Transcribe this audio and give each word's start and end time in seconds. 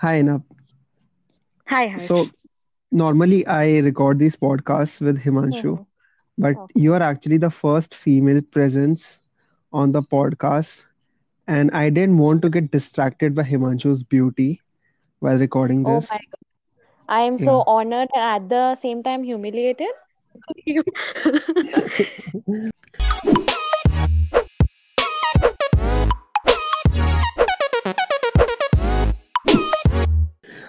Hi, 0.00 0.22
Nab. 0.22 0.42
Hi, 1.66 1.88
So 1.96 2.30
normally 2.90 3.46
I 3.46 3.78
record 3.78 4.18
these 4.18 4.36
podcasts 4.36 5.00
with 5.00 5.22
Himanshu, 5.22 5.78
but 6.38 6.58
you 6.74 6.94
are 6.94 7.02
actually 7.02 7.38
the 7.38 7.50
first 7.50 7.94
female 7.94 8.40
presence 8.42 9.18
on 9.72 9.92
the 9.92 10.02
podcast, 10.02 10.84
and 11.46 11.70
I 11.72 11.90
didn't 11.90 12.18
want 12.18 12.42
to 12.42 12.50
get 12.50 12.70
distracted 12.70 13.34
by 13.34 13.42
Himanshu's 13.42 14.02
beauty 14.02 14.60
while 15.20 15.38
recording 15.38 15.84
this. 15.84 15.84
Oh 15.84 16.00
this. 16.00 16.10
my 16.10 16.18
God. 16.18 16.44
I 17.08 17.20
am 17.22 17.38
Yeah. 17.38 17.38
so 17.38 17.62
honored 17.66 18.08
and 18.14 18.22
at 18.22 18.48
the 18.48 18.74
same 18.76 19.02
time 19.02 19.22
humiliated. 19.24 19.92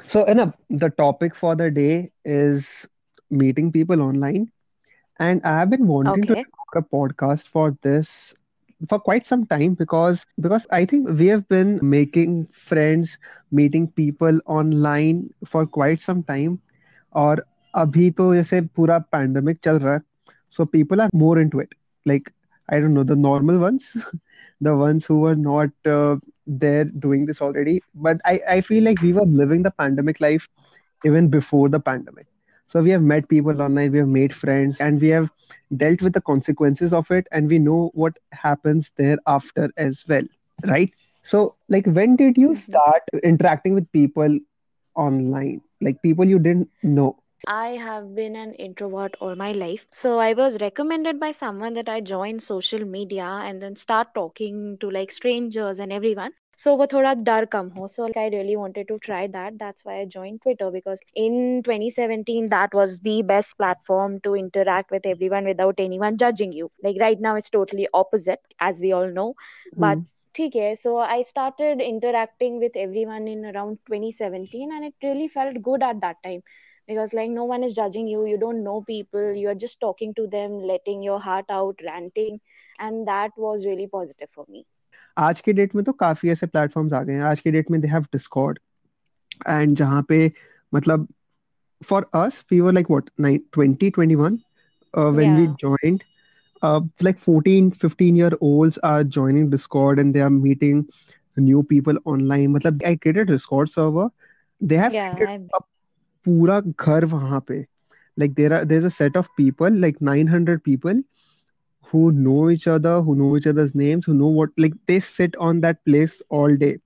So, 0.08 0.24
Anab, 0.24 0.54
the 0.70 0.90
topic 0.90 1.34
for 1.34 1.54
the 1.56 1.70
day 1.70 2.10
is 2.24 2.88
meeting 3.30 3.72
people 3.72 4.00
online, 4.02 4.50
and 5.18 5.40
I 5.44 5.58
have 5.58 5.70
been 5.70 5.86
wanting 5.86 6.26
to 6.28 6.34
Okay. 6.34 6.44
record 6.44 6.84
a 6.84 6.96
podcast 6.96 7.48
for 7.48 7.76
this 7.82 8.34
for 8.88 8.98
quite 8.98 9.24
some 9.26 9.46
time 9.46 9.74
because 9.74 10.24
because 10.40 10.66
I 10.70 10.84
think 10.84 11.08
we 11.10 11.26
have 11.28 11.48
been 11.48 11.78
making 11.82 12.46
friends, 12.52 13.18
meeting 13.50 13.88
people 13.88 14.38
online 14.46 15.30
for 15.46 15.66
quite 15.66 16.00
some 16.00 16.22
time. 16.24 16.58
और 17.16 17.44
अभी 17.76 18.10
तो 18.18 18.34
जैसे 18.34 18.60
पूरा 18.76 18.98
pandemic 19.12 19.58
चल 19.64 19.78
रहा 19.78 19.94
है 19.94 20.00
so 20.56 20.64
people 20.74 21.00
are 21.04 21.08
more 21.22 21.36
into 21.42 21.60
it 21.64 21.74
like 22.10 22.30
I 22.68 22.78
don't 22.80 22.94
know 22.98 23.04
the 23.10 23.16
normal 23.16 23.58
ones 23.64 23.86
the 24.68 24.74
ones 24.76 25.04
who 25.06 25.18
were 25.20 25.34
not 25.36 25.70
uh, 25.94 26.16
there 26.49 26.85
doing 26.85 27.25
this 27.25 27.41
already 27.41 27.81
but 27.95 28.19
I 28.25 28.39
I 28.57 28.61
feel 28.61 28.83
like 28.83 29.01
we 29.01 29.13
were 29.13 29.25
living 29.25 29.63
the 29.63 29.71
pandemic 29.71 30.19
life 30.21 30.47
even 31.05 31.29
before 31.29 31.69
the 31.69 31.79
pandemic. 31.79 32.27
So 32.67 32.81
we 32.81 32.91
have 32.91 33.03
met 33.03 33.29
people 33.29 33.61
online 33.61 33.91
we 33.91 33.99
have 33.99 34.07
made 34.07 34.33
friends 34.33 34.81
and 34.81 35.01
we 35.01 35.09
have 35.09 35.31
dealt 35.75 36.01
with 36.01 36.13
the 36.13 36.21
consequences 36.21 36.93
of 36.93 37.11
it 37.11 37.27
and 37.31 37.49
we 37.49 37.59
know 37.59 37.91
what 37.93 38.17
happens 38.31 38.91
thereafter 38.97 39.69
as 39.77 40.03
well 40.07 40.23
right? 40.65 40.91
So 41.23 41.55
like 41.69 41.85
when 41.87 42.15
did 42.17 42.37
you 42.37 42.55
hmm 42.55 42.79
start 42.79 43.03
interacting 43.23 43.73
with 43.75 43.91
people 43.91 44.39
online? 44.95 45.61
Like 45.81 46.01
people 46.01 46.25
you 46.25 46.39
didn't 46.39 46.69
know? 46.83 47.17
I 47.47 47.69
have 47.77 48.15
been 48.15 48.35
an 48.35 48.53
introvert 48.55 49.15
all 49.19 49.35
my 49.35 49.51
life. 49.51 49.87
So 49.91 50.19
I 50.19 50.33
was 50.33 50.61
recommended 50.61 51.19
by 51.19 51.31
someone 51.31 51.73
that 51.73 51.89
I 51.89 52.01
join 52.01 52.39
social 52.39 52.85
media 52.85 53.25
and 53.25 53.61
then 53.61 53.75
start 53.75 54.13
talking 54.13 54.77
to 54.79 54.89
like 54.89 55.11
strangers 55.11 55.79
and 55.79 55.91
everyone. 55.91 56.33
So 56.62 56.74
वो 56.78 56.86
थोड़ा 56.92 57.12
डर 57.28 57.44
कम 57.52 57.68
हो. 57.76 57.86
So 57.92 58.04
like 58.04 58.16
I 58.22 58.28
really 58.34 58.56
wanted 58.56 58.88
to 58.88 58.98
try 59.06 59.26
that. 59.36 59.58
That's 59.58 59.84
why 59.84 59.94
I 60.00 60.04
joined 60.14 60.40
Twitter 60.42 60.70
because 60.76 61.00
in 61.24 61.36
2017 61.68 62.48
that 62.54 62.74
was 62.80 62.98
the 63.08 63.14
best 63.30 63.56
platform 63.58 64.18
to 64.26 64.34
interact 64.42 64.90
with 64.96 65.06
everyone 65.12 65.44
without 65.52 65.80
anyone 65.86 66.16
judging 66.24 66.52
you. 66.52 66.70
Like 66.82 66.96
right 67.00 67.20
now 67.28 67.34
it's 67.36 67.50
totally 67.58 67.88
opposite 68.02 68.40
as 68.70 68.80
we 68.80 68.92
all 68.92 69.10
know. 69.20 69.34
But 69.86 69.98
Hmm. 69.98 70.08
ठीक 70.36 70.56
है 70.56 70.74
so 70.78 70.96
I 71.06 71.22
started 71.26 71.80
interacting 71.88 72.58
with 72.64 72.76
everyone 72.84 73.26
in 73.34 73.44
around 73.52 73.78
2017 73.90 74.72
and 74.78 74.84
it 74.90 74.94
really 75.08 75.28
felt 75.36 75.60
good 75.70 75.82
at 75.90 76.00
that 76.06 76.22
time 76.28 76.42
because 76.86 77.12
like 77.20 77.30
no 77.30 77.44
one 77.52 77.64
is 77.68 77.74
judging 77.80 78.08
you 78.14 78.24
you 78.26 78.38
don't 78.44 78.62
know 78.68 78.80
people 78.92 79.32
you 79.42 79.48
are 79.54 79.58
just 79.66 79.80
talking 79.86 80.14
to 80.20 80.26
them 80.36 80.58
letting 80.72 81.02
your 81.10 81.18
heart 81.28 81.54
out 81.58 81.80
ranting 81.90 82.40
and 82.78 83.06
that 83.12 83.30
was 83.46 83.66
really 83.72 83.86
positive 83.98 84.28
for 84.38 84.44
me 84.48 84.64
आज 85.17 85.39
के 85.41 85.53
date 85.53 85.75
में 85.75 85.83
तो 85.85 85.91
काफ़ी 86.03 86.29
ऐसे 86.31 86.45
platforms 86.47 86.93
आ 86.93 87.01
गए 87.03 87.13
हैं 87.13 87.23
आज 87.31 87.39
के 87.39 87.51
डेट 87.51 87.71
में 87.71 87.79
दे 87.81 87.87
हैव 87.87 88.03
डिस्कॉर्ड 88.13 88.59
एंड 89.47 89.75
जहाँ 89.77 90.01
पे 90.09 90.31
मतलब 90.75 91.07
for 91.89 92.09
us 92.15 92.43
we 92.51 92.59
were 92.59 92.73
like 92.73 92.91
what 92.91 93.09
2021 93.57 94.37
uh, 94.97 95.11
when 95.17 95.33
we 95.37 95.43
yeah 95.43 95.57
joined 95.63 96.03
uh, 96.61 96.79
like 97.07 97.19
14 97.25 97.69
15 97.83 98.15
year 98.15 98.31
olds 98.49 98.77
are 98.91 99.03
joining 99.17 99.49
discord 99.49 99.99
and 100.03 100.13
they 100.15 100.21
are 100.27 100.29
meeting 100.35 100.83
new 101.49 101.63
people 101.71 101.99
online 102.13 102.47
मतलब 102.55 102.83
I 102.91 102.95
created 102.95 103.29
a 103.29 103.31
discord 103.33 103.69
server 103.75 104.07
they 104.61 104.79
have 104.83 104.97
yeah 104.97 105.17
created 105.17 105.59
a 105.59 105.61
पूरा 106.25 106.59
घर 106.85 107.05
वहाँ 107.15 107.39
पे 107.47 107.65
like 108.17 108.35
there 108.39 108.53
are 108.57 108.65
there's 108.71 108.87
a 108.89 108.93
set 108.95 109.17
of 109.21 109.27
people 109.39 109.77
like 109.85 110.01
900 110.09 110.63
people 110.69 111.01
who 111.90 112.10
know 112.12 112.50
each 112.50 112.66
other 112.68 113.00
who 113.02 113.14
know 113.16 113.36
each 113.36 113.46
other's 113.46 113.74
names 113.74 114.04
who 114.06 114.14
know 114.14 114.28
what 114.38 114.50
like 114.58 114.74
they 114.86 114.98
sit 115.00 115.36
on 115.48 115.60
that 115.60 115.84
place 115.84 116.20
all 116.30 116.54
day 116.56 116.76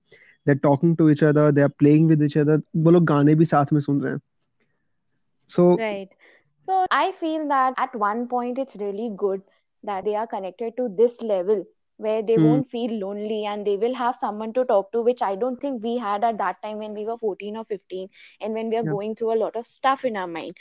they're 0.45 0.63
talking 0.67 0.95
to 0.95 1.09
each 1.09 1.23
other 1.23 1.51
they're 1.51 1.75
playing 1.83 2.07
with 2.07 2.23
each 2.29 2.37
other 2.45 2.61
वो 2.85 2.91
लोग 2.91 3.05
गाने 3.13 3.35
भी 3.41 3.45
साथ 3.55 3.73
में 3.73 3.79
सुन 3.89 4.01
रहे 4.01 4.11
हैं 4.13 4.19
so 5.47 5.79
right 5.79 6.09
so 6.67 6.85
i 6.91 7.11
feel 7.19 7.47
that 7.49 7.73
at 7.83 7.95
one 8.03 8.27
point 8.33 8.57
it's 8.63 8.75
really 8.81 9.09
good 9.23 9.41
that 9.83 10.03
they 10.05 10.15
are 10.15 10.27
connected 10.27 10.75
to 10.77 10.87
this 10.97 11.21
level 11.21 11.63
where 11.97 12.21
they 12.23 12.37
hmm, 12.37 12.39
won't 12.39 12.69
feel 12.69 12.91
lonely 12.99 13.45
and 13.45 13.65
they 13.67 13.75
will 13.77 13.93
have 13.95 14.15
someone 14.15 14.53
to 14.53 14.63
talk 14.65 14.91
to 14.91 15.01
which 15.01 15.21
i 15.21 15.35
don't 15.35 15.59
think 15.61 15.83
we 15.83 15.97
had 15.97 16.23
at 16.23 16.37
that 16.37 16.61
time 16.63 16.77
when 16.77 16.93
we 16.93 17.05
were 17.05 17.17
14 17.17 17.55
or 17.57 17.65
15 17.65 18.09
and 18.41 18.53
when 18.53 18.69
we 18.69 18.77
are 18.77 18.83
yeah 18.83 18.95
going 18.95 19.15
through 19.15 19.33
a 19.33 19.41
lot 19.43 19.55
of 19.55 19.67
stuff 19.67 20.03
in 20.05 20.15
our 20.17 20.27
mind 20.27 20.55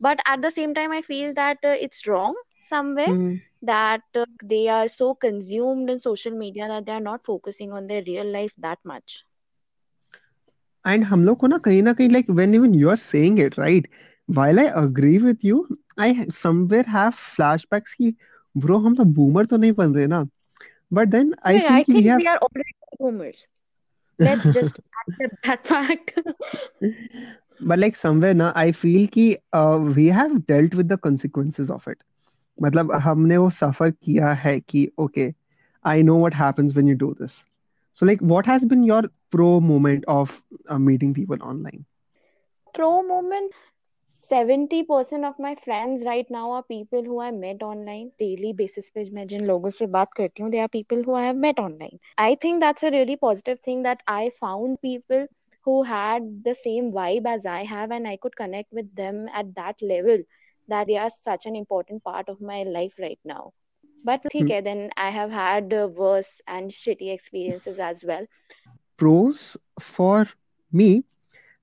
but 0.00 0.18
at 0.26 0.42
the 0.42 0.50
same 0.50 0.74
time 0.74 0.92
i 0.92 1.02
feel 1.02 1.32
that 1.34 1.58
uh, 1.64 1.76
it's 1.88 2.06
wrong 2.06 2.34
somewhere 2.62 3.14
hmm. 3.14 3.34
that 3.62 4.02
uh, 4.14 4.24
they 4.42 4.68
are 4.68 4.88
so 4.88 5.14
consumed 5.14 5.88
in 5.90 5.98
social 5.98 6.32
media 6.32 6.66
that 6.68 6.86
they 6.86 6.92
are 6.92 7.00
not 7.00 7.24
focusing 7.24 7.72
on 7.72 7.86
their 7.86 8.02
real 8.06 8.26
life 8.26 8.52
that 8.58 8.78
much 8.84 9.24
And 10.84 11.04
हम 11.04 11.24
लोग 11.24 11.38
को 11.38 11.46
ना 11.46 11.58
कहीं 11.64 11.82
ना 11.82 11.92
कहीं 11.98 12.08
like 12.14 12.28
when 12.38 12.54
even 12.58 12.74
you 12.80 12.90
are 12.92 12.98
saying 13.02 13.38
it 13.44 13.56
right 13.62 13.86
while 14.38 14.60
I 14.62 14.66
agree 14.82 15.18
with 15.26 15.44
you 15.48 15.60
I 16.06 16.08
somewhere 16.38 16.84
have 16.96 17.14
flashbacks 17.36 17.94
कि 18.00 18.14
bro 18.64 18.78
हम 18.86 18.94
तो 18.96 19.04
boomer 19.20 19.46
तो 19.50 19.56
नहीं 19.64 19.72
बन 19.82 19.94
रहे 19.94 20.06
ना 20.16 20.24
but 21.00 21.10
then 21.16 21.34
I 21.52 21.58
yeah 21.58 21.68
feel 21.68 21.80
i 21.80 21.84
कि 21.88 21.94
we 22.00 22.04
think 22.04 22.16
we 22.16 22.26
have 22.26 22.26
are 22.26 22.38
already 22.38 22.74
boomers 22.98 23.46
let's 24.18 24.48
just 24.50 24.78
accept 25.02 25.36
that 25.44 25.66
fact 25.66 26.12
but 27.70 27.78
like 27.78 27.96
somewhere 27.96 28.34
ना 28.34 28.52
I 28.56 28.72
feel 28.72 29.06
कि 29.16 29.26
uh, 29.60 29.78
we 29.98 30.06
have 30.18 30.36
dealt 30.52 30.74
with 30.80 30.88
the 30.88 30.98
consequences 31.08 31.70
of 31.70 31.86
it 31.94 32.02
मतलब 32.61 32.91
हमने 33.03 33.37
वो 33.37 33.49
सफ़र 33.59 33.91
किया 33.91 34.33
है 34.45 34.59
कि 34.75 34.89
I 35.83 36.01
know 36.01 36.15
what 36.17 36.33
happens 36.33 36.73
when 36.75 36.87
you 36.87 36.95
do 37.01 37.13
this 37.19 37.43
so 37.93 38.05
like 38.05 38.21
what 38.31 38.45
has 38.51 38.65
been 38.65 38.83
your 38.83 39.03
pro 39.31 39.59
moment 39.59 40.03
of 40.07 40.41
uh, 40.69 40.77
meeting 40.77 41.13
people 41.13 41.41
online 41.51 41.85
pro 42.73 43.01
moment 43.03 43.51
70% 44.07 45.25
of 45.25 45.37
my 45.39 45.55
friends 45.55 46.03
right 46.05 46.29
now 46.29 46.51
are 46.51 46.63
people 46.63 47.03
who 47.03 47.19
I 47.21 47.31
met 47.31 47.61
online 47.67 48.11
daily 48.19 48.51
basis 48.61 48.89
पे 48.95 49.03
मैं 49.13 49.25
जिन 49.27 49.45
लोगों 49.45 49.69
से 49.77 49.87
बात 49.95 50.13
करती 50.17 50.43
हूँ 50.43 50.51
they 50.51 50.61
are 50.65 50.71
people 50.75 51.03
who 51.07 51.15
I 51.21 51.23
have 51.27 51.41
met 51.45 51.59
online 51.65 51.97
I 52.25 52.35
think 52.43 52.61
that's 52.65 52.83
a 52.89 52.91
really 52.97 53.17
positive 53.25 53.59
thing 53.69 53.83
that 53.87 54.03
I 54.15 54.31
found 54.45 54.81
people 54.87 55.25
who 55.65 55.81
had 55.91 56.29
the 56.49 56.55
same 56.63 56.91
vibe 56.99 57.29
as 57.35 57.45
I 57.55 57.63
have 57.73 57.91
and 57.99 58.07
I 58.13 58.15
could 58.25 58.35
connect 58.43 58.73
with 58.81 58.93
them 59.01 59.25
at 59.41 59.53
that 59.61 59.81
level 59.93 60.23
that 60.68 60.86
they 60.86 60.96
are 60.96 61.10
such 61.10 61.46
an 61.46 61.56
important 61.56 62.02
part 62.04 62.28
of 62.28 62.40
my 62.40 62.62
life 62.62 62.94
right 62.98 63.20
now 63.24 63.52
but 64.04 64.26
ठीक 64.32 64.50
है 64.50 64.62
then 64.64 64.90
I 64.96 65.10
have 65.10 65.30
had 65.30 65.72
uh, 65.72 65.88
worse 66.02 66.40
and 66.46 66.70
shitty 66.70 67.12
experiences 67.12 67.78
as 67.90 68.04
well 68.04 68.26
pros 68.96 69.56
for 69.80 70.26
me 70.72 71.04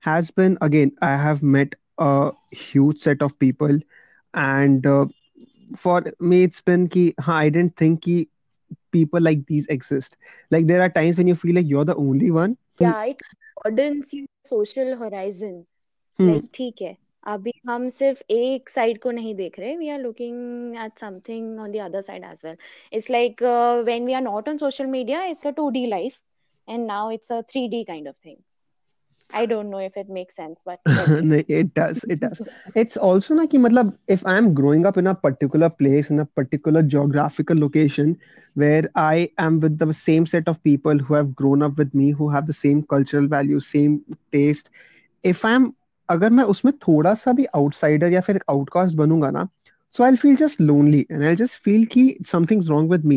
has 0.00 0.30
been 0.30 0.56
again 0.60 0.92
i 1.02 1.16
have 1.16 1.42
met 1.42 1.74
a 1.98 2.32
huge 2.50 2.98
set 2.98 3.22
of 3.22 3.38
people 3.38 3.78
and 4.34 4.86
uh, 4.86 5.06
for 5.76 6.02
me 6.20 6.42
it's 6.44 6.60
been 6.60 6.88
ki 6.88 7.14
huh, 7.20 7.32
i 7.34 7.48
didn't 7.48 7.76
think 7.76 8.02
ki 8.02 8.28
people 8.96 9.20
like 9.20 9.46
these 9.46 9.66
exist 9.76 10.16
like 10.50 10.66
there 10.66 10.82
are 10.82 10.88
times 10.98 11.16
when 11.16 11.26
you 11.26 11.36
feel 11.44 11.54
like 11.54 11.68
you're 11.68 11.84
the 11.84 11.96
only 11.96 12.30
one 12.30 12.56
who 12.78 12.84
yeah 12.84 13.04
it 13.04 13.20
broadens 13.62 14.12
your 14.12 14.26
social 14.44 14.96
horizon 14.96 15.66
hmm, 16.18 16.26
like 16.26 16.50
ठीक 16.54 16.82
है 16.82 16.96
अभी 17.32 17.52
हम 17.68 17.88
सिर्फ 17.88 18.22
एक 18.30 18.70
side 18.70 18.98
को 19.02 19.10
नहीं 19.10 19.34
देख 19.34 19.58
रहे 19.58 19.76
we 19.76 19.88
are 19.88 19.98
looking 20.00 20.76
at 20.84 20.98
something 21.00 21.60
on 21.60 21.72
the 21.72 21.76
other 21.84 22.00
side 22.00 22.24
as 22.24 22.42
well 22.44 22.56
it's 22.92 23.10
like 23.10 23.42
when 23.84 24.06
we 24.06 24.12
are 24.12 24.22
not 24.22 24.48
on 24.48 24.56
social 24.56 24.86
media 24.86 25.24
it's 25.24 25.46
a 25.46 25.50
2D 25.60 25.86
life 25.94 26.20
and 26.68 26.86
now 26.86 27.10
it's 27.10 27.30
a 27.30 27.42
3D 27.52 27.84
kind 27.86 28.08
of 28.08 28.16
thing 28.16 28.36
I 29.30 29.46
don't 29.46 29.70
know 29.70 29.78
if 29.78 29.96
it 29.96 30.10
makes 30.16 30.36
sense 30.36 30.60
but 30.64 30.80
okay 31.02 31.20
No, 31.30 31.42
it 31.48 31.74
does 31.74 32.04
it 32.04 32.20
does 32.20 32.40
it's 32.82 32.96
also 33.08 33.34
na 33.38 33.46
ki 33.46 33.60
matlab 33.66 33.92
if 34.16 34.24
i'm 34.32 34.50
growing 34.58 34.84
up 34.90 34.98
in 35.02 35.06
a 35.12 35.14
particular 35.14 35.70
place 35.70 36.10
in 36.10 36.20
a 36.24 36.26
particular 36.40 36.82
geographical 36.94 37.62
location 37.64 38.12
where 38.62 38.90
i 38.94 39.30
am 39.38 39.60
with 39.60 39.78
the 39.84 39.88
same 40.00 40.26
set 40.26 40.50
of 40.54 40.62
people 40.70 40.98
who 40.98 41.14
have 41.14 41.34
grown 41.42 41.62
up 41.68 41.78
with 41.84 41.94
me 42.02 42.10
who 42.10 42.28
have 42.34 42.50
the 42.50 42.58
same 42.58 42.82
cultural 42.94 43.30
values 43.36 43.66
same 43.66 43.96
taste 44.32 44.70
if 45.24 45.44
I'm 45.44 45.74
अगर 46.10 46.30
मैं 46.38 46.44
उसमें 46.54 46.72
थोड़ा 46.86 47.14
सा 47.14 47.32
भी 47.38 47.44
outsider 47.56 48.12
या 48.12 48.20
फिर 48.28 48.40
outcast 48.50 48.96
बनूंगा 48.96 49.30
ना 49.38 49.48
so 49.96 50.04
I'll 50.04 50.16
feel 50.20 50.36
just 50.40 50.60
lonely 50.68 50.98
and 51.10 51.24
I'll 51.28 51.38
just 51.40 51.56
feel 51.64 51.82
कि 51.94 52.02
something's 52.28 52.68
wrong 52.72 52.86
with 52.92 53.02
me 53.12 53.16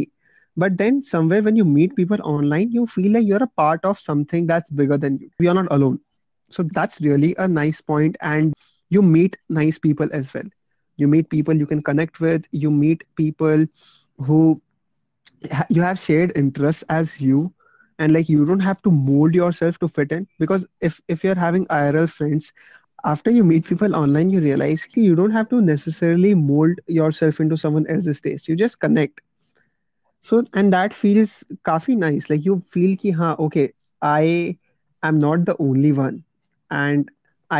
but 0.63 0.77
then 0.81 0.97
somewhere 1.09 1.43
when 1.47 1.59
you 1.59 1.65
meet 1.75 1.95
people 1.99 2.23
online 2.31 2.71
you 2.77 2.85
feel 2.95 3.11
like 3.17 3.27
you're 3.29 3.43
a 3.45 3.51
part 3.61 3.85
of 3.91 3.99
something 4.05 4.47
that's 4.51 4.73
bigger 4.81 4.97
than 5.05 5.17
you 5.23 5.29
you're 5.45 5.55
not 5.59 5.71
alone 5.77 5.99
so 6.57 6.65
that's 6.79 7.01
really 7.07 7.31
a 7.45 7.47
nice 7.53 7.81
point 7.93 8.17
and 8.33 8.53
you 8.97 9.01
meet 9.13 9.37
nice 9.61 9.79
people 9.87 10.15
as 10.21 10.33
well 10.33 10.49
you 11.03 11.07
meet 11.15 11.29
people 11.35 11.63
you 11.63 11.69
can 11.73 11.81
connect 11.91 12.19
with 12.27 12.47
you 12.65 12.71
meet 12.81 13.03
people 13.23 13.65
who 14.29 14.41
ha- 15.51 15.65
you 15.69 15.81
have 15.81 15.99
shared 15.99 16.31
interests 16.35 16.83
as 16.89 17.19
you 17.21 17.53
and 17.99 18.13
like 18.13 18.29
you 18.29 18.45
don't 18.45 18.59
have 18.67 18.81
to 18.83 18.91
mold 18.91 19.33
yourself 19.35 19.77
to 19.79 19.87
fit 19.87 20.11
in 20.11 20.27
because 20.39 20.65
if 20.81 20.99
if 21.07 21.23
you're 21.23 21.41
having 21.43 21.65
IRL 21.69 22.07
friends 22.07 22.51
after 23.04 23.30
you 23.30 23.44
meet 23.44 23.64
people 23.64 23.94
online 23.96 24.30
you 24.30 24.40
realize 24.40 24.84
ki 24.84 25.00
you 25.02 25.14
don't 25.14 25.36
have 25.38 25.48
to 25.48 25.60
necessarily 25.62 26.34
mold 26.34 26.80
yourself 26.86 27.40
into 27.40 27.56
someone 27.56 27.86
else's 27.96 28.20
taste 28.20 28.48
you 28.48 28.56
just 28.56 28.80
connect 28.80 29.20
so 30.28 30.42
and 30.60 30.72
that 30.74 30.92
feels 31.02 31.32
काफी 31.68 31.96
nice 32.02 32.28
like 32.32 32.44
you 32.48 32.56
feel 32.76 32.96
ki 33.04 33.10
ha 33.20 33.34
okay 33.46 33.66
I 34.10 34.56
am 35.10 35.18
not 35.24 35.44
the 35.50 35.56
only 35.68 35.92
one 35.92 36.22
and 36.80 37.10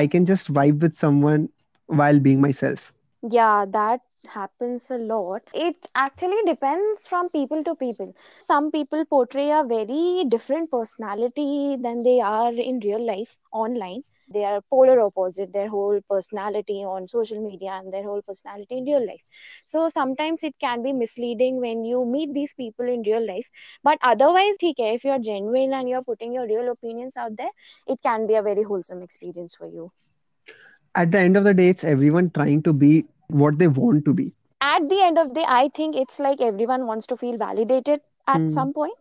I 0.01 0.07
can 0.15 0.27
just 0.33 0.53
vibe 0.61 0.83
with 0.87 0.95
someone 1.05 1.49
while 2.03 2.19
being 2.29 2.41
myself 2.41 2.93
Yeah, 3.23 3.65
that 3.71 4.01
happens 4.29 4.91
a 4.91 4.99
lot. 4.99 5.43
It 5.55 5.89
actually 5.95 6.43
depends 6.47 7.07
from 7.07 7.29
people 7.31 7.63
to 7.65 7.75
people. 7.75 8.15
Some 8.41 8.71
people 8.71 9.05
portray 9.05 9.51
a 9.51 9.65
very 9.65 10.25
different 10.29 10.71
personality 10.71 11.77
than 11.81 12.03
they 12.03 12.21
are 12.21 12.53
in 12.53 12.81
real 12.81 13.05
life 13.05 13.37
online 13.53 14.03
they 14.31 14.45
are 14.45 14.61
polar 14.71 15.01
opposite 15.01 15.53
their 15.53 15.69
whole 15.69 16.01
personality 16.09 16.85
on 16.85 17.09
social 17.09 17.41
media 17.45 17.71
and 17.73 17.93
their 17.93 18.03
whole 18.03 18.23
personality 18.23 18.79
in 18.79 18.85
real 18.85 19.07
life. 19.07 19.21
So 19.65 19.89
sometimes 19.89 20.43
it 20.43 20.55
can 20.61 20.83
be 20.83 20.93
misleading 20.93 21.61
when 21.61 21.85
you 21.85 22.05
meet 22.05 22.33
these 22.35 22.55
people 22.55 22.87
in 22.87 23.03
real 23.03 23.27
life 23.27 23.49
but 23.83 23.99
otherwise 24.03 24.57
okay, 24.63 24.95
if 24.95 25.05
you're 25.05 25.19
genuine 25.19 25.73
and 25.73 25.89
you're 25.89 26.03
putting 26.03 26.33
your 26.33 26.47
real 26.47 26.71
opinions 26.71 27.17
out 27.17 27.37
there 27.37 27.51
it 27.87 28.01
can 28.03 28.27
be 28.27 28.35
a 28.35 28.43
very 28.43 28.63
wholesome 28.63 29.03
experience 29.03 29.55
for 29.55 29.67
you. 29.67 29.91
At 30.95 31.13
the 31.13 31.19
end 31.19 31.37
of 31.37 31.45
the 31.45 31.55
day 31.55 31.69
it's 31.69 31.85
everyone 31.85 32.31
trying 32.31 32.63
to 32.65 32.73
be 32.73 33.05
what 33.29 33.59
they 33.59 33.69
want 33.69 34.05
to 34.05 34.15
be. 34.15 34.33
At 34.61 34.89
the 34.89 35.03
end 35.03 35.19
of 35.19 35.29
the 35.29 35.35
day 35.35 35.47
i 35.49 35.69
think 35.75 35.97
it's 35.97 36.19
like 36.19 36.41
everyone 36.41 36.87
wants 36.87 37.07
to 37.09 37.17
feel 37.17 37.39
validated 37.39 38.01
at 38.27 38.41
mm. 38.41 38.51
some 38.51 38.73
point 38.73 38.93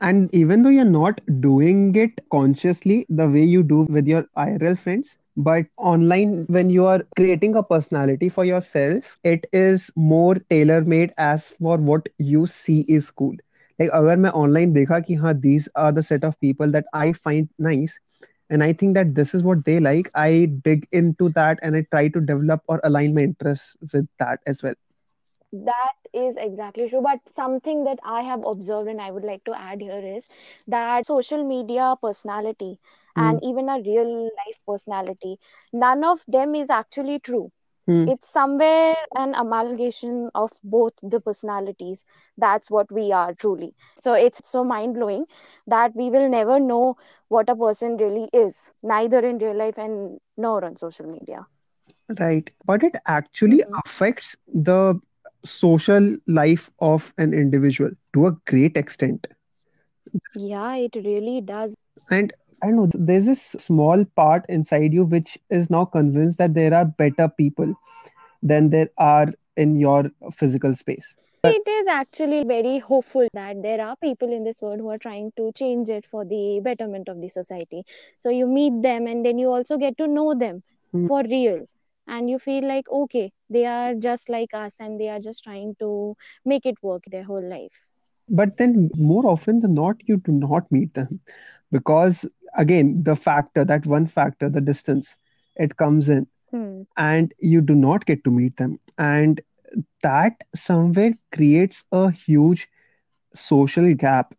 And 0.00 0.34
even 0.34 0.62
though 0.62 0.70
you're 0.70 0.84
not 0.84 1.20
doing 1.40 1.94
it 1.94 2.20
consciously 2.30 3.06
the 3.08 3.28
way 3.28 3.42
you 3.44 3.62
do 3.62 3.82
with 3.88 4.06
your 4.06 4.26
IRL 4.36 4.76
friends, 4.76 5.16
but 5.36 5.66
online, 5.76 6.44
when 6.48 6.70
you 6.70 6.86
are 6.86 7.02
creating 7.16 7.54
a 7.56 7.62
personality 7.62 8.28
for 8.28 8.44
yourself, 8.44 9.18
it 9.24 9.46
is 9.52 9.90
more 9.96 10.34
tailor-made 10.50 11.12
as 11.18 11.50
for 11.50 11.76
what 11.78 12.08
you 12.18 12.46
see 12.46 12.80
is 12.88 13.10
cool. 13.10 13.34
Like 13.78 13.90
अगर 13.90 14.16
मैं 14.16 14.30
online 14.42 14.72
देखा 14.74 15.00
कि 15.06 15.14
हाँ 15.22 15.34
these 15.40 15.68
are 15.76 15.92
the 15.92 16.02
set 16.02 16.24
of 16.24 16.38
people 16.40 16.70
that 16.72 16.84
I 16.92 17.12
find 17.12 17.48
nice, 17.58 17.98
and 18.50 18.62
I 18.62 18.72
think 18.72 18.94
that 18.94 19.14
this 19.14 19.34
is 19.34 19.42
what 19.42 19.64
they 19.64 19.80
like, 19.80 20.10
I 20.14 20.46
dig 20.64 20.86
into 20.92 21.28
that 21.30 21.58
and 21.62 21.76
I 21.76 21.86
try 21.90 22.08
to 22.08 22.20
develop 22.20 22.62
or 22.68 22.80
align 22.84 23.14
my 23.14 23.22
interests 23.22 23.76
with 23.92 24.06
that 24.18 24.40
as 24.46 24.62
well. 24.62 24.74
that 25.51 25.95
is 26.13 26.35
exactly 26.37 26.89
true 26.89 27.01
but 27.01 27.19
something 27.33 27.83
that 27.83 27.99
i 28.03 28.21
have 28.21 28.43
observed 28.45 28.87
and 28.89 29.01
i 29.01 29.09
would 29.11 29.23
like 29.23 29.43
to 29.43 29.53
add 29.53 29.81
here 29.81 29.99
is 30.17 30.27
that 30.67 31.05
social 31.05 31.43
media 31.43 31.95
personality 32.01 32.79
Hmm. 33.15 33.27
and 33.27 33.39
even 33.43 33.69
a 33.69 33.79
real 33.85 34.11
life 34.23 34.59
personality 34.67 35.37
none 35.73 36.03
of 36.03 36.23
them 36.27 36.55
is 36.55 36.69
actually 36.69 37.19
true 37.19 37.51
Hmm. 37.87 38.05
it's 38.05 38.27
somewhere 38.29 38.95
an 39.15 39.33
amalgamation 39.35 40.29
of 40.35 40.51
both 40.63 40.93
the 41.01 41.19
personalities 41.19 42.03
that's 42.37 42.69
what 42.71 42.91
we 42.91 43.11
are 43.11 43.33
truly 43.33 43.73
so 43.99 44.13
it's 44.13 44.41
so 44.49 44.63
mind 44.63 44.93
blowing 44.95 45.25
that 45.67 45.95
we 45.95 46.09
will 46.09 46.29
never 46.29 46.59
know 46.59 46.95
what 47.27 47.49
a 47.49 47.55
person 47.55 47.97
really 47.97 48.29
is 48.33 48.71
neither 48.83 49.19
in 49.19 49.37
real 49.37 49.55
life 49.55 49.77
and 49.77 50.19
nor 50.37 50.63
on 50.65 50.75
social 50.75 51.05
media 51.07 51.45
Right. 52.19 52.49
But 52.65 52.83
it 52.83 52.95
actually 53.07 53.63
Mhm. 53.63 53.81
affects 53.85 54.35
the 54.47 54.99
social 55.45 56.15
life 56.27 56.69
of 56.79 57.13
an 57.17 57.33
individual 57.33 57.91
to 58.13 58.27
a 58.27 58.31
great 58.45 58.77
extent. 58.77 59.27
yeah 60.35 60.75
it 60.75 60.95
really 60.95 61.41
does 61.41 61.73
And 62.09 62.33
I 62.63 62.69
know, 62.71 62.87
there's 62.93 63.25
this 63.25 63.41
small 63.41 64.03
part 64.15 64.45
inside 64.49 64.93
you 64.93 65.03
which 65.05 65.37
is 65.49 65.69
now 65.69 65.85
convinced 65.85 66.37
that 66.37 66.53
there 66.53 66.73
are 66.73 66.85
better 66.85 67.27
people 67.29 67.73
than 68.41 68.69
there 68.69 68.89
are 68.97 69.27
in 69.57 69.75
your 69.75 70.11
physical 70.33 70.75
space. 70.75 71.15
it 71.43 71.67
is 71.67 71.87
actually 71.87 72.43
very 72.43 72.79
hopeful 72.79 73.27
that 73.33 73.61
there 73.61 73.81
are 73.81 73.95
people 73.97 74.31
in 74.31 74.43
this 74.43 74.61
world 74.61 74.79
who 74.79 74.89
are 74.89 74.97
trying 74.97 75.31
to 75.37 75.51
change 75.53 75.89
it 75.89 76.05
for 76.05 76.23
the 76.25 76.59
betterment 76.63 77.07
of 77.07 77.19
the 77.21 77.29
society 77.29 77.83
so 78.17 78.29
you 78.29 78.45
meet 78.47 78.81
them 78.81 79.07
and 79.07 79.25
then 79.25 79.37
you 79.37 79.49
also 79.51 79.77
get 79.77 79.97
to 79.97 80.07
know 80.07 80.33
them 80.33 80.63
Hmm. 80.91 81.07
for 81.07 81.21
real 81.23 81.65
and 82.11 82.29
you 82.29 82.39
feel 82.39 82.67
like 82.73 82.89
okay 83.01 83.31
they 83.49 83.65
are 83.65 83.93
just 83.95 84.29
like 84.29 84.53
us 84.53 84.79
and 84.79 84.99
they 84.99 85.09
are 85.09 85.19
just 85.29 85.43
trying 85.43 85.75
to 85.85 85.91
make 86.45 86.65
it 86.65 86.83
work 86.83 87.03
their 87.11 87.23
whole 87.25 87.49
life 87.57 87.87
But 88.29 88.57
then 88.57 88.89
more 88.95 89.25
often 89.25 89.59
than 89.61 89.73
not, 89.75 89.97
you 90.07 90.17
do 90.17 90.31
not 90.31 90.71
meet 90.71 90.93
them 90.93 91.21
because 91.71 92.25
again, 92.55 93.03
the 93.03 93.15
factor, 93.15 93.63
that 93.65 93.85
one 93.85 94.07
factor, 94.07 94.49
the 94.49 94.61
distance, 94.61 95.15
it 95.55 95.77
comes 95.77 96.09
in 96.09 96.27
hmm. 96.51 96.83
and 96.97 97.33
you 97.39 97.61
do 97.61 97.75
not 97.75 98.05
get 98.05 98.23
to 98.25 98.31
meet 98.31 98.57
them. 98.57 98.79
And 98.97 99.41
that 100.03 100.43
somewhere 100.55 101.13
creates 101.33 101.83
a 101.91 102.11
huge 102.11 102.69
social 103.33 103.93
gap 103.93 104.35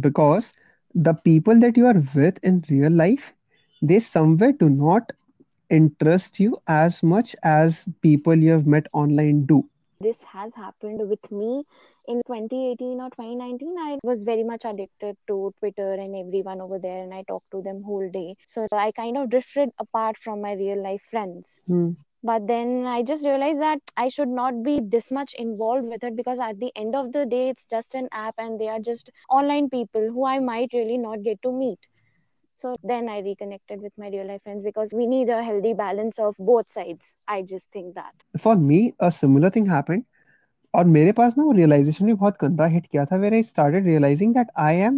because 0.00 0.52
the 0.94 1.14
people 1.14 1.58
that 1.60 1.76
you 1.76 1.86
are 1.86 2.02
with 2.14 2.38
in 2.44 2.64
real 2.70 2.92
life, 2.92 3.34
they 3.82 3.98
somewhere 3.98 4.52
do 4.52 4.68
not 4.68 5.12
interest 5.70 6.40
you 6.40 6.56
as 6.66 7.02
much 7.02 7.34
as 7.42 7.88
people 8.02 8.34
you 8.36 8.50
have 8.52 8.66
met 8.66 8.86
online 8.92 9.46
do. 9.46 9.64
this 10.00 10.22
has 10.24 10.54
happened 10.54 11.08
with 11.08 11.30
me 11.30 11.64
in 12.06 12.20
2018 12.26 13.00
or 13.00 13.10
2019 13.10 13.76
i 13.78 13.98
was 14.02 14.22
very 14.24 14.42
much 14.42 14.64
addicted 14.64 15.16
to 15.26 15.52
twitter 15.58 15.92
and 15.94 16.14
everyone 16.20 16.60
over 16.60 16.78
there 16.78 17.02
and 17.02 17.12
i 17.14 17.22
talked 17.28 17.50
to 17.50 17.60
them 17.62 17.82
whole 17.82 18.08
day 18.10 18.34
so 18.46 18.66
i 18.72 18.90
kind 18.92 19.16
of 19.16 19.28
drifted 19.30 19.70
apart 19.78 20.16
from 20.18 20.40
my 20.40 20.52
real 20.52 20.82
life 20.82 21.02
friends 21.10 21.58
Hmm. 21.66 21.90
but 22.22 22.46
then 22.46 22.86
i 22.86 23.02
just 23.02 23.24
realized 23.24 23.60
that 23.60 23.80
i 23.96 24.08
should 24.08 24.28
not 24.28 24.62
be 24.62 24.80
this 24.94 25.10
much 25.10 25.34
involved 25.46 25.86
with 25.94 26.02
it 26.04 26.16
because 26.16 26.38
at 26.38 26.58
the 26.60 26.72
end 26.76 26.94
of 26.94 27.12
the 27.12 27.24
day 27.26 27.48
it's 27.50 27.66
just 27.66 27.94
an 27.94 28.08
app 28.12 28.34
and 28.38 28.60
they 28.60 28.68
are 28.68 28.80
just 28.80 29.10
online 29.28 29.68
people 29.70 30.08
who 30.16 30.26
i 30.26 30.38
might 30.38 30.72
really 30.72 30.98
not 30.98 31.22
get 31.22 31.40
to 31.42 31.52
meet 31.52 31.78
so 32.55 32.75
then 32.83 33.09
i 33.09 33.19
reconnected 33.19 33.81
with 33.81 33.93
my 33.97 34.09
real 34.09 34.27
life 34.27 34.41
friends 34.43 34.63
because 34.63 34.93
we 34.93 35.05
need 35.07 35.29
a 35.29 35.41
healthy 35.43 35.73
balance 35.73 36.19
of 36.19 36.35
both 36.39 36.69
sides 36.69 37.15
i 37.27 37.41
just 37.41 37.71
think 37.71 37.93
that 37.95 38.13
For 38.39 38.55
me, 38.55 38.93
a 38.99 39.11
similar 39.11 39.49
thing 39.49 39.65
happened. 39.65 40.03
और 40.75 40.85
मेरे 40.85 41.11
पास 41.19 41.35
ना 41.37 41.43
वो 41.43 41.53
realization 41.53 42.05
भी 42.07 42.13
बहुत 42.13 42.37
गंदा 42.41 42.65
hit 42.73 42.85
किया 42.91 43.05
था 43.11 43.19
where 43.23 43.33
I 43.37 43.41
started 43.49 43.85
realizing 43.91 44.33
that 44.37 44.51
I 44.65 44.71
am 44.87 44.97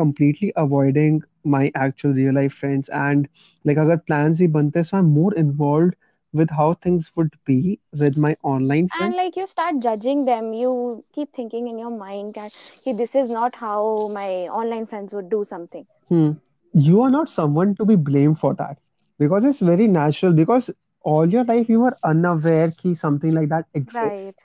completely 0.00 0.50
avoiding 0.62 1.20
my 1.56 1.62
actual 1.86 2.12
real 2.20 2.34
life 2.40 2.54
friends 2.62 2.90
and 3.02 3.28
like 3.70 3.78
अगर 3.84 3.96
plans 4.10 4.38
भी 4.40 4.48
बनते 4.58 4.78
हैं 4.80 4.86
so 4.90 4.98
I'm 5.00 5.12
more 5.20 5.32
involved 5.44 5.96
with 6.40 6.56
how 6.60 6.72
things 6.88 7.10
would 7.16 7.36
be 7.52 7.60
with 8.04 8.18
my 8.26 8.34
online 8.54 8.88
and 8.98 9.14
friends. 9.14 9.16
like 9.16 9.36
you 9.36 9.46
start 9.46 9.80
judging 9.80 10.24
them 10.24 10.52
you 10.52 11.04
keep 11.12 11.32
thinking 11.32 11.68
in 11.68 11.78
your 11.78 11.90
mind 11.90 12.34
that 12.34 12.52
"Hey, 12.84 12.92
this 12.92 13.14
is 13.14 13.30
not 13.30 13.56
how 13.56 14.08
my 14.18 14.30
online 14.62 14.86
friends 14.86 15.14
would 15.14 15.28
do 15.30 15.44
something 15.44 15.86
Hmm. 16.08 16.30
you 16.75 17.01
are 17.01 17.11
not 17.11 17.29
someone 17.29 17.75
to 17.75 17.85
be 17.85 17.95
blamed 17.95 18.39
for 18.39 18.55
that. 18.55 18.77
Because 19.19 19.45
it's 19.45 19.61
very 19.61 19.87
natural 19.87 20.33
because 20.33 20.71
all 21.01 21.25
your 21.25 21.45
life 21.45 21.69
you 21.69 21.81
were 21.81 21.97
unaware 22.03 22.71
that 22.71 22.95
something 22.95 23.33
like 23.33 23.49
that 23.49 23.65
exists. 23.75 24.33
Right. 24.33 24.35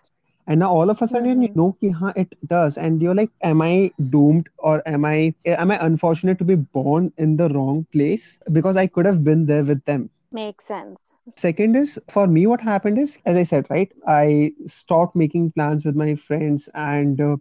and 0.46 0.60
now 0.60 0.70
all 0.72 0.90
of 0.90 1.02
a 1.02 1.08
sudden 1.08 1.40
mm-hmm. 1.40 1.42
you 1.42 1.50
know 1.54 1.76
ki, 1.80 1.92
it 2.16 2.34
does. 2.48 2.78
And 2.78 3.02
you're 3.02 3.14
like 3.14 3.30
am 3.42 3.62
i 3.62 3.92
doomed 4.10 4.48
or 4.58 4.82
am 4.86 5.04
i 5.04 5.34
am 5.46 5.70
i 5.70 5.78
unfortunate 5.86 6.38
to 6.38 6.44
be 6.44 6.56
born 6.56 7.12
in 7.18 7.36
the 7.36 7.48
wrong 7.50 7.86
place? 7.92 8.38
Because 8.52 8.76
i 8.76 8.86
could 8.86 9.06
have 9.06 9.24
been 9.24 9.46
there 9.46 9.64
with 9.64 9.84
them. 9.84 10.10
Makes 10.32 10.66
sense. 10.66 11.09
Second 11.36 11.76
is 11.76 11.98
for 12.08 12.26
me 12.26 12.46
what 12.46 12.60
happened 12.60 12.98
is 12.98 13.18
as 13.24 13.36
I 13.36 13.42
said 13.42 13.66
right 13.70 13.90
I 14.06 14.52
stopped 14.66 15.14
making 15.14 15.52
plans 15.52 15.84
with 15.84 15.94
my 15.96 16.14
friends 16.14 16.68
and 16.74 17.20
uh, 17.20 17.36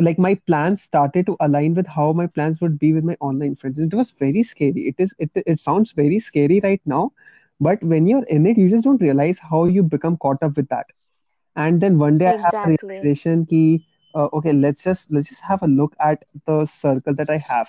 like 0.00 0.18
my 0.18 0.34
plans 0.46 0.82
started 0.82 1.26
to 1.26 1.36
align 1.40 1.74
with 1.74 1.86
how 1.86 2.12
my 2.12 2.26
plans 2.26 2.60
would 2.60 2.78
be 2.78 2.92
with 2.92 3.04
my 3.04 3.16
online 3.20 3.54
friends. 3.56 3.78
It 3.78 3.94
was 3.94 4.10
very 4.12 4.42
scary. 4.42 4.82
It 4.92 4.96
is 4.98 5.14
it 5.18 5.30
it 5.34 5.60
sounds 5.60 5.92
very 5.92 6.18
scary 6.18 6.60
right 6.62 6.80
now, 6.86 7.12
but 7.60 7.82
when 7.82 8.06
you're 8.06 8.24
in 8.24 8.46
it, 8.46 8.56
you 8.58 8.68
just 8.68 8.84
don't 8.84 9.00
realize 9.02 9.38
how 9.38 9.64
you 9.64 9.82
become 9.82 10.16
caught 10.16 10.42
up 10.42 10.56
with 10.56 10.68
that. 10.68 10.86
And 11.56 11.80
then 11.80 11.98
one 11.98 12.18
day 12.18 12.26
I 12.28 12.34
have 12.44 12.56
a 12.62 12.68
realization 12.68 13.44
ki 13.46 13.84
uh, 14.14 14.28
okay, 14.32 14.52
let's 14.52 14.82
just 14.84 15.10
let's 15.12 15.28
just 15.28 15.42
have 15.42 15.62
a 15.62 15.66
look 15.66 15.94
at 16.00 16.24
the 16.46 16.64
circle 16.66 17.14
that 17.14 17.30
I 17.30 17.38
have. 17.38 17.68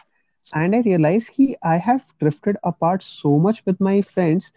And 0.53 0.75
I 0.75 0.81
realized 0.81 1.31
ki 1.33 1.55
I 1.63 1.77
have 1.77 2.05
drifted 2.19 2.57
apart 2.63 3.01
so 3.03 3.37
much 3.39 3.65
with 3.65 3.79
my 3.79 4.01
friends 4.01 4.51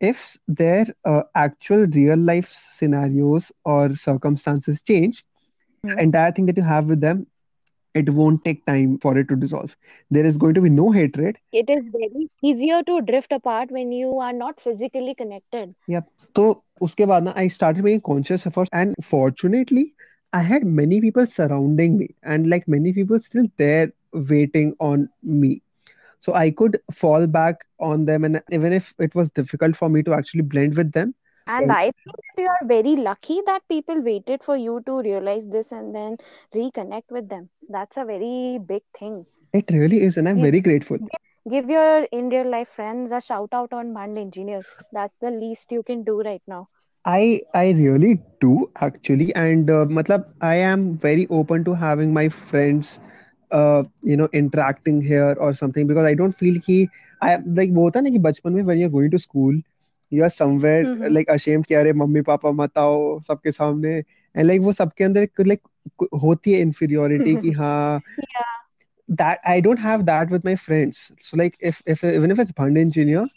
if 0.00 0.36
their 0.46 0.86
uh, 1.04 1.22
actual 1.34 1.86
real 1.86 2.16
life 2.16 2.48
scenarios 2.48 3.50
or 3.64 3.96
circumstances 3.96 4.82
change 4.82 5.24
hmm. 5.82 5.98
entire 5.98 6.32
thing 6.32 6.46
that 6.46 6.56
you 6.56 6.62
have 6.62 6.84
with 6.84 7.00
them 7.00 7.26
it 7.94 8.08
won't 8.10 8.44
take 8.44 8.64
time 8.66 8.98
for 8.98 9.18
it 9.18 9.28
to 9.28 9.36
dissolve. 9.36 9.76
There 10.10 10.24
is 10.24 10.36
going 10.38 10.54
to 10.54 10.60
be 10.60 10.70
no 10.70 10.90
hatred. 10.92 11.38
It 11.52 11.68
is 11.68 11.84
very 11.90 12.28
easier 12.40 12.82
to 12.84 13.00
drift 13.00 13.32
apart 13.32 13.70
when 13.70 13.90
you 13.90 14.18
are 14.18 14.32
not 14.32 14.60
physically 14.60 15.14
connected. 15.14 15.74
Yeah. 15.88 16.02
so 16.36 16.62
uske 16.86 17.00
baad 17.10 17.30
i 17.34 17.48
started 17.48 17.84
being 17.84 18.00
conscious 18.00 18.46
of 18.46 18.54
first 18.54 18.70
and 18.72 18.94
fortunately 19.02 19.94
I 20.32 20.40
had 20.42 20.64
many 20.64 21.00
people 21.00 21.26
surrounding 21.26 21.98
me 21.98 22.14
and 22.22 22.48
like 22.48 22.66
many 22.68 22.92
people 22.92 23.18
still 23.20 23.46
there 23.56 23.92
waiting 24.12 24.74
on 24.80 25.08
me. 25.22 25.62
So 26.20 26.34
I 26.34 26.50
could 26.50 26.80
fall 26.92 27.26
back 27.26 27.64
on 27.80 28.04
them 28.06 28.24
and 28.24 28.42
even 28.50 28.72
if 28.72 28.94
it 28.98 29.14
was 29.14 29.30
difficult 29.30 29.76
for 29.76 29.88
me 29.88 30.02
to 30.02 30.14
actually 30.14 30.42
blend 30.42 30.76
with 30.76 30.92
them, 30.92 31.14
And 31.46 31.70
I 31.72 31.84
think 31.92 32.16
that 32.16 32.42
you 32.42 32.48
are 32.48 32.66
very 32.66 32.96
lucky 32.96 33.40
that 33.46 33.68
people 33.68 34.02
waited 34.02 34.42
for 34.44 34.56
you 34.56 34.80
to 34.86 35.00
realize 35.00 35.46
this 35.46 35.72
and 35.72 35.94
then 35.94 36.18
reconnect 36.54 37.10
with 37.10 37.28
them. 37.28 37.50
That's 37.68 37.96
a 37.96 38.04
very 38.04 38.58
big 38.58 38.82
thing. 38.98 39.26
it 39.52 39.70
really 39.70 40.00
is 40.02 40.16
and 40.16 40.28
I'm 40.28 40.40
very 40.40 40.60
grateful. 40.60 40.98
give 41.48 41.68
your 41.70 42.04
in 42.12 42.28
real 42.30 42.48
life 42.50 42.68
friends 42.68 43.12
a 43.12 43.20
shout 43.20 43.50
out 43.52 43.72
on 43.72 43.92
Band 43.94 44.18
Engineer. 44.18 44.64
That's 44.92 45.16
the 45.16 45.30
least 45.30 45.72
you 45.72 45.82
can 45.82 46.02
do 46.04 46.20
right 46.20 46.42
now. 46.46 46.68
I 47.05 47.41
I 47.53 47.69
really 47.71 48.19
do 48.41 48.69
actually, 48.81 49.33
and 49.35 49.69
uh, 49.69 49.85
matlab, 49.85 50.25
I 50.41 50.55
am 50.55 50.97
very 50.97 51.27
open 51.29 51.63
to 51.65 51.73
having 51.73 52.13
my 52.13 52.29
friends, 52.29 52.99
uh, 53.51 53.83
you 54.03 54.17
know, 54.17 54.27
interacting 54.33 55.01
here 55.01 55.35
or 55.39 55.53
something 55.53 55.87
because 55.87 56.05
I 56.05 56.13
don't 56.15 56.35
feel 56.37 56.59
कि 56.67 56.87
I 57.21 57.35
like 57.59 57.71
वो 57.73 57.83
होता 57.83 57.99
है 57.99 58.03
ना 58.05 58.09
कि 58.11 58.19
बचपन 58.27 58.53
में 58.53 58.63
when 58.65 58.77
you're 58.79 58.93
going 58.97 59.11
to 59.11 59.19
school, 59.19 59.53
you 60.11 60.23
are 60.23 60.29
somewhere 60.29 60.85
uh, 61.05 61.09
Mm-hmm. 61.09 61.15
like 61.17 61.29
ashamed 61.37 61.65
कि 61.67 61.73
अरे 61.75 61.93
मम्मी 62.03 62.21
पापा 62.31 62.51
मत 62.61 62.77
आओ 62.77 63.19
सबके 63.27 63.51
सामने 63.51 63.97
and 64.35 64.47
like 64.49 64.61
वो 64.63 64.71
सबके 64.81 65.03
अंदर 65.03 65.21
एक 65.23 65.41
like 65.51 65.61
होती 66.23 66.53
है 66.53 66.61
inferiority 66.65 67.37
कि 67.41 67.51
हाँ 67.61 68.01
Yeah. 68.17 68.43
that 69.09 69.39
I 69.45 69.59
don't 69.61 69.77
have 69.79 70.05
that 70.05 70.29
with 70.29 70.43
my 70.43 70.55
friends. 70.55 71.11
So 71.19 71.37
like 71.37 71.57
if 71.59 71.81
if 71.85 72.03
even 72.03 72.31
if 72.31 72.39
it's 72.39 72.51
band 72.51 72.77
engineer, 72.77 73.27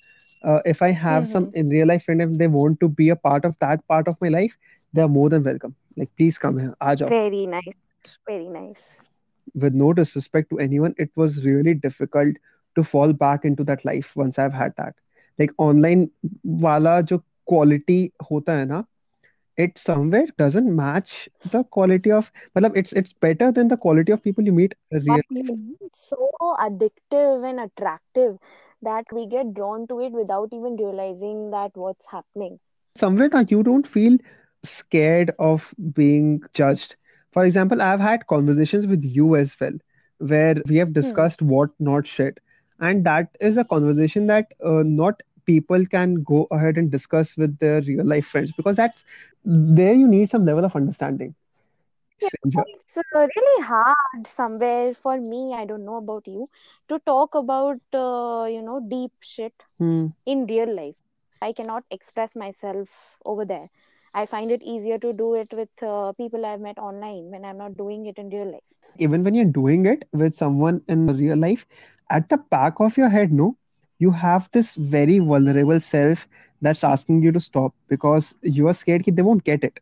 uh, 0.44 0.60
if 0.66 0.82
i 0.82 0.92
have 0.92 1.24
mm-hmm. 1.24 1.32
some 1.32 1.52
in 1.54 1.70
real 1.70 1.88
life 1.88 2.04
friend 2.06 2.22
if 2.22 2.38
they 2.38 2.48
want 2.48 2.80
to 2.80 2.90
be 2.90 3.10
a 3.10 3.16
part 3.16 3.46
of 3.46 3.56
that 3.60 3.86
part 3.88 4.08
of 4.08 4.18
my 4.22 4.30
life 4.30 4.58
they 4.94 5.02
are 5.02 5.10
more 5.10 5.30
than 5.30 5.44
welcome. 5.44 5.76
Like 5.98 6.16
please 6.16 6.38
come 6.38 6.58
here. 6.60 6.76
Ajao. 6.82 7.10
very 7.10 7.46
nice. 7.48 8.18
Very 8.28 8.48
nice. 8.48 8.82
With 9.56 9.74
no 9.74 9.94
disrespect 9.94 10.50
to 10.52 10.60
anyone 10.60 10.96
it 10.98 11.10
was 11.16 11.44
really 11.46 11.74
difficult 11.74 12.36
to 12.76 12.84
fall 12.84 13.14
back 13.14 13.46
into 13.46 13.64
that 13.66 13.84
life 13.86 14.16
once 14.16 14.40
i've 14.40 14.54
had 14.54 14.74
that. 14.78 14.96
Like 15.40 15.52
online 15.58 16.12
wala 16.44 17.04
jo 17.04 17.24
quality 17.46 18.14
hota 18.22 18.58
hai 18.60 18.66
na 18.66 18.84
it 19.58 19.78
somewhere 19.78 20.28
doesn't 20.38 20.76
match 20.76 21.30
the 21.52 21.64
quality 21.64 22.12
of 22.12 22.32
matlab, 22.56 22.78
it's 22.78 22.94
it's 22.94 23.14
better 23.14 23.52
than 23.52 23.68
the 23.68 23.78
quality 23.78 24.12
of 24.12 24.24
people 24.24 24.44
you 24.44 24.52
meet 24.52 24.74
Really, 24.92 25.46
it's 25.82 26.10
so 26.10 26.32
addictive 26.60 27.48
and 27.50 27.60
attractive 27.60 28.38
that 28.82 29.06
we 29.12 29.28
get 29.28 29.54
drawn 29.54 29.88
to 29.88 30.02
it 30.02 30.12
without 30.12 30.50
even 30.52 30.76
realizing 30.76 31.52
that 31.52 31.72
what's 31.76 32.06
happening. 32.06 32.60
Somewhere 32.96 33.30
that 33.30 33.50
you 33.52 33.64
don't 33.64 33.88
feel 33.88 34.18
scared 34.64 35.32
of 35.40 35.74
being 35.94 36.42
judged. 36.54 36.96
For 37.32 37.46
example 37.46 37.82
i've 37.82 38.00
had 38.00 38.28
conversations 38.28 38.86
with 38.88 39.04
you 39.04 39.36
as 39.36 39.56
well 39.60 39.74
where 40.20 40.56
we 40.68 40.78
have 40.78 40.90
hmm. 40.90 40.94
discussed 40.94 41.40
hmm. 41.40 41.48
what 41.48 41.70
not 41.80 42.08
shit. 42.08 42.40
And 42.80 43.06
that 43.06 43.30
is 43.40 43.58
a 43.58 43.64
conversation 43.64 44.28
that 44.28 44.54
uh, 44.64 44.84
not 44.86 45.22
people 45.46 45.86
can 45.86 46.16
go 46.24 46.48
ahead 46.52 46.78
and 46.78 46.90
discuss 46.92 47.36
with 47.38 47.58
their 47.60 47.82
real 47.82 48.06
life 48.06 48.26
friends 48.28 48.52
because 48.56 48.76
that's 48.76 49.04
there 49.46 49.94
you 49.94 50.08
need 50.08 50.30
some 50.30 50.46
level 50.46 50.66
of 50.66 50.76
understanding. 50.76 51.36
Yeah, 52.22 52.30
it's 52.66 52.98
uh, 52.98 53.28
really 53.36 53.64
hard 53.66 54.28
somewhere 54.28 54.94
for 54.94 55.20
me, 55.20 55.54
I 55.54 55.66
don't 55.66 55.86
know 55.86 55.98
about 55.98 56.28
you, 56.28 56.48
to 56.90 57.00
talk 57.00 57.36
about, 57.36 57.80
uh, 57.94 58.46
you 58.50 58.62
know, 58.62 58.80
deep 58.90 59.12
shit 59.22 59.54
Hmm. 59.80 60.08
in 60.26 60.46
real 60.48 60.74
life. 60.76 60.98
I 61.42 61.54
cannot 61.54 61.84
express 61.92 62.36
myself 62.36 63.18
over 63.26 63.46
there. 63.46 63.70
I 64.14 64.26
find 64.26 64.52
it 64.52 64.64
easier 64.64 64.98
to 65.00 65.14
do 65.14 65.34
it 65.36 65.54
with 65.54 65.70
uh, 65.84 66.14
people 66.14 66.46
I've 66.46 66.62
met 66.62 66.80
online 66.80 67.32
when 67.32 67.46
I'm 67.46 67.58
not 67.58 67.78
doing 67.78 68.06
it 68.06 68.18
in 68.18 68.30
real 68.30 68.52
life. 68.52 68.64
Even 69.00 69.24
when 69.24 69.34
you're 69.36 69.46
doing 69.46 69.86
it 69.86 70.08
with 70.14 70.36
someone 70.36 70.82
in 70.88 71.08
real 71.08 71.38
life, 71.38 71.66
at 72.10 72.30
the 72.30 72.38
back 72.38 72.80
of 72.80 72.98
your 72.98 73.10
head, 73.10 73.32
no, 73.32 73.58
you 74.00 74.12
have 74.12 74.50
this 74.52 74.76
very 74.76 75.20
vulnerable 75.20 75.80
self 75.80 76.28
that's 76.63 76.85
asking 76.85 77.23
you 77.23 77.33
to 77.33 77.41
stop 77.41 77.75
because 77.89 78.35
you 78.43 78.69
are 78.69 78.75
scared 78.75 79.05
that 79.05 79.17
they 79.17 79.23
won't 79.23 79.45
get 79.45 79.65
it. 79.65 79.81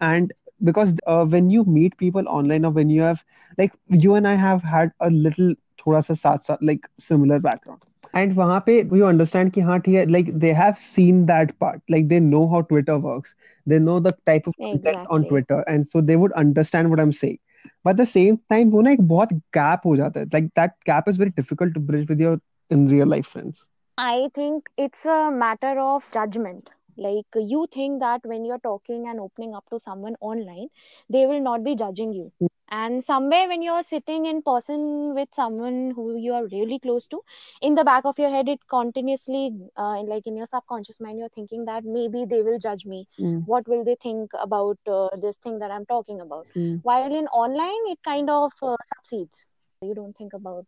and 0.00 0.32
because 0.62 0.94
uh, 1.06 1.24
when 1.24 1.50
you 1.50 1.64
meet 1.64 1.96
people 1.98 2.28
online 2.28 2.64
or 2.64 2.70
when 2.70 2.90
you 2.90 3.02
have 3.02 3.24
like 3.58 3.72
you 3.88 4.14
and 4.14 4.26
I 4.28 4.34
have 4.34 4.62
had 4.62 4.92
a 5.00 5.10
little 5.10 5.54
थोड़ा 5.80 6.00
सा 6.06 6.14
साथ 6.14 6.38
साथ 6.48 6.62
like 6.70 6.86
similar 7.06 7.38
background 7.46 7.84
and 8.20 8.34
वहाँ 8.36 8.58
पे 8.66 8.76
you 8.98 9.06
understand 9.06 9.52
कि 9.54 9.60
हाँ 9.68 9.78
ठीक 9.86 9.94
है 9.94 10.04
like 10.14 10.30
they 10.44 10.52
have 10.60 10.78
seen 10.84 11.24
that 11.30 11.52
part 11.64 11.80
like 11.94 12.08
they 12.12 12.20
know 12.28 12.42
how 12.54 12.60
Twitter 12.72 12.98
works 13.06 13.34
they 13.72 13.78
know 13.86 13.98
the 14.08 14.12
type 14.30 14.46
of 14.52 14.54
content 14.70 15.00
on 15.16 15.24
Exactly. 15.24 15.32
Twitter 15.32 15.60
and 15.74 15.86
so 15.86 16.00
they 16.10 16.16
would 16.24 16.32
understand 16.44 16.90
what 16.90 17.00
I'm 17.00 17.12
saying 17.22 17.38
but 17.84 17.90
at 17.90 17.96
the 18.02 18.06
same 18.14 18.38
time 18.54 18.70
वो 18.76 18.82
ना 18.82 18.90
एक 18.98 19.02
बहुत 19.14 19.32
gap 19.58 19.86
हो 19.86 19.96
जाता 20.02 20.20
है 20.20 20.26
like 20.36 20.50
that 20.60 20.76
gap 20.90 21.08
is 21.14 21.20
very 21.24 21.34
difficult 21.42 21.74
to 21.78 21.84
bridge 21.90 22.08
with 22.14 22.20
your 22.26 22.36
in 22.76 22.88
real 22.94 23.06
life 23.16 23.26
friends 23.36 23.68
I 23.97 24.29
think 24.33 24.69
it's 24.77 25.05
a 25.05 25.29
matter 25.31 25.79
of 25.79 26.09
judgment. 26.11 26.69
Like 26.97 27.25
you 27.35 27.67
think 27.71 27.99
that 27.99 28.25
when 28.25 28.43
you're 28.45 28.59
talking 28.59 29.07
and 29.07 29.19
opening 29.19 29.53
up 29.55 29.65
to 29.69 29.79
someone 29.79 30.15
online, 30.19 30.69
they 31.09 31.25
will 31.27 31.41
not 31.41 31.63
be 31.63 31.75
judging 31.75 32.13
you. 32.13 32.31
And 32.69 33.03
somewhere 33.03 33.47
when 33.47 33.61
you're 33.61 33.83
sitting 33.83 34.25
in 34.25 34.41
person 34.41 35.13
with 35.15 35.29
someone 35.33 35.91
who 35.95 36.17
you 36.17 36.33
are 36.33 36.45
really 36.47 36.79
close 36.79 37.07
to, 37.07 37.21
in 37.61 37.75
the 37.75 37.83
back 37.85 38.05
of 38.05 38.17
your 38.19 38.29
head, 38.29 38.49
it 38.49 38.67
continuously, 38.67 39.53
uh, 39.77 40.01
like 40.03 40.25
in 40.27 40.35
your 40.35 40.47
subconscious 40.47 40.99
mind, 40.99 41.19
you're 41.19 41.29
thinking 41.29 41.65
that 41.65 41.83
maybe 41.85 42.25
they 42.25 42.41
will 42.41 42.59
judge 42.59 42.85
me. 42.85 43.07
Mm, 43.19 43.45
What 43.45 43.67
will 43.67 43.83
they 43.83 43.95
think 44.01 44.31
about 44.39 44.77
uh, 44.87 45.09
this 45.21 45.37
thing 45.37 45.59
that 45.59 45.71
I'm 45.71 45.85
talking 45.85 46.19
about? 46.19 46.47
mm. 46.55 46.81
While 46.83 47.13
in 47.15 47.27
online, 47.27 47.87
it 47.87 47.99
kind 48.03 48.29
of 48.29 48.51
uh, 48.61 48.75
subsides. 48.95 49.45
You 49.81 49.93
don't 49.95 50.15
think 50.17 50.33
about 50.33 50.65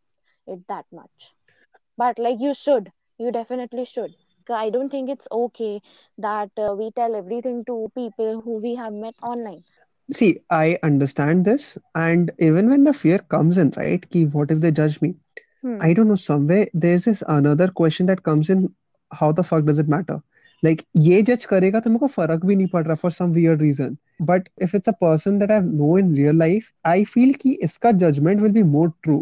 it 0.47 0.59
that 0.67 0.85
much 0.91 1.33
but 1.97 2.17
like 2.17 2.37
you 2.39 2.53
should 2.53 2.91
you 3.19 3.31
definitely 3.31 3.85
should. 3.85 4.15
I 4.49 4.69
don't 4.69 4.89
think 4.89 5.09
it's 5.09 5.27
okay 5.31 5.81
that 6.17 6.51
uh, 6.57 6.75
we 6.77 6.91
tell 6.91 7.15
everything 7.15 7.63
to 7.65 7.91
people 7.95 8.41
who 8.41 8.55
we 8.57 8.75
have 8.75 8.93
met 8.93 9.15
online. 9.21 9.63
See 10.17 10.39
i 10.49 10.77
understand 10.83 11.45
this 11.45 11.77
and 11.95 12.31
even 12.39 12.69
when 12.69 12.83
the 12.83 12.93
fear 12.93 13.19
comes 13.33 13.57
in 13.63 13.71
right 13.77 14.07
ki 14.09 14.23
what 14.25 14.51
if 14.51 14.59
they 14.61 14.71
judge 14.71 15.01
me? 15.01 15.15
Hmm. 15.61 15.87
i 15.87 15.93
don't 15.93 16.07
know 16.11 16.17
somewhere 16.23 16.67
there's 16.73 17.05
this 17.05 17.23
another 17.35 17.67
question 17.79 18.05
that 18.11 18.23
comes 18.23 18.49
in 18.49 18.67
how 19.21 19.31
the 19.31 19.43
fuck 19.43 19.65
does 19.65 19.79
it 19.79 19.87
matter? 19.87 20.21
Like 20.63 20.85
ye 20.93 21.21
judge 21.23 21.47
karega 21.53 21.81
to 21.83 21.89
mujhko 21.95 22.11
farak 22.17 22.45
bhi 22.51 22.57
nahi 22.61 22.71
pad 22.75 22.87
raha 22.91 22.99
for 23.05 23.11
some 23.17 23.33
weird 23.39 23.61
reason. 23.67 23.97
But 24.31 24.49
if 24.67 24.73
it's 24.79 24.87
a 24.93 24.97
person 25.05 25.39
that 25.43 25.51
i 25.51 25.59
know 25.59 25.95
in 26.03 26.13
real 26.21 26.39
life 26.43 26.71
i 26.93 27.03
feel 27.15 27.33
ki 27.45 27.57
iska 27.69 27.93
judgment 28.05 28.41
will 28.47 28.57
be 28.61 28.63
more 28.75 28.93
true 29.03 29.21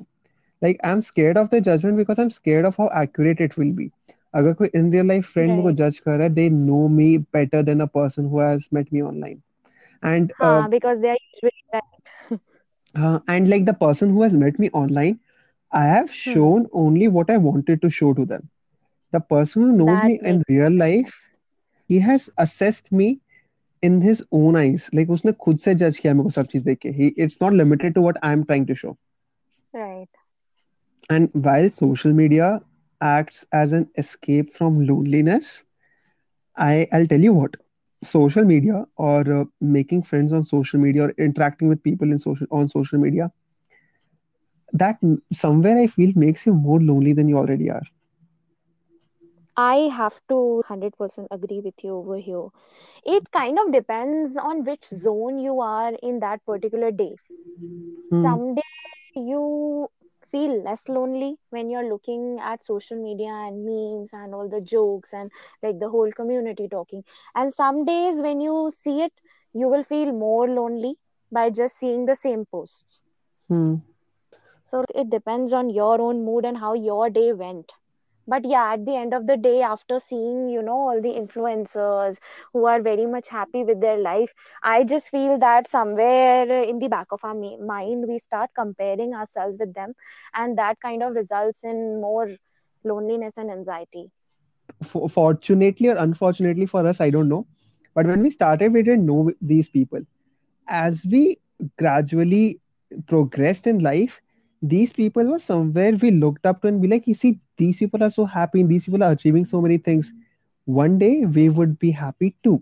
Like, 0.62 0.78
I'm 0.84 1.02
scared 1.02 1.36
of 1.36 1.50
the 1.50 1.60
judgment 1.60 1.96
because 1.96 2.18
I'm 2.18 2.30
scared 2.30 2.64
of 2.64 2.76
how 2.76 2.88
accurate 2.92 3.40
it 3.40 3.56
will 3.56 3.72
be. 3.72 3.90
अगर 4.34 4.52
कोई 4.60 4.68
in 4.74 4.90
real 4.90 5.06
life 5.06 5.26
friend 5.34 5.54
मेरे 5.56 5.62
को 5.62 5.72
right 5.72 5.82
judge 5.82 5.98
कर 5.98 6.16
रहा 6.18 6.26
है, 6.28 6.34
they 6.34 6.48
know 6.50 6.88
me 6.88 7.08
better 7.38 7.62
than 7.62 7.80
a 7.80 7.86
person 7.98 8.28
who 8.28 8.38
has 8.40 8.68
met 8.72 8.92
me 8.92 9.02
online. 9.02 9.42
And 10.02 10.32
uh, 10.40 10.62
ha 10.62 10.68
because 10.70 11.00
they 11.00 11.10
are 11.10 11.18
usually 11.34 11.64
right 11.72 12.38
uh, 12.96 13.20
and 13.28 13.48
like 13.48 13.64
the 13.66 13.74
person 13.74 14.10
who 14.10 14.22
has 14.22 14.34
met 14.34 14.58
me 14.58 14.70
online, 14.70 15.18
I 15.72 15.84
have 15.84 16.12
hmm 16.24 16.42
shown 16.42 16.66
only 16.72 17.08
what 17.08 17.30
I 17.30 17.38
wanted 17.38 17.82
to 17.82 17.90
show 17.90 18.12
to 18.14 18.24
them. 18.24 18.48
The 19.12 19.20
person 19.20 19.62
who 19.62 19.72
knows 19.72 20.02
that 20.02 20.12
me 20.12 20.20
in 20.22 20.42
makes 20.42 20.48
real 20.48 20.70
life, 20.70 21.12
he 21.86 21.98
has 22.00 22.30
assessed 22.38 22.92
me 22.92 23.20
in 23.82 24.00
his 24.02 24.24
own 24.32 24.56
eyes. 24.56 24.88
Like 24.92 25.08
उसने 25.10 25.32
खुद 25.44 25.58
से 25.66 25.74
judge 25.82 25.98
किया 25.98 26.14
मेरे 26.14 26.24
को 26.24 26.30
सब 26.40 26.46
चीज 26.52 26.62
देख 26.64 26.78
के. 26.82 26.92
He, 27.00 27.12
it's 27.16 27.40
not 27.40 27.52
limited 27.52 27.94
to 27.94 28.02
what 28.02 28.16
I'm 28.22 28.44
trying 28.44 28.66
to 28.66 28.74
show. 28.74 28.96
right 29.72 30.08
and 31.09 31.29
while 31.33 31.69
social 31.69 32.13
media 32.13 32.61
acts 33.01 33.45
as 33.51 33.71
an 33.73 33.89
escape 33.97 34.51
from 34.51 34.85
loneliness, 34.85 35.63
I 36.57 36.87
I'll 36.91 37.07
tell 37.07 37.21
you 37.21 37.33
what. 37.33 37.55
Social 38.03 38.43
media 38.45 38.85
or 38.97 39.21
uh, 39.41 39.45
making 39.61 40.03
friends 40.03 40.31
on 40.33 40.43
social 40.43 40.79
media 40.79 41.05
or 41.05 41.09
interacting 41.17 41.67
with 41.69 41.83
people 41.83 42.11
in 42.11 42.19
social 42.19 42.47
on 42.51 42.69
social 42.69 42.97
media, 42.99 43.31
that 44.73 44.99
somewhere 45.31 45.77
I 45.77 45.87
feel 45.87 46.11
makes 46.15 46.45
you 46.45 46.53
more 46.53 46.79
lonely 46.81 47.13
than 47.13 47.27
you 47.27 47.37
already 47.37 47.69
are. 47.69 47.83
i 49.61 49.75
have 49.97 50.15
to 50.31 50.35
100% 50.37 51.27
agree 51.37 51.59
with 51.65 51.83
you 51.83 51.95
over 51.97 52.17
here 52.27 52.45
it 53.15 53.31
kind 53.31 53.59
of 53.63 53.71
depends 53.73 54.37
on 54.37 54.63
which 54.63 54.85
zone 55.05 55.37
you 55.37 55.59
are 55.61 55.93
in 56.11 56.19
that 56.19 56.45
particular 56.45 56.91
day 56.91 57.15
Hmm. 58.09 58.25
someday 58.25 58.61
you 59.15 59.87
feel 60.31 60.61
less 60.63 60.87
lonely 60.87 61.37
when 61.49 61.69
you're 61.69 61.87
looking 61.89 62.39
at 62.39 62.63
social 62.63 63.01
media 63.01 63.29
and 63.29 63.65
memes 63.65 64.11
and 64.13 64.33
all 64.33 64.47
the 64.49 64.61
jokes 64.61 65.13
and 65.13 65.31
like 65.63 65.79
the 65.79 65.89
whole 65.89 66.11
community 66.11 66.67
talking. 66.67 67.03
And 67.35 67.53
some 67.53 67.85
days 67.85 68.21
when 68.21 68.41
you 68.41 68.71
see 68.73 69.01
it, 69.01 69.13
you 69.53 69.67
will 69.69 69.83
feel 69.83 70.11
more 70.11 70.47
lonely 70.47 70.97
by 71.31 71.49
just 71.49 71.77
seeing 71.77 72.05
the 72.05 72.15
same 72.15 72.45
posts. 72.45 73.01
Hmm. 73.49 73.75
So 74.63 74.83
it 74.95 75.09
depends 75.09 75.53
on 75.53 75.69
your 75.69 76.01
own 76.01 76.23
mood 76.25 76.45
and 76.45 76.57
how 76.57 76.73
your 76.73 77.09
day 77.09 77.33
went 77.33 77.71
but 78.27 78.45
yeah 78.45 78.73
at 78.73 78.85
the 78.85 78.95
end 78.95 79.13
of 79.13 79.25
the 79.27 79.37
day 79.37 79.61
after 79.61 79.99
seeing 79.99 80.49
you 80.49 80.61
know 80.61 80.77
all 80.87 81.01
the 81.01 81.13
influencers 81.21 82.17
who 82.53 82.65
are 82.65 82.81
very 82.81 83.05
much 83.05 83.29
happy 83.29 83.63
with 83.63 83.79
their 83.81 83.97
life 83.97 84.33
i 84.63 84.83
just 84.83 85.09
feel 85.09 85.37
that 85.39 85.67
somewhere 85.67 86.63
in 86.63 86.79
the 86.79 86.87
back 86.87 87.07
of 87.11 87.23
our 87.23 87.35
mind 87.73 88.05
we 88.07 88.17
start 88.19 88.49
comparing 88.55 89.13
ourselves 89.13 89.57
with 89.59 89.73
them 89.73 89.93
and 90.33 90.57
that 90.57 90.79
kind 90.81 91.03
of 91.03 91.13
results 91.15 91.63
in 91.63 92.01
more 92.01 92.29
loneliness 92.83 93.37
and 93.37 93.51
anxiety. 93.51 94.09
Fortunately 95.09 95.89
or 95.89 95.95
unfortunately 95.97 96.65
for 96.65 96.85
us 96.85 96.99
i 97.01 97.09
don't 97.09 97.29
know. 97.29 97.45
But 97.93 98.05
when 98.07 98.21
we 98.21 98.29
started 98.29 98.73
we 98.73 98.83
didn't 98.83 99.05
know 99.05 99.31
these 99.41 99.69
people. 99.69 100.01
As 100.67 101.05
we 101.05 101.39
gradually 101.77 102.59
progressed 103.07 103.67
in 103.67 103.79
life 103.79 104.21
these 104.61 104.93
people 104.93 105.25
were 105.27 105.39
somewhere 105.39 105.93
we 106.01 106.11
looked 106.11 106.45
up 106.45 106.61
to 106.61 106.67
and 106.67 106.81
be 106.81 106.87
like, 106.87 107.07
you 107.07 107.13
see, 107.13 107.39
these 107.57 107.77
people 107.77 108.03
are 108.03 108.09
so 108.09 108.25
happy 108.25 108.61
and 108.61 108.69
these 108.69 108.85
people 108.85 109.03
are 109.03 109.11
achieving 109.11 109.45
so 109.45 109.61
many 109.61 109.77
things. 109.77 110.13
One 110.65 110.97
day 110.97 111.25
we 111.25 111.49
would 111.49 111.79
be 111.79 111.91
happy 111.91 112.35
too. 112.43 112.61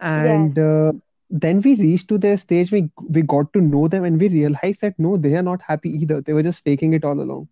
And 0.00 0.58
yes. 0.58 0.58
uh, 0.58 0.92
then 1.30 1.60
we 1.60 1.74
reached 1.76 2.08
to 2.08 2.18
their 2.18 2.36
stage, 2.36 2.72
we, 2.72 2.90
we 3.08 3.22
got 3.22 3.52
to 3.54 3.60
know 3.60 3.88
them 3.88 4.04
and 4.04 4.20
we 4.20 4.28
realized 4.28 4.80
that 4.82 4.98
no, 4.98 5.16
they 5.16 5.34
are 5.36 5.42
not 5.42 5.62
happy 5.62 5.90
either. 5.90 6.20
They 6.20 6.32
were 6.32 6.42
just 6.42 6.62
faking 6.64 6.92
it 6.94 7.04
all 7.04 7.20
along. 7.20 7.48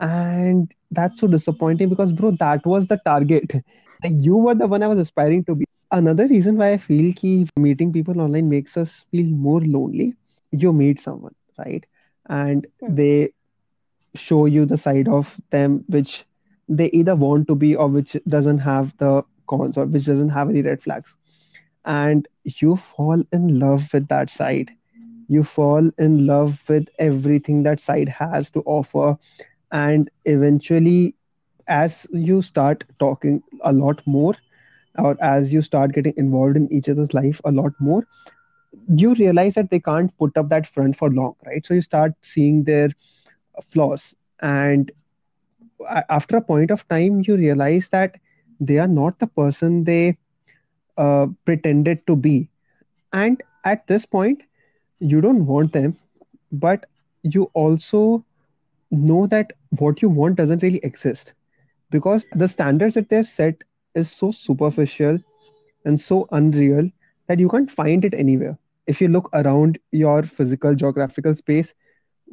And 0.00 0.72
that's 0.90 1.18
so 1.20 1.26
disappointing 1.26 1.88
because, 1.88 2.12
bro, 2.12 2.32
that 2.40 2.64
was 2.66 2.86
the 2.88 2.98
target. 3.04 3.52
Like 4.04 4.12
you 4.18 4.36
were 4.36 4.54
the 4.54 4.66
one 4.66 4.82
I 4.82 4.88
was 4.88 4.98
aspiring 4.98 5.44
to 5.44 5.54
be. 5.54 5.64
Another 5.92 6.26
reason 6.26 6.56
why 6.58 6.72
I 6.72 6.78
feel 6.78 7.12
that 7.12 7.50
meeting 7.56 7.92
people 7.92 8.20
online 8.20 8.48
makes 8.48 8.76
us 8.76 9.04
feel 9.10 9.26
more 9.26 9.60
lonely. 9.60 10.14
You 10.50 10.72
meet 10.72 10.98
someone, 11.00 11.34
right? 11.58 11.84
And 12.28 12.66
hmm. 12.80 12.94
they 12.94 13.32
show 14.14 14.46
you 14.46 14.66
the 14.66 14.76
side 14.76 15.08
of 15.08 15.40
them 15.50 15.84
which 15.88 16.24
they 16.68 16.90
either 16.90 17.16
want 17.16 17.48
to 17.48 17.54
be 17.54 17.74
or 17.74 17.88
which 17.88 18.16
doesn't 18.28 18.58
have 18.58 18.96
the 18.98 19.24
cons 19.46 19.76
or 19.76 19.86
which 19.86 20.06
doesn't 20.06 20.28
have 20.28 20.48
any 20.50 20.62
red 20.62 20.82
flags. 20.82 21.16
And 21.84 22.28
you 22.44 22.76
fall 22.76 23.22
in 23.32 23.58
love 23.58 23.92
with 23.92 24.08
that 24.08 24.30
side. 24.30 24.70
You 25.28 25.42
fall 25.42 25.90
in 25.98 26.26
love 26.26 26.62
with 26.68 26.88
everything 26.98 27.62
that 27.64 27.80
side 27.80 28.08
has 28.08 28.50
to 28.50 28.60
offer. 28.60 29.18
And 29.72 30.10
eventually 30.24 31.16
as 31.68 32.06
you 32.12 32.42
start 32.42 32.84
talking 32.98 33.42
a 33.62 33.72
lot 33.72 34.02
more 34.06 34.34
or 34.98 35.16
as 35.22 35.52
you 35.52 35.62
start 35.62 35.92
getting 35.92 36.14
involved 36.16 36.56
in 36.56 36.72
each 36.72 36.88
other's 36.88 37.14
life 37.14 37.40
a 37.44 37.52
lot 37.52 37.72
more 37.80 38.06
you 38.88 39.14
realize 39.14 39.54
that 39.54 39.70
they 39.70 39.80
can't 39.80 40.16
put 40.18 40.36
up 40.36 40.48
that 40.48 40.66
front 40.66 40.96
for 40.96 41.10
long 41.10 41.34
right? 41.46 41.64
So 41.64 41.74
you 41.74 41.82
start 41.82 42.12
seeing 42.22 42.64
their 42.64 42.88
flaws. 43.62 44.14
And 44.40 44.90
after 46.08 46.36
a 46.36 46.42
point 46.42 46.70
of 46.70 46.86
time 46.88 47.22
you 47.26 47.36
realize 47.36 47.88
that 47.90 48.18
they 48.60 48.78
are 48.78 48.88
not 48.88 49.18
the 49.18 49.26
person 49.26 49.84
they 49.84 50.16
uh, 50.96 51.26
pretended 51.44 52.06
to 52.06 52.16
be. 52.16 52.48
And 53.12 53.42
at 53.64 53.86
this 53.86 54.06
point 54.06 54.42
you 55.00 55.20
don't 55.20 55.46
want 55.46 55.72
them 55.72 55.96
but 56.52 56.86
you 57.22 57.50
also 57.54 58.24
know 58.90 59.26
that 59.26 59.52
what 59.78 60.02
you 60.02 60.08
want 60.08 60.36
doesn't 60.36 60.62
really 60.62 60.80
exist. 60.82 61.32
Because 61.90 62.26
the 62.34 62.48
standards 62.48 62.94
that 62.94 63.08
they've 63.08 63.26
set 63.26 63.62
is 63.94 64.10
so 64.10 64.30
superficial 64.30 65.18
and 65.84 66.00
so 66.00 66.26
unreal 66.32 66.90
that 67.28 67.38
you 67.40 67.48
can't 67.48 67.70
find 67.70 68.04
it 68.04 68.14
anywhere 68.14 68.58
if 68.87 69.01
you 69.01 69.07
look 69.07 69.29
around 69.33 69.77
your 69.91 70.21
physical 70.23 70.75
geographical 70.75 71.33
space 71.35 71.73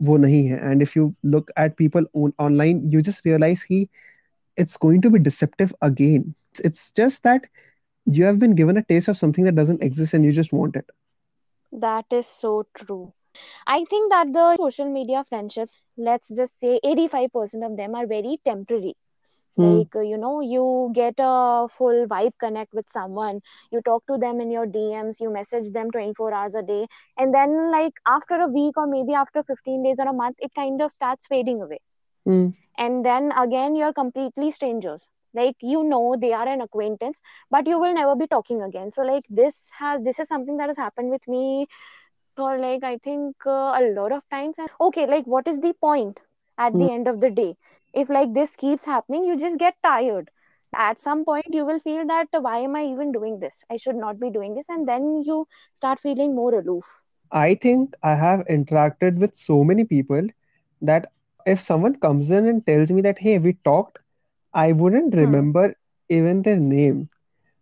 वो 0.09 0.17
नहीं 0.19 0.43
है 0.49 0.59
and 0.71 0.83
if 0.85 0.95
you 0.97 1.03
look 1.35 1.51
at 1.65 1.77
people 1.81 2.07
on, 2.23 2.33
online 2.47 2.81
you 2.95 3.03
just 3.09 3.25
realize 3.25 3.63
he 3.71 3.81
it's 4.65 4.77
going 4.87 5.01
to 5.07 5.11
be 5.17 5.21
deceptive 5.29 5.75
again 5.89 6.35
it's 6.71 6.91
just 7.03 7.23
that 7.29 7.47
you 8.19 8.25
have 8.25 8.39
been 8.39 8.55
given 8.63 8.77
a 8.77 8.83
taste 8.93 9.09
of 9.09 9.19
something 9.19 9.45
that 9.45 9.55
doesn't 9.63 9.83
exist 9.91 10.15
and 10.15 10.25
you 10.25 10.33
just 10.41 10.53
want 10.53 10.77
it 10.83 10.91
that 11.73 12.07
is 12.19 12.27
so 12.27 12.51
true 12.79 13.13
i 13.67 13.85
think 13.93 14.11
that 14.13 14.33
the 14.37 14.45
social 14.57 14.89
media 14.97 15.23
friendships 15.29 15.77
let's 15.97 16.29
just 16.41 16.59
say 16.61 16.79
85% 16.85 17.65
of 17.69 17.77
them 17.77 17.95
are 17.95 18.07
very 18.07 18.39
temporary 18.45 18.95
Hmm. 19.58 19.82
like 19.82 19.94
you 19.96 20.18
know 20.18 20.42
you 20.42 20.92
get 20.94 21.14
a 21.20 21.68
full 21.78 22.06
vibe 22.08 22.32
connect 22.40 22.74
with 22.74 22.90
someone 22.90 23.40
you 23.72 23.82
talk 23.82 24.06
to 24.08 24.18
them 24.18 24.40
in 24.40 24.52
your 24.52 24.66
dms 24.66 25.20
you 25.20 25.30
message 25.32 25.70
them 25.72 25.90
24 25.92 26.34
hours 26.34 26.54
a 26.56 26.62
day 26.62 26.88
and 27.18 27.34
then 27.34 27.72
like 27.72 27.94
after 28.08 28.36
a 28.36 28.48
week 28.48 28.78
or 28.78 28.88
maybe 28.88 29.14
after 29.14 29.44
15 29.44 29.84
days 29.84 29.98
or 30.00 30.08
a 30.08 30.14
month 30.14 30.36
it 30.40 30.52
kind 30.56 30.82
of 30.82 30.92
starts 30.92 31.28
fading 31.28 31.62
away. 31.62 31.80
Mm. 32.28 32.54
and 32.78 33.06
then 33.06 33.32
again 33.38 33.76
you're 33.76 33.94
completely 33.94 34.52
strangers. 34.52 35.08
Like 35.34 35.56
you 35.62 35.84
know 35.84 36.16
they 36.20 36.34
are 36.34 36.48
an 36.48 36.62
acquaintance 36.62 37.20
but 37.52 37.68
you 37.68 37.80
will 37.80 37.94
never 37.94 38.16
be 38.16 38.28
talking 38.28 38.62
again. 38.62 38.92
So 38.92 39.02
like 39.04 39.26
this 39.30 39.70
has 39.80 40.02
this 40.04 40.20
is 40.20 40.28
something 40.28 40.58
that 40.58 40.68
has 40.70 40.78
happened 40.78 41.12
with 41.12 41.28
me 41.28 41.68
for 42.36 42.58
like 42.58 42.84
i 42.84 42.98
think 42.98 43.36
uh, 43.46 43.74
a 43.82 43.92
lot 43.96 44.12
of 44.12 44.24
times. 44.30 44.56
Okay 44.82 45.06
like 45.08 45.26
what 45.26 45.48
is 45.48 45.60
the 45.60 45.74
point 45.82 46.20
at 46.60 46.74
mm. 46.74 46.88
the 46.88 46.94
end 46.94 47.08
of 47.08 47.22
the 47.22 47.32
day. 47.32 47.58
If 47.94 48.10
like 48.10 48.34
this 48.34 48.56
keeps 48.56 48.86
happening 48.86 49.26
you 49.26 49.38
just 49.38 49.60
get 49.60 49.76
tired. 49.84 50.30
At 50.76 51.00
some 51.00 51.26
point 51.26 51.48
you 51.52 51.66
will 51.66 51.80
feel 51.80 52.06
that 52.08 52.28
why 52.32 52.60
am 52.60 52.76
i 52.76 52.86
even 52.86 53.12
doing 53.12 53.40
this? 53.40 53.62
I 53.72 53.78
should 53.78 53.96
not 53.96 54.20
be 54.20 54.30
doing 54.30 54.56
this 54.56 54.70
and 54.70 54.88
then 54.88 55.24
you 55.26 55.48
start 55.74 56.00
feeling 56.00 56.36
more 56.36 56.54
aloof. 56.60 56.86
I 57.32 57.56
think 57.56 57.96
i 58.04 58.16
have 58.16 58.46
interacted 58.58 59.18
with 59.18 59.36
so 59.36 59.64
many 59.64 59.86
people 59.86 60.28
that 60.82 61.12
if 61.46 61.62
someone 61.62 61.96
comes 62.08 62.30
in 62.32 62.48
and 62.48 62.66
tells 62.66 62.92
me 62.92 63.02
that 63.02 63.20
hey 63.20 63.38
we 63.40 63.54
talked 63.70 64.00
i 64.54 64.72
wouldn't 64.72 65.14
hmm. 65.14 65.20
remember 65.20 65.76
even 66.10 66.42
their 66.42 66.60
name 66.60 67.10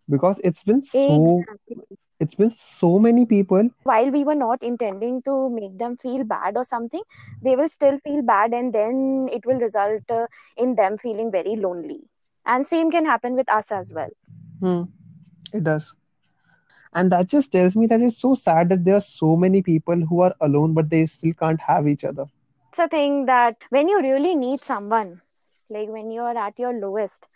because 0.08 0.40
it's 0.44 0.64
been 0.64 0.82
so 0.82 1.40
exactly 1.40 1.98
it's 2.20 2.34
been 2.34 2.50
so 2.50 2.98
many 2.98 3.24
people. 3.24 3.70
While 3.84 4.10
we 4.10 4.24
were 4.24 4.34
not 4.34 4.62
intending 4.62 5.22
to 5.22 5.48
make 5.50 5.78
them 5.78 5.96
feel 5.96 6.24
bad 6.24 6.56
or 6.56 6.64
something 6.64 7.02
they 7.42 7.56
will 7.56 7.68
still 7.68 7.98
feel 7.98 8.22
bad 8.22 8.52
and 8.52 8.72
then 8.72 9.28
it 9.32 9.46
will 9.46 9.58
result 9.58 10.02
uh, 10.10 10.26
in 10.56 10.74
them 10.76 10.98
feeling 10.98 11.30
very 11.30 11.56
lonely. 11.56 12.02
And 12.46 12.66
same 12.66 12.90
can 12.90 13.04
happen 13.06 13.34
with 13.34 13.50
us 13.50 13.70
as 13.72 13.92
well. 13.92 14.10
Hmm. 14.60 14.82
it 15.52 15.64
does. 15.64 15.94
And 16.94 17.12
that 17.12 17.28
just 17.28 17.52
tells 17.52 17.76
me 17.76 17.86
that 17.86 18.00
it's 18.00 18.18
so 18.18 18.34
sad 18.34 18.68
that 18.70 18.84
there 18.84 18.94
are 18.96 19.00
so 19.00 19.36
many 19.36 19.62
people 19.62 19.96
who 20.06 20.20
are 20.20 20.34
alone 20.40 20.74
but 20.74 20.90
they 20.90 21.06
still 21.06 21.32
can't 21.34 21.60
have 21.60 21.86
each 21.88 22.04
other. 22.04 22.26
It's 22.70 22.78
a 22.78 22.88
thing 22.88 23.26
that 23.26 23.56
when 23.70 23.88
you 23.88 24.00
really 24.00 24.34
need 24.34 24.60
someone 24.60 25.20
like 25.70 25.88
when 25.88 26.10
you're 26.10 26.36
at 26.36 26.58
your 26.58 26.72
lowest 26.72 27.26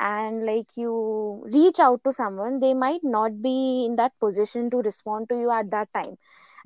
and 0.00 0.46
like 0.46 0.76
you 0.76 1.44
reach 1.52 1.78
out 1.80 2.02
to 2.04 2.12
someone 2.12 2.60
they 2.60 2.74
might 2.74 3.04
not 3.04 3.42
be 3.42 3.84
in 3.86 3.96
that 3.96 4.12
position 4.20 4.70
to 4.70 4.78
respond 4.78 5.28
to 5.28 5.36
you 5.38 5.50
at 5.50 5.70
that 5.70 5.88
time 5.94 6.16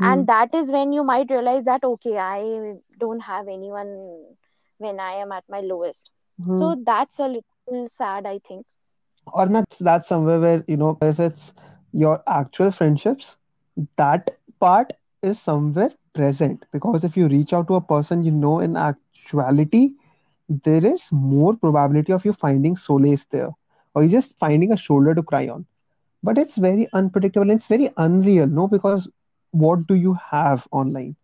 mm. 0.01 0.07
and 0.13 0.27
that 0.27 0.55
is 0.55 0.71
when 0.71 0.93
you 0.93 1.05
might 1.05 1.31
realize 1.31 1.65
that 1.65 1.85
okay 1.85 2.17
i 2.19 2.75
don't 2.99 3.21
have 3.21 3.49
anyone 3.49 3.95
when 4.79 5.01
i 5.01 5.13
am 5.13 5.33
at 5.33 5.45
my 5.49 5.61
lowest 5.61 6.11
mm. 6.41 6.59
so 6.59 6.77
that's 6.87 7.19
a 7.19 7.29
little 7.29 7.89
sad 7.89 8.27
i 8.27 8.39
think 8.49 8.67
or 9.33 9.47
not 9.47 9.65
that's 9.81 10.09
somewhere 10.09 10.41
where 10.41 10.65
you 10.69 10.77
know 10.77 10.97
if 11.03 11.21
it's 11.21 11.53
your 11.93 12.23
actual 12.27 12.71
friendships 12.71 13.37
that 13.97 14.31
part 14.61 14.93
is 15.23 15.41
somewhere 15.41 15.91
present 16.15 16.65
because 16.73 17.05
if 17.05 17.17
you 17.17 17.29
reach 17.29 17.53
out 17.53 17.67
to 17.69 17.75
a 17.75 17.81
person 17.81 18.23
you 18.23 18.31
know 18.31 18.61
in 18.61 18.77
actuality 18.77 19.91
there 20.49 20.85
is 20.85 21.11
more 21.13 21.55
probability 21.57 22.13
of 22.13 22.25
you 22.25 22.33
finding 22.33 22.77
solace 22.77 23.25
there. 23.27 23.51
Or 23.95 24.03
you 24.03 24.09
just 24.11 24.39
finding 24.39 24.73
a 24.73 24.77
shoulder 24.77 25.15
to 25.15 25.23
cry 25.23 25.49
on. 25.49 25.67
But 26.23 26.39
it's 26.39 26.57
very 26.57 26.89
unpredictable 26.93 27.51
and 27.51 27.59
it's 27.59 27.67
very 27.67 27.91
unreal 27.97 28.47
no? 28.47 28.67
Because 28.69 29.09
what 29.51 29.87
do 29.87 29.95
you 29.95 30.15
have 30.15 30.67
online? 30.73 31.17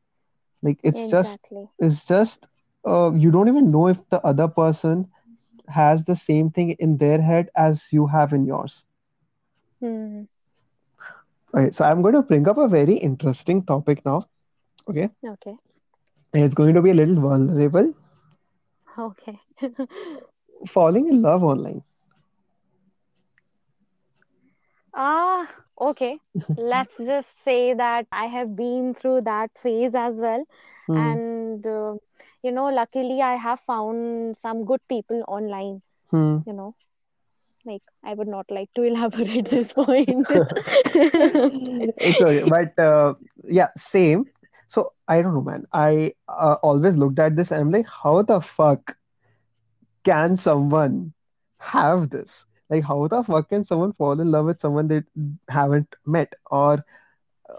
Like 0.63 0.79
it's 0.83 1.05
exactly. 1.05 1.09
just 1.09 1.41
it's 1.79 2.05
just 2.05 2.47
uh, 2.87 3.11
you 3.15 3.31
don't 3.31 3.49
even 3.49 3.71
know 3.71 3.89
if 3.89 3.99
the 4.11 4.21
other 4.25 4.49
person 4.49 5.09
has 5.69 6.05
the 6.05 6.17
same 6.17 6.51
thing 6.51 6.71
in 6.73 6.97
their 6.99 7.21
head 7.21 7.51
as 7.57 7.93
you 7.93 8.07
have 8.07 8.33
in 8.33 8.47
yours. 8.47 8.85
Hmm. 9.81 10.25
okay 11.55 11.71
so 11.71 11.85
i'm 11.85 12.03
going 12.03 12.15
to 12.15 12.23
bring 12.23 12.49
up 12.49 12.59
a 12.59 12.69
very 12.69 12.95
interesting 13.11 13.63
topic 13.65 14.05
now 14.05 14.19
okay? 14.89 15.11
Okay. 15.25 15.57
It's 16.35 16.55
going 16.55 16.75
to 16.75 16.83
be 16.83 16.91
a 16.91 16.95
little 16.95 17.21
vulnerable 17.21 17.95
Okay. 18.99 19.41
Falling 20.67 21.09
in 21.09 21.21
love 21.23 21.43
online. 21.43 21.83
Ah, 24.95 25.49
okay. 25.81 26.19
Let's 26.57 26.97
just 26.99 27.43
say 27.45 27.75
that 27.75 28.07
I 28.13 28.27
have 28.27 28.57
been 28.57 28.95
through 28.95 29.23
that 29.23 29.51
phase 29.59 29.95
as 29.95 30.19
well. 30.21 30.45
Hmm. 30.87 31.15
And 31.17 31.67
uh, 31.67 31.95
you 32.43 32.53
know, 32.53 32.67
luckily 32.67 33.21
I 33.23 33.37
have 33.37 33.61
found 33.61 34.37
some 34.37 34.65
good 34.65 34.81
people 34.89 35.23
online, 35.29 35.83
Hmm. 36.11 36.39
you 36.47 36.53
know. 36.53 36.75
Like 37.65 37.83
I 38.05 38.15
would 38.15 38.29
not 38.29 38.51
like 38.51 38.71
to 38.75 38.83
elaborate 38.91 39.49
this 39.51 39.73
point. 39.73 40.29
It's 42.01 42.21
okay, 42.21 42.45
but 42.45 42.79
uh, 42.83 43.15
yeah, 43.45 43.69
same. 43.77 44.27
So 44.70 44.92
I 45.08 45.22
don't 45.22 45.34
know, 45.34 45.42
man. 45.42 45.66
I 45.74 46.14
uh, 46.28 46.56
always 46.64 46.96
looked 46.98 47.20
at 47.20 47.36
this 47.36 47.52
and 47.52 47.62
I'm 47.62 47.72
like, 47.72 47.88
how 47.88 48.22
the 48.22 48.42
fuck 48.42 48.96
can 50.04 50.36
someone 50.36 51.14
have 51.60 52.10
this? 52.10 52.46
Like, 52.70 52.84
how 52.84 53.08
the 53.08 53.24
fuck 53.24 53.50
can 53.50 53.66
someone 53.66 53.94
fall 53.94 54.20
in 54.20 54.32
love 54.32 54.46
with 54.46 54.60
someone 54.60 54.88
they 54.88 55.02
haven't 55.50 55.96
met 56.06 56.34
or 56.50 56.84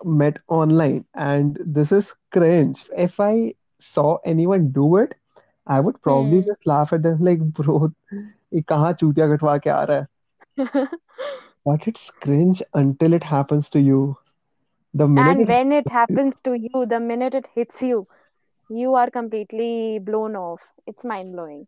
met 0.05 0.39
online? 0.49 1.05
And 1.15 1.59
this 1.65 1.93
is 1.93 2.15
cringe. 2.33 2.85
If 2.97 3.21
I 3.21 3.55
saw 3.81 4.19
anyone 4.25 4.71
do 4.73 4.97
it, 4.97 5.15
I 5.67 5.81
would 5.81 6.01
probably 6.03 6.41
Hmm. 6.41 6.43
just 6.43 6.67
laugh 6.67 6.93
at 6.93 7.03
them 7.03 7.19
like, 7.21 7.41
bro, 7.41 7.91
ये 8.55 8.63
कहाँ 8.69 8.93
चूतिया 9.01 9.27
कटवा 9.37 9.57
के 9.65 9.71
आ 9.71 9.83
रहा 9.85 9.97
है? 9.99 10.07
But 11.65 11.87
it's 11.87 12.11
cringe 12.11 12.63
until 12.73 13.13
it 13.13 13.25
happens 13.25 13.69
to 13.71 13.81
you. 13.81 14.17
the 14.94 15.08
minute 15.08 15.30
And 15.30 15.42
it 15.42 15.48
when 15.48 15.72
it 15.72 15.90
happens 15.90 16.36
to 16.44 16.54
you, 16.54 16.86
the 16.88 17.00
minute 17.00 17.34
it 17.34 17.48
hits 17.56 17.82
you, 17.82 18.08
you 18.70 18.96
are 18.96 19.10
completely 19.10 20.00
blown 20.00 20.36
off. 20.36 20.62
It's 20.88 21.04
mind 21.06 21.34
blowing. 21.34 21.68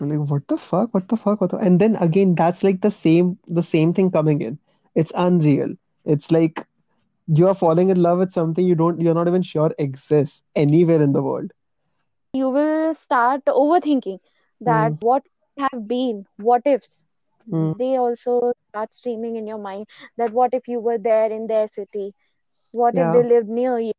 I'm 0.00 0.10
like, 0.10 0.28
what 0.28 0.48
the 0.48 0.56
fuck? 0.56 0.92
What 0.92 1.08
the 1.08 1.16
fuck? 1.16 1.40
What 1.40 1.50
the... 1.50 1.58
And 1.58 1.80
then 1.80 1.96
again, 1.96 2.34
that's 2.34 2.62
like 2.64 2.80
the 2.80 2.90
same 2.90 3.38
the 3.46 3.62
same 3.62 3.92
thing 3.92 4.10
coming 4.10 4.40
in. 4.40 4.58
It's 4.94 5.12
unreal. 5.14 5.74
It's 6.04 6.30
like 6.30 6.66
you 7.26 7.48
are 7.48 7.54
falling 7.54 7.90
in 7.90 8.02
love 8.02 8.18
with 8.18 8.32
something 8.32 8.66
you 8.66 8.74
don't 8.74 9.00
you're 9.00 9.14
not 9.14 9.28
even 9.28 9.42
sure 9.42 9.72
exists 9.78 10.42
anywhere 10.54 11.00
in 11.02 11.12
the 11.12 11.22
world. 11.22 11.52
You 12.32 12.50
will 12.50 12.94
start 12.94 13.44
overthinking 13.46 14.18
that 14.62 14.94
what 15.00 15.22
have 15.58 15.86
been, 15.86 16.26
what 16.36 16.62
ifs. 16.66 17.04
Hmm. 17.48 17.72
They 17.78 17.96
also 17.96 18.52
start 18.70 18.94
streaming 18.94 19.36
in 19.36 19.46
your 19.46 19.58
mind 19.58 19.86
that 20.16 20.32
what 20.32 20.54
if 20.54 20.66
you 20.68 20.80
were 20.80 20.98
there 20.98 21.30
in 21.30 21.46
their 21.46 21.68
city? 21.68 22.14
What 22.74 22.98
if 22.98 23.12
they 23.12 23.22
lived 23.24 23.48
near 23.48 23.78
you? 23.80 23.92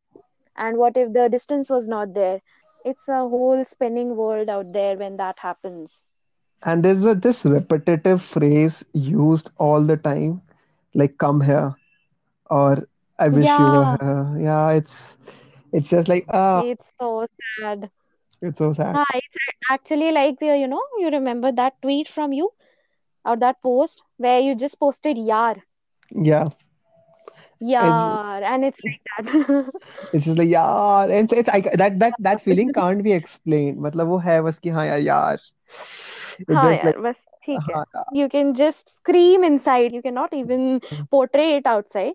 And 0.56 0.78
what 0.78 0.96
if 0.96 1.12
the 1.12 1.28
distance 1.28 1.70
was 1.70 1.88
not 1.88 2.14
there? 2.14 2.40
It's 2.84 3.08
a 3.08 3.28
whole 3.28 3.64
spinning 3.64 4.16
world 4.16 4.48
out 4.48 4.72
there 4.72 4.96
when 4.96 5.16
that 5.16 5.40
happens. 5.40 6.04
And 6.64 6.84
there's 6.84 7.04
a, 7.04 7.14
this 7.14 7.44
repetitive 7.44 8.22
phrase 8.22 8.84
used 8.92 9.50
all 9.58 9.82
the 9.82 9.96
time, 9.96 10.42
like 10.94 11.18
"come 11.18 11.40
here" 11.42 11.74
or 12.50 12.88
"I 13.18 13.28
wish 13.28 13.58
you 13.58 13.68
were 13.70 13.86
here." 13.86 14.36
Yeah, 14.40 14.70
it's 14.72 15.16
it's 15.72 15.88
just 15.90 16.08
like 16.08 16.26
ah, 16.30 16.64
it's 16.70 16.92
so 17.00 17.26
sad. 17.56 17.90
it's 18.42 18.58
so 18.58 18.72
sad. 18.72 19.00
Ah, 19.00 19.04
it's 19.14 19.36
actually 19.70 20.10
like, 20.12 20.42
uh, 20.42 20.52
you 20.54 20.66
know, 20.66 20.82
you 20.98 21.08
remember 21.10 21.52
that 21.52 21.80
tweet 21.82 22.08
from 22.08 22.32
you 22.32 22.52
or 23.24 23.36
that 23.36 23.62
post 23.62 24.02
where 24.16 24.40
you 24.40 24.54
just 24.54 24.78
posted 24.80 25.18
yar, 25.18 25.62
Yeah, 26.10 26.48
it's 27.79 27.99
yar, 28.01 28.43
and 28.43 28.63
it's 28.65 28.79
like 28.83 29.01
that. 29.25 29.73
it's 30.13 30.25
just 30.25 30.37
like 30.37 30.49
yeah, 30.49 31.05
it's 31.05 31.33
it's 31.33 31.49
I, 31.49 31.61
that 31.77 31.99
that 31.99 32.15
that 32.19 32.41
feeling 32.41 32.71
can't 32.71 33.03
be 33.03 33.11
explained. 33.13 33.79
मतलब 33.81 34.07
वो 34.07 34.17
है 34.27 34.41
बस 34.43 34.59
कि 34.59 34.69
हाँ 34.69 34.85
यार 34.87 34.99
यार. 34.99 35.37
It's 36.47 36.61
हाँ 36.61 36.63
just 36.63 36.83
like 36.83 36.95
यार 36.95 37.01
बस 37.03 37.25
ठीक 37.43 37.69
है 37.69 37.75
हाँ 37.75 37.83
यार. 37.95 38.13
you 38.19 38.27
can 38.29 38.53
just 38.59 38.89
scream 38.95 39.43
inside 39.43 39.93
you 39.93 40.01
cannot 40.01 40.33
even 40.33 40.79
portray 41.11 41.47
it 41.57 41.65
outside 41.65 42.13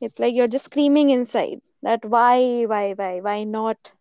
it's 0.00 0.18
like 0.18 0.34
you're 0.34 0.52
just 0.56 0.66
screaming 0.66 1.10
inside 1.10 1.60
that 1.82 2.04
why 2.16 2.64
why 2.74 2.92
why 3.02 3.12
why 3.20 3.42
not 3.44 3.92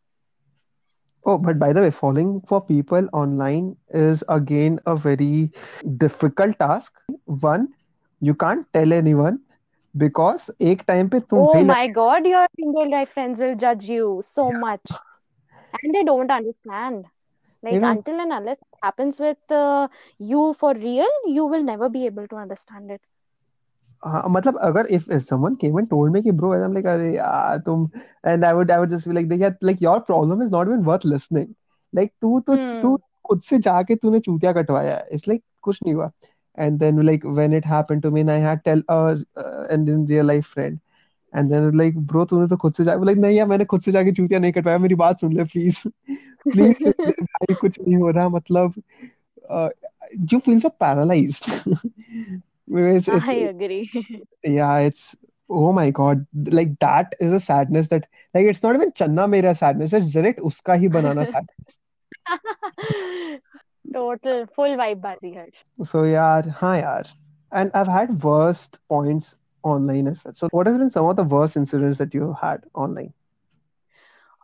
Oh, 1.26 1.38
but 1.38 1.60
by 1.60 1.74
the 1.74 1.82
way, 1.82 1.90
falling 1.92 2.42
for 2.42 2.62
people 2.62 3.08
online 3.14 3.78
is 3.90 4.24
again 4.30 4.80
a 4.86 4.96
very 4.96 5.52
difficult 5.98 6.58
task. 6.60 6.94
One, 7.26 7.70
you 8.22 8.34
can't 8.36 8.66
tell 8.74 8.94
anyone 8.94 9.40
Because 9.95 10.51
एक 10.63 10.83
time 10.91 11.11
पे 11.11 11.21
तुम 11.31 11.47
oh 11.47 11.63
my 11.63 11.89
god 11.89 12.27
your 12.27 12.47
single 12.57 12.89
life 12.91 13.11
friends 13.15 13.41
will 13.41 13.55
judge 13.57 13.89
you 13.89 14.21
so 14.23 14.45
yeah. 14.47 14.53
much 14.53 15.03
and 15.83 15.95
they 15.95 16.05
don't 16.05 16.31
understand 16.31 17.07
like 17.63 17.81
even 17.81 17.95
until 17.95 18.21
and 18.21 18.33
unless 18.33 18.59
it 18.59 18.79
happens 18.83 19.21
with 19.21 19.51
uh, 19.53 19.89
you 20.19 20.55
for 20.55 20.75
real 20.75 21.11
you 21.27 21.47
will 21.47 21.63
never 21.65 21.89
be 21.89 22.07
able 22.07 22.29
to 22.29 22.37
understand 22.37 22.91
it 22.91 23.03
हाँ, 24.05 24.23
मतलब 24.31 24.57
अगर 24.65 24.87
if 24.97 25.09
if 25.17 25.25
someone 25.25 25.57
came 25.63 25.79
and 25.81 25.89
told 25.91 26.13
me 26.13 26.23
कि 26.23 26.31
bro 26.41 26.53
I'm 26.55 26.75
like 26.77 26.87
अरे 26.93 27.15
यार 27.17 27.59
तुम 27.67 27.89
and 28.33 28.45
I 28.47 28.53
would 28.59 28.71
I 28.71 28.79
would 28.81 28.91
just 28.95 29.09
be 29.09 29.15
like 29.19 29.29
देखिए 29.29 29.51
like 29.71 29.81
your 29.87 30.01
problem 30.11 30.43
is 30.47 30.51
not 30.55 30.69
even 30.71 30.85
worth 30.91 31.05
listening 31.13 31.49
like 31.93 32.13
तू 32.23 32.41
तो 32.49 32.57
तू 32.57 32.97
hmm 32.97 33.11
खुद 33.29 33.43
से 33.51 33.59
जाके 33.69 33.97
तूने 34.05 34.21
चूतिया 34.29 34.53
कटवाया 34.61 34.97
है 34.97 35.09
it's 35.19 35.29
like 35.33 35.43
कुछ 35.63 35.79
नहीं 35.83 35.95
हुआ 35.95 36.11
and 36.57 36.79
then 36.81 36.97
like 37.07 37.25
when 37.25 37.53
it 37.53 37.65
happened 37.65 38.03
to 38.03 38.11
me 38.11 38.21
and 38.21 38.31
i 38.31 38.39
had 38.39 38.65
tell 38.65 38.83
a 38.89 39.17
uh, 39.37 39.67
and 39.71 39.89
in 39.89 40.07
real 40.07 40.25
life 40.25 40.47
friend. 40.47 40.81
And 41.33 41.53
then 41.53 41.77
like 41.79 41.95
bro 41.95 42.25
तूने 42.27 42.49
तो 42.49 42.57
खुद 42.57 42.75
से 42.75 42.85
जा 42.85 42.95
like 43.09 43.19
नहीं 43.19 43.37
यार 43.37 43.47
मैंने 43.47 43.65
खुद 43.65 43.81
से 43.81 43.93
जाके 43.93 44.13
चूतिया 44.13 44.39
नहीं 44.41 44.53
कटवाया 44.53 44.79
मेरी 44.79 44.95
बात 45.03 45.21
सुन 45.21 45.33
ले 45.33 45.45
प्लीज 45.45 45.83
प्लीज 46.53 46.87
भाई 47.09 47.55
कुछ 47.55 47.79
नहीं 47.81 47.97
हो 47.97 48.11
रहा 48.11 48.29
मतलब 48.29 48.75
you 50.33 50.41
feel 50.41 50.61
so 50.61 50.71
paralyzed. 50.71 51.49
it's, 52.69 53.09
it's, 53.09 53.29
agree. 53.29 53.91
Yeah 54.45 54.79
it's 54.79 55.17
oh 55.49 55.73
my 55.73 55.91
god 55.91 56.27
like 56.59 56.79
that 56.81 57.15
is 57.21 57.33
a 57.33 57.41
sadness 57.41 57.89
that 57.89 58.07
like 58.35 58.47
it's 58.47 58.63
not 58.63 58.75
even 58.75 58.93
Channa 58.93 59.29
Mereya 59.29 59.57
sadness 59.57 59.93
it's 59.93 60.13
direct 60.13 60.41
uska 60.41 60.79
hi 60.79 60.89
banana 60.89 61.27
sadness. 61.27 61.79
Total 63.93 64.47
full 64.57 64.77
vibe 64.83 65.01
bazi 65.07 65.35
hai. 65.37 65.51
So 65.89 66.03
yeah, 66.05 66.43
hi 66.61 66.81
yaar. 66.83 67.07
And 67.53 67.71
I've 67.75 67.89
had 67.89 68.23
worst 68.23 68.79
points 68.89 69.37
online 69.63 70.07
as 70.09 70.25
well. 70.25 70.35
So 70.35 70.49
what 70.53 70.67
has 70.67 70.77
been 70.79 70.91
some 70.91 71.07
of 71.07 71.17
the 71.17 71.25
worst 71.25 71.57
incidents 71.57 71.99
that 71.99 72.15
you 72.15 72.35
had 72.41 72.65
online? 72.75 73.13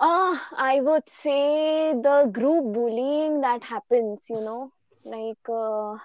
Uh, 0.01 0.39
I 0.57 0.81
would 0.81 1.09
say 1.09 1.93
the 1.95 2.29
group 2.33 2.73
bullying 2.75 3.41
that 3.43 3.65
happens, 3.65 4.27
you 4.29 4.41
know, 4.41 4.73
like 5.05 5.49
uh, 5.49 5.97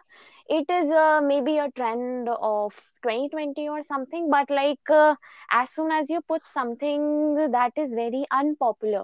it 0.50 0.70
is 0.70 0.92
uh, 0.92 1.22
maybe 1.24 1.58
a 1.58 1.70
trend 1.72 2.30
of 2.30 2.74
2020 3.02 3.68
or 3.70 3.84
something, 3.84 4.30
but 4.30 4.50
like 4.50 4.90
uh, 4.90 5.16
as 5.52 5.70
soon 5.72 5.92
as 5.92 6.10
you 6.10 6.22
put 6.22 6.44
something 6.44 7.36
that 7.52 7.72
is 7.78 7.94
very 7.94 8.26
unpopular 8.32 9.04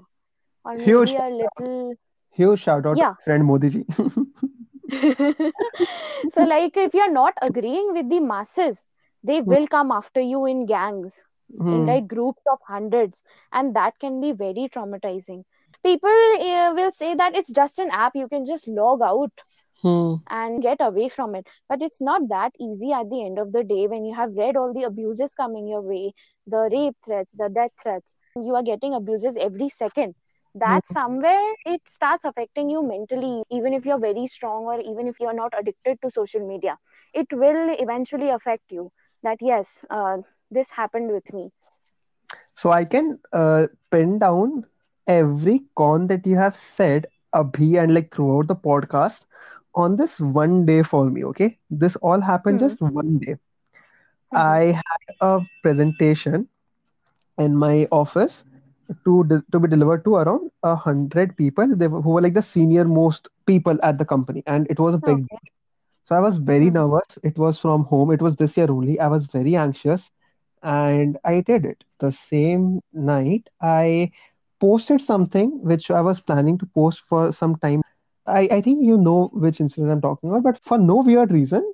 or 0.66 0.76
maybe 0.78 1.16
Huge. 1.16 1.18
a 1.18 1.28
little 1.30 1.94
huge 2.38 2.60
shout 2.62 2.86
out 2.86 3.02
to 3.04 3.10
yeah. 3.10 3.14
friend 3.24 3.46
Modi 3.46 3.70
ji 3.70 3.86
So, 6.34 6.44
like 6.44 6.78
if 6.78 6.94
you're 6.94 7.12
not 7.12 7.34
agreeing 7.42 7.94
with 7.94 8.10
the 8.10 8.20
masses, 8.20 8.86
they 9.24 9.42
will 9.42 9.68
come 9.68 9.92
after 9.92 10.22
you 10.22 10.46
in 10.46 10.66
gangs. 10.66 11.24
in 11.74 11.82
hmm. 11.82 11.86
like 11.88 12.08
groups 12.12 12.42
of 12.52 12.60
hundreds 12.68 13.22
and 13.60 13.76
that 13.76 13.98
can 14.04 14.16
be 14.24 14.30
very 14.40 14.64
traumatizing 14.76 15.38
people 15.88 16.18
uh, 16.48 16.72
will 16.80 16.92
say 16.98 17.10
that 17.22 17.38
it's 17.42 17.54
just 17.60 17.80
an 17.84 17.94
app 18.00 18.18
you 18.22 18.28
can 18.34 18.46
just 18.50 18.68
log 18.80 19.06
out 19.10 19.44
Hmm. 19.86 20.16
and 20.40 20.62
get 20.66 20.84
away 20.88 21.08
from 21.16 21.36
it 21.40 21.50
but 21.74 21.82
it's 21.88 22.02
not 22.10 22.28
that 22.34 22.60
easy 22.68 22.92
at 23.00 23.10
the 23.14 23.22
end 23.26 23.42
of 23.44 23.52
the 23.58 23.64
day 23.72 23.88
when 23.94 24.06
you 24.10 24.16
have 24.20 24.38
read 24.42 24.60
all 24.62 24.74
the 24.78 24.86
abuses 24.92 25.36
coming 25.44 25.68
your 25.74 25.82
way 25.94 26.14
the 26.56 26.64
rape 26.76 26.98
threats 27.10 27.38
the 27.44 27.50
death 27.60 27.76
threats 27.84 28.16
you 28.50 28.56
are 28.62 28.66
getting 28.72 28.96
abuses 29.02 29.38
every 29.50 29.70
second 29.82 30.16
that 30.60 30.86
somewhere 30.86 31.54
it 31.66 31.82
starts 31.88 32.26
affecting 32.26 32.70
you 32.70 32.82
mentally 32.84 33.44
even 33.52 33.74
if 33.74 33.86
you're 33.86 34.00
very 34.00 34.26
strong 34.28 34.64
or 34.66 34.80
even 34.80 35.08
if 35.08 35.20
you're 35.20 35.34
not 35.34 35.54
addicted 35.58 36.00
to 36.02 36.12
social 36.12 36.46
media. 36.48 36.78
It 37.14 37.28
will 37.32 37.76
eventually 37.80 38.30
affect 38.30 38.72
you 38.72 38.92
that 39.24 39.38
yes 39.42 39.84
uh, 39.90 40.18
this 40.52 40.72
happened 40.72 41.12
with 41.12 41.34
me. 41.34 41.52
So 42.56 42.72
I 42.72 42.86
can 42.86 43.20
uh, 43.34 43.68
pin 43.92 44.20
down 44.20 44.66
every 45.08 45.64
con 45.78 46.08
that 46.08 46.26
you 46.26 46.36
have 46.38 46.56
said, 46.58 47.08
Abhi, 47.34 47.82
and 47.82 47.94
like 47.94 48.14
throughout 48.14 48.48
the 48.48 48.56
podcast 48.56 49.26
on 49.76 49.96
this 49.98 50.20
one 50.20 50.66
day 50.66 50.84
for 50.84 51.10
me, 51.10 51.24
okay? 51.26 51.58
This 51.70 51.96
all 51.98 52.22
happened 52.22 52.60
hmm. 52.60 52.74
just 52.74 52.82
one 52.82 53.20
day. 53.20 53.36
hmm. 54.32 54.52
I 54.52 54.74
had 54.86 55.16
a 55.22 55.42
presentation 55.62 56.48
in 57.38 57.56
my 57.56 57.88
office 57.92 58.44
to 59.06 59.24
de- 59.26 59.44
to 59.52 59.60
be 59.60 59.68
delivered 59.68 60.04
to 60.06 60.16
around 60.16 60.50
a 60.64 60.76
hundred 60.76 61.36
people 61.38 61.76
they 61.76 61.88
were, 61.88 62.02
who 62.02 62.12
were 62.12 62.22
like 62.22 62.34
the 62.34 62.42
senior 62.42 62.86
most 62.86 63.30
people 63.46 63.78
at 63.84 63.98
the 63.98 64.06
company, 64.06 64.44
and 64.48 64.68
it 64.70 64.80
was 64.80 64.94
a 64.94 64.98
big 65.00 65.28
okay 65.28 65.52
so 66.04 66.16
I 66.16 66.20
was 66.20 66.38
very 66.38 66.70
hmm 66.70 66.72
nervous. 66.72 67.18
It 67.24 67.38
was 67.38 67.60
from 67.60 67.84
home. 67.86 68.12
It 68.12 68.22
was 68.22 68.36
this 68.36 68.58
year 68.58 68.68
only. 68.70 69.00
I 69.00 69.08
was 69.08 69.26
very 69.28 69.56
anxious 69.56 70.12
and 70.62 71.18
I 71.24 71.42
did 71.42 71.66
it. 71.66 71.84
The 72.00 72.12
same 72.12 72.82
night, 72.94 73.50
I 73.62 74.12
posted 74.60 75.02
something 75.02 75.62
which 75.64 75.92
I 75.92 76.02
was 76.02 76.20
planning 76.22 76.58
to 76.60 76.66
post 76.68 77.02
for 77.02 77.32
some 77.32 77.56
time. 77.58 77.82
I, 78.28 78.48
I 78.52 78.62
think 78.62 78.84
you 78.84 78.98
know 78.98 79.30
which 79.34 79.60
incident 79.62 79.92
I'm 79.92 80.02
talking 80.02 80.30
about, 80.30 80.44
but 80.44 80.60
for 80.64 80.78
no 80.78 80.98
weird 80.98 81.32
reason, 81.32 81.74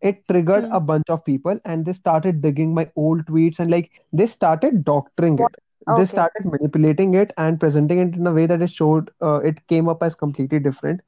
it 0.00 0.26
triggered 0.28 0.66
hmm 0.66 0.72
a 0.72 0.80
bunch 0.80 1.04
of 1.08 1.24
people 1.24 1.58
and 1.64 1.84
they 1.84 1.92
started 1.92 2.40
digging 2.42 2.74
my 2.74 2.90
old 2.96 3.24
tweets 3.26 3.58
and 3.60 3.70
like 3.70 3.90
they 4.12 4.26
started 4.26 4.84
doctoring 4.84 5.38
what 5.38 5.50
it 5.50 5.54
they 5.86 6.06
started 6.06 6.44
manipulating 6.44 7.14
it 7.14 7.32
and 7.36 7.60
presenting 7.60 7.98
it 7.98 8.16
in 8.16 8.26
a 8.26 8.32
way 8.32 8.46
that 8.46 8.62
it 8.62 8.70
showed 8.70 9.10
uh, 9.20 9.40
it 9.40 9.66
came 9.68 9.88
up 9.88 10.02
as 10.02 10.14
completely 10.14 10.58
different. 10.58 11.00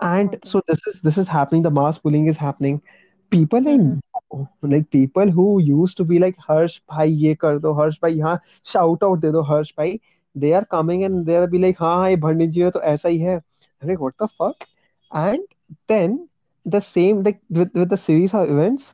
And 0.00 0.28
okay. 0.28 0.38
so 0.44 0.62
this 0.68 0.80
is 0.86 1.00
this 1.02 1.18
is 1.18 1.28
happening. 1.28 1.62
The 1.62 1.70
mass 1.70 1.98
bullying 1.98 2.26
is 2.26 2.36
happening. 2.36 2.82
People 3.30 3.60
mm-hmm. 3.60 4.46
like 4.62 4.90
people 4.90 5.30
who 5.30 5.60
used 5.60 5.96
to 5.96 6.04
be 6.04 6.18
like 6.18 6.36
harsh 6.38 6.80
bhai 6.88 7.06
ye 7.06 7.34
kar 7.34 7.58
do. 7.58 7.74
Harsh 7.74 7.98
bhai 7.98 8.10
yahan 8.10 8.40
shout 8.64 9.02
out 9.02 9.20
de 9.20 9.32
do 9.32 9.42
harsh 9.42 9.72
bhai. 9.72 10.00
They 10.34 10.52
are 10.52 10.64
coming 10.64 11.04
and 11.04 11.26
they'll 11.26 11.46
be 11.46 11.58
like 11.58 11.76
ha 11.76 11.92
ha 12.02 12.16
bhandin 12.16 12.52
ji 12.52 12.70
to 12.70 12.84
aisa 12.94 13.10
hi 13.10 13.24
hai. 13.24 13.40
I'm 13.82 13.88
like 13.88 14.00
what 14.00 14.16
the 14.18 14.28
fuck? 14.28 14.66
And 15.12 15.40
then 15.88 16.28
the 16.64 16.80
same 16.80 17.22
like 17.22 17.40
with 17.48 17.72
with 17.74 17.88
the 17.88 17.96
series 17.96 18.34
of 18.34 18.50
events 18.50 18.92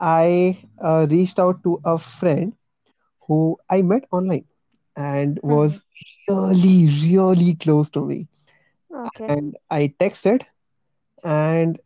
i 0.00 0.58
uh, 0.82 1.06
reached 1.08 1.38
out 1.38 1.62
to 1.62 1.80
a 1.84 1.96
friend 1.96 2.52
who 3.26 3.56
i 3.70 3.80
met 3.80 4.06
online 4.10 4.44
and 4.96 5.38
hmm. 5.38 5.48
was 5.48 5.82
really, 6.28 6.86
really 7.02 7.54
close 7.56 7.90
to 7.90 8.04
me. 8.04 8.26
Okay. 8.94 9.26
And 9.26 9.56
I 9.70 9.94
texted 10.00 10.42
and 11.24 11.78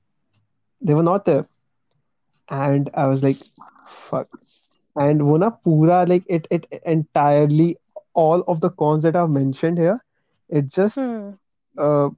they 0.81 0.95
were 0.95 1.03
not 1.03 1.25
there. 1.25 1.47
And 2.49 2.91
I 2.95 3.07
was 3.07 3.23
like, 3.23 3.37
fuck. 3.87 4.29
And 4.97 5.21
Wona 5.21 5.57
Pura, 5.63 6.07
like 6.07 6.25
it 6.27 6.47
it 6.51 6.67
entirely 6.85 7.79
all 8.15 8.41
of 8.49 8.61
the 8.61 8.71
cons 8.71 9.03
that 9.03 9.15
I've 9.15 9.31
mentioned 9.31 9.79
here, 9.79 10.01
it 10.49 10.69
just 10.69 10.97
hmm. 10.97 11.31
uh, 11.77 12.11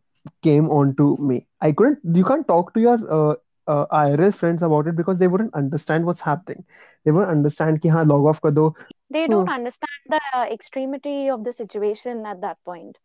came 0.42 0.70
onto 0.70 1.16
me. 1.18 1.46
I 1.60 1.72
couldn't 1.72 1.98
you 2.16 2.24
can't 2.24 2.46
talk 2.46 2.72
to 2.74 2.80
your 2.80 2.98
uh, 3.10 3.34
uh, 3.68 3.86
IRL 3.92 4.34
friends 4.34 4.62
about 4.62 4.86
it 4.86 4.96
because 4.96 5.18
they 5.18 5.28
wouldn't 5.28 5.54
understand 5.54 6.06
what's 6.06 6.20
happening. 6.20 6.64
They 7.04 7.12
wouldn't 7.12 7.30
understand 7.30 7.80
that. 7.82 8.06
log 8.08 8.26
off 8.26 8.40
kar 8.40 8.50
do. 8.50 8.74
They 9.10 9.26
don't 9.26 9.46
hmm. 9.46 9.52
understand 9.52 10.14
the 10.14 10.20
uh, 10.34 10.46
extremity 10.50 11.30
of 11.30 11.44
the 11.44 11.52
situation 11.52 12.26
at 12.26 12.40
that 12.40 12.58
point. 12.64 12.98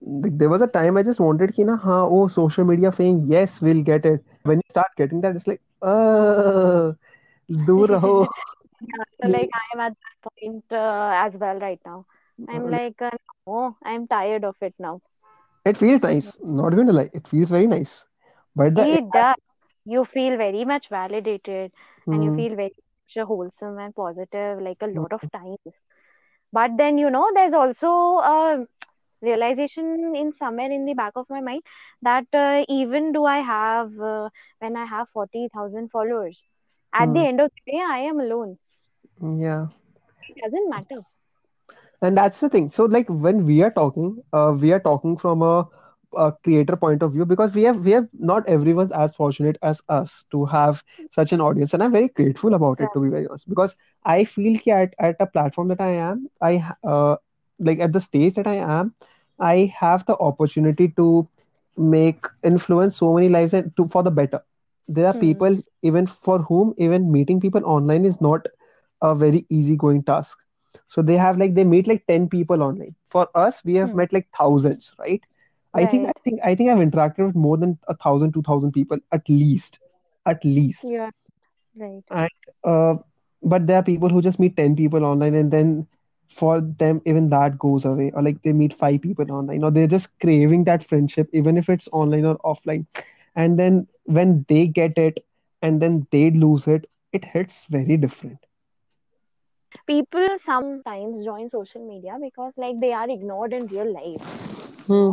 There 0.00 0.48
was 0.48 0.62
a 0.62 0.66
time 0.66 0.96
I 0.96 1.02
just 1.02 1.20
wanted 1.20 1.54
ki 1.54 1.64
na, 1.64 1.76
ha, 1.76 1.98
oh, 2.04 2.26
social 2.28 2.64
media 2.64 2.90
fame, 2.90 3.20
yes, 3.26 3.60
we'll 3.60 3.82
get 3.82 4.04
it. 4.04 4.24
When 4.42 4.58
you 4.58 4.62
start 4.70 4.88
getting 4.96 5.20
that, 5.20 5.36
it's 5.36 5.46
like, 5.46 5.60
uh, 5.82 6.92
do 7.48 7.86
raho. 7.92 8.26
yeah, 8.80 9.04
so 9.22 9.28
like. 9.28 9.50
I'm 9.72 9.80
at 9.80 9.92
that 9.92 10.30
point 10.30 10.64
uh, 10.72 11.12
as 11.14 11.34
well 11.34 11.60
right 11.60 11.80
now. 11.86 12.04
I'm 12.48 12.68
like, 12.70 13.00
uh, 13.00 13.10
no, 13.46 13.76
I'm 13.84 14.08
tired 14.08 14.44
of 14.44 14.56
it 14.60 14.74
now. 14.78 15.00
It 15.64 15.76
feels 15.76 16.02
nice. 16.02 16.36
Not 16.42 16.72
even 16.72 16.88
like 16.88 16.96
lie, 16.96 17.10
it 17.20 17.28
feels 17.28 17.50
very 17.50 17.68
nice. 17.68 18.04
But 18.56 18.74
the, 18.74 18.88
it 18.88 19.10
does. 19.12 19.36
You 19.84 20.04
feel 20.04 20.36
very 20.36 20.64
much 20.64 20.88
validated 20.88 21.72
and 22.10 22.22
you 22.24 22.30
Hmm. 22.30 22.42
feel 22.42 22.54
very 22.56 22.74
much 22.76 23.26
wholesome 23.26 23.78
and 23.78 23.94
positive 23.94 24.60
like 24.60 24.78
a 24.82 24.86
Hmm. 24.94 25.00
lot 25.00 25.12
of 25.12 25.22
times. 25.32 25.80
But 26.52 26.76
then, 26.76 26.98
you 26.98 27.10
know, 27.10 27.30
there's 27.34 27.52
also 27.54 27.88
a 28.18 28.66
realization 29.22 30.14
in 30.16 30.32
somewhere 30.32 30.70
in 30.70 30.84
the 30.86 30.94
back 30.94 31.12
of 31.16 31.26
my 31.30 31.40
mind 31.40 31.62
that 32.02 32.26
uh, 32.32 32.64
even 32.68 33.12
do 33.12 33.24
I 33.24 33.38
have, 33.38 33.98
uh, 34.00 34.28
when 34.58 34.76
I 34.76 34.84
have 34.86 35.08
40,000 35.10 35.90
followers, 35.90 36.42
at 36.94 37.12
the 37.12 37.20
Hmm. 37.20 37.26
end 37.26 37.40
of 37.40 37.50
the 37.66 37.72
day, 37.72 37.80
I 37.86 37.98
am 38.00 38.20
alone. 38.20 38.58
Yeah. 39.22 39.68
It 40.28 40.36
doesn't 40.42 40.68
matter. 40.70 41.02
And 42.02 42.16
that's 42.16 42.40
the 42.40 42.48
thing. 42.48 42.70
So 42.70 42.84
like 42.84 43.06
when 43.08 43.44
we 43.46 43.62
are 43.62 43.70
talking, 43.70 44.22
uh, 44.32 44.56
we 44.58 44.72
are 44.72 44.80
talking 44.80 45.16
from 45.16 45.42
a, 45.42 45.68
a 46.16 46.32
creator 46.44 46.76
point 46.76 47.02
of 47.02 47.12
view 47.12 47.24
because 47.24 47.54
we 47.54 47.62
have 47.64 47.78
we 47.84 47.90
have 47.92 48.08
not 48.18 48.48
everyone's 48.48 48.92
as 48.92 49.14
fortunate 49.14 49.56
as 49.62 49.82
us 49.88 50.24
to 50.30 50.44
have 50.46 50.82
such 51.10 51.32
an 51.32 51.40
audience, 51.40 51.72
and 51.74 51.82
I'm 51.82 51.92
very 51.92 52.08
grateful 52.08 52.54
about 52.54 52.80
it 52.80 52.92
to 52.94 53.00
be 53.00 53.08
very 53.08 53.26
honest. 53.26 53.48
Because 53.48 53.74
I 54.04 54.24
feel 54.24 54.58
ki 54.58 54.70
at 54.70 54.94
at 54.98 55.16
a 55.20 55.26
platform 55.26 55.68
that 55.68 55.80
I 55.80 55.90
am, 56.08 56.28
I 56.40 56.54
uh 56.84 57.16
like 57.58 57.80
at 57.80 57.92
the 57.92 58.00
stage 58.00 58.34
that 58.34 58.46
I 58.46 58.56
am, 58.78 58.94
I 59.38 59.72
have 59.78 60.04
the 60.06 60.16
opportunity 60.18 60.88
to 60.96 61.28
make 61.76 62.24
influence 62.42 62.96
so 62.96 63.12
many 63.14 63.28
lives 63.28 63.52
and 63.54 63.74
to 63.76 63.86
for 63.86 64.02
the 64.02 64.10
better. 64.10 64.42
There 64.88 65.06
are 65.06 65.14
Hmm. 65.14 65.26
people 65.26 65.56
even 65.82 66.06
for 66.06 66.38
whom 66.38 66.74
even 66.78 67.10
meeting 67.12 67.40
people 67.40 67.64
online 67.64 68.04
is 68.04 68.20
not 68.20 68.46
a 69.02 69.14
very 69.14 69.44
easy 69.48 69.76
going 69.76 70.02
task 70.02 70.38
so 70.88 71.02
they 71.02 71.16
have 71.16 71.38
like 71.38 71.54
they 71.54 71.64
meet 71.64 71.86
like 71.86 72.06
10 72.06 72.28
people 72.28 72.62
online 72.62 72.94
for 73.08 73.28
us 73.34 73.62
we 73.64 73.74
have 73.74 73.92
Hmm. 73.92 74.00
met 74.00 74.12
like 74.12 74.28
thousands 74.36 74.94
right 74.98 75.24
i 75.74 75.84
think 75.86 76.06
I 76.08 76.12
think 76.24 76.40
I 76.44 76.54
think 76.54 76.70
I've 76.70 76.78
interacted 76.86 77.26
with 77.26 77.34
more 77.36 77.56
than 77.56 77.78
a 77.88 77.94
thousand 77.96 78.32
two 78.32 78.42
thousand 78.42 78.72
people 78.72 78.98
at 79.12 79.28
least 79.28 79.78
at 80.26 80.44
least 80.44 80.92
Yeah. 80.92 81.10
Right. 81.76 82.04
and 82.10 82.30
uh 82.64 82.94
but 83.42 83.66
there 83.66 83.76
are 83.78 83.82
people 83.82 84.08
who 84.08 84.20
just 84.22 84.38
meet 84.38 84.56
10 84.56 84.74
people 84.76 85.04
online 85.04 85.34
and 85.34 85.50
then 85.52 85.86
for 86.28 86.60
them 86.60 87.00
even 87.06 87.28
that 87.30 87.58
goes 87.58 87.84
away 87.84 88.10
or 88.14 88.22
like 88.22 88.42
they 88.42 88.52
meet 88.52 88.72
five 88.72 89.00
people 89.02 89.30
online 89.32 89.62
or 89.64 89.70
they're 89.70 89.86
just 89.86 90.08
craving 90.20 90.64
that 90.64 90.82
friendship 90.84 91.28
even 91.32 91.56
if 91.56 91.68
it's 91.68 91.88
online 91.92 92.24
or 92.24 92.36
offline 92.38 92.86
and 93.34 93.58
then 93.58 93.86
when 94.04 94.44
they 94.48 94.66
get 94.66 94.96
it 94.98 95.24
and 95.62 95.80
then 95.82 96.06
they 96.10 96.30
lose 96.30 96.66
it 96.66 96.86
it 97.12 97.24
hits 97.24 97.66
very 97.66 97.96
different 97.96 98.38
People 99.86 100.38
sometimes 100.38 101.24
join 101.24 101.48
social 101.48 101.86
media 101.86 102.16
because 102.20 102.56
like 102.58 102.80
they 102.80 102.92
are 102.92 103.08
ignored 103.08 103.52
in 103.52 103.66
real 103.66 103.92
life. 103.92 104.26
hmm 104.86 105.12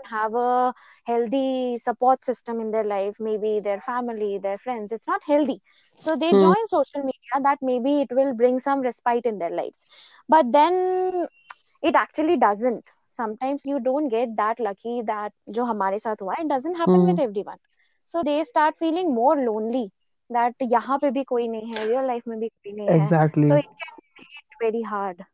don't 0.00 0.10
have 0.10 0.34
a 0.34 0.74
healthy 1.04 1.78
support 1.78 2.24
system 2.24 2.60
in 2.60 2.70
their 2.70 2.84
life 2.84 3.14
maybe 3.18 3.60
their 3.60 3.80
family 3.80 4.38
their 4.42 4.58
friends 4.58 4.92
it's 4.92 5.06
not 5.06 5.20
healthy. 5.26 5.60
So 5.96 6.16
they 6.16 6.30
hmm. 6.30 6.40
join 6.40 6.66
social 6.66 7.00
media 7.00 7.42
that 7.42 7.58
maybe 7.62 8.00
it 8.02 8.08
will 8.10 8.34
bring 8.34 8.58
some 8.58 8.80
respite 8.80 9.26
in 9.26 9.38
their 9.38 9.50
lives. 9.50 9.84
But 10.28 10.50
then 10.52 11.26
it 11.82 11.94
actually 11.94 12.36
doesn't. 12.36 12.84
Sometimes 13.10 13.62
you 13.64 13.80
don't 13.80 14.08
get 14.08 14.36
that 14.36 14.60
lucky 14.60 15.02
that 15.06 15.32
jo 15.50 15.64
hamare 15.64 16.00
sath 16.00 16.20
hua 16.20 16.34
it 16.38 16.48
doesn't 16.48 16.76
happen 16.76 17.00
hmm. 17.00 17.06
with 17.06 17.20
everyone. 17.20 17.58
So 18.04 18.22
they 18.24 18.44
start 18.44 18.74
feeling 18.78 19.14
more 19.14 19.36
lonely 19.36 19.90
that 20.30 20.54
yahan 20.60 21.00
pe 21.00 21.10
bhi 21.10 21.24
koi 21.26 21.48
nahi 21.48 21.76
hai 21.76 21.84
real 21.90 22.06
life 22.06 22.26
mein 22.26 22.40
koi 22.40 22.72
nahi 22.78 22.88
exactly. 23.00 23.48
hai 23.48 23.48
so 23.48 23.56
it 23.56 23.66
can 23.84 24.00
be 24.22 24.26
very 24.64 24.82
hard. 24.82 25.26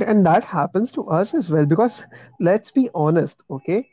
And 0.00 0.26
that 0.26 0.44
happens 0.44 0.92
to 0.92 1.08
us 1.08 1.34
as 1.34 1.50
well 1.50 1.66
because 1.66 2.02
let's 2.40 2.70
be 2.70 2.88
honest 2.94 3.42
okay? 3.50 3.88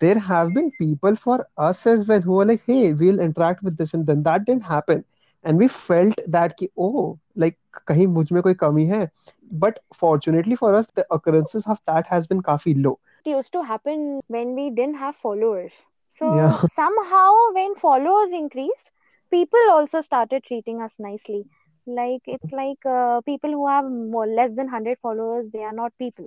There 0.00 0.18
have 0.18 0.52
been 0.54 0.70
people 0.72 1.14
for 1.16 1.46
us 1.56 1.86
as 1.86 2.06
well 2.06 2.20
who 2.20 2.40
are 2.40 2.44
like, 2.46 2.62
hey, 2.66 2.92
we'll 2.94 3.20
interact 3.20 3.62
with 3.62 3.76
this, 3.76 3.94
and 3.94 4.06
then 4.06 4.22
that 4.24 4.44
didn't 4.44 4.64
happen. 4.64 5.04
And 5.42 5.58
we 5.58 5.68
felt 5.68 6.14
that, 6.26 6.56
ki, 6.56 6.70
oh, 6.78 7.18
like, 7.34 7.58
kahin 7.86 8.14
mujh 8.14 8.30
mein 8.32 8.42
koi 8.42 8.54
kami 8.54 8.86
hai. 8.88 9.10
But 9.50 9.80
fortunately 9.92 10.56
for 10.56 10.74
us, 10.74 10.90
the 10.90 11.06
occurrences 11.10 11.66
of 11.66 11.80
that 11.86 12.06
has 12.06 12.26
been 12.26 12.42
kafi 12.42 12.74
low. 12.84 12.98
it 13.24 13.30
used 13.30 13.52
to 13.52 13.62
happen 13.62 14.20
when 14.28 14.54
we 14.54 14.70
didn't 14.70 14.96
have 14.96 15.14
followers. 15.16 15.72
Yeah, 16.24 16.52
So 16.52 16.60
somehow, 16.66 17.32
when 17.52 17.74
followers 17.74 18.30
increased, 18.32 18.90
people 19.30 19.58
also 19.70 20.00
started 20.00 20.44
treating 20.44 20.80
us 20.82 20.98
nicely. 20.98 21.46
Like 21.86 22.22
it's 22.26 22.52
like 22.52 22.84
uh, 22.86 23.20
people 23.22 23.50
who 23.50 23.66
have 23.68 23.84
more 23.84 24.26
less 24.26 24.50
than 24.54 24.66
100 24.66 24.98
followers, 24.98 25.50
they 25.50 25.62
are 25.62 25.72
not 25.72 25.92
people. 25.98 26.26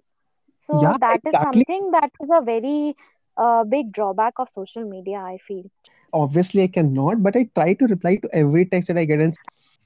So 0.59 0.93
yeah, 0.93 0.97
that 0.99 1.21
is 1.25 1.37
exactly. 1.37 1.39
something 1.39 1.91
that 1.91 2.11
is 2.21 2.29
a 2.31 2.41
very 2.41 2.95
uh, 3.37 3.63
big 3.63 3.91
drawback 3.93 4.33
of 4.39 4.49
social 4.49 4.83
media, 4.83 5.17
I 5.19 5.37
feel. 5.37 5.65
Obviously, 6.13 6.63
I 6.63 6.67
cannot, 6.67 7.21
but 7.23 7.35
I 7.35 7.49
try 7.55 7.73
to 7.73 7.85
reply 7.87 8.15
to 8.17 8.29
every 8.33 8.65
text 8.65 8.87
that 8.87 8.97
I 8.97 9.05
get. 9.05 9.19
And, 9.19 9.35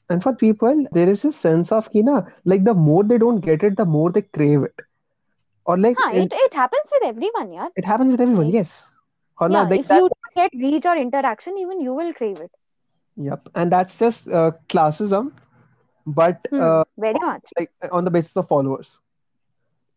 and 0.09 0.23
for 0.23 0.33
people, 0.35 0.85
there 0.91 1.07
is 1.09 1.23
a 1.25 1.31
sense 1.31 1.71
of, 1.71 1.91
Kina, 1.91 2.25
like 2.45 2.63
the 2.63 2.73
more 2.73 3.03
they 3.03 3.17
don't 3.17 3.39
get 3.41 3.63
it, 3.63 3.77
the 3.77 3.85
more 3.85 4.11
they 4.11 4.21
crave 4.23 4.63
it. 4.63 4.75
Or 5.65 5.77
like 5.77 5.99
Huh, 5.99 6.11
it, 6.13 6.31
it 6.31 6.53
happens 6.53 6.89
with 6.91 7.03
everyone, 7.03 7.51
yeah. 7.51 7.69
It 7.75 7.85
happens 7.85 8.11
with 8.11 8.21
everyone, 8.21 8.49
yes. 8.49 8.87
Or 9.39 9.47
yeah, 9.47 9.67
not 9.67 9.69
like 9.69 9.81
if 9.81 9.89
that. 9.89 10.03
you 10.03 10.09
don't 10.09 10.35
get 10.35 10.51
reach 10.59 10.85
or 10.85 10.95
interaction, 10.97 11.57
even 11.57 11.79
you 11.81 11.93
will 11.93 12.13
crave 12.13 12.39
it. 12.39 12.51
Yep. 13.17 13.49
And 13.55 13.71
that's 13.71 13.97
just 13.97 14.27
uh, 14.27 14.51
classism, 14.69 15.31
but 16.05 16.47
Hmm, 16.49 16.59
uh, 16.59 16.83
very 16.97 17.19
much. 17.19 17.53
like 17.57 17.71
on 17.91 18.03
the 18.05 18.11
basis 18.11 18.35
of 18.37 18.47
followers. 18.47 18.99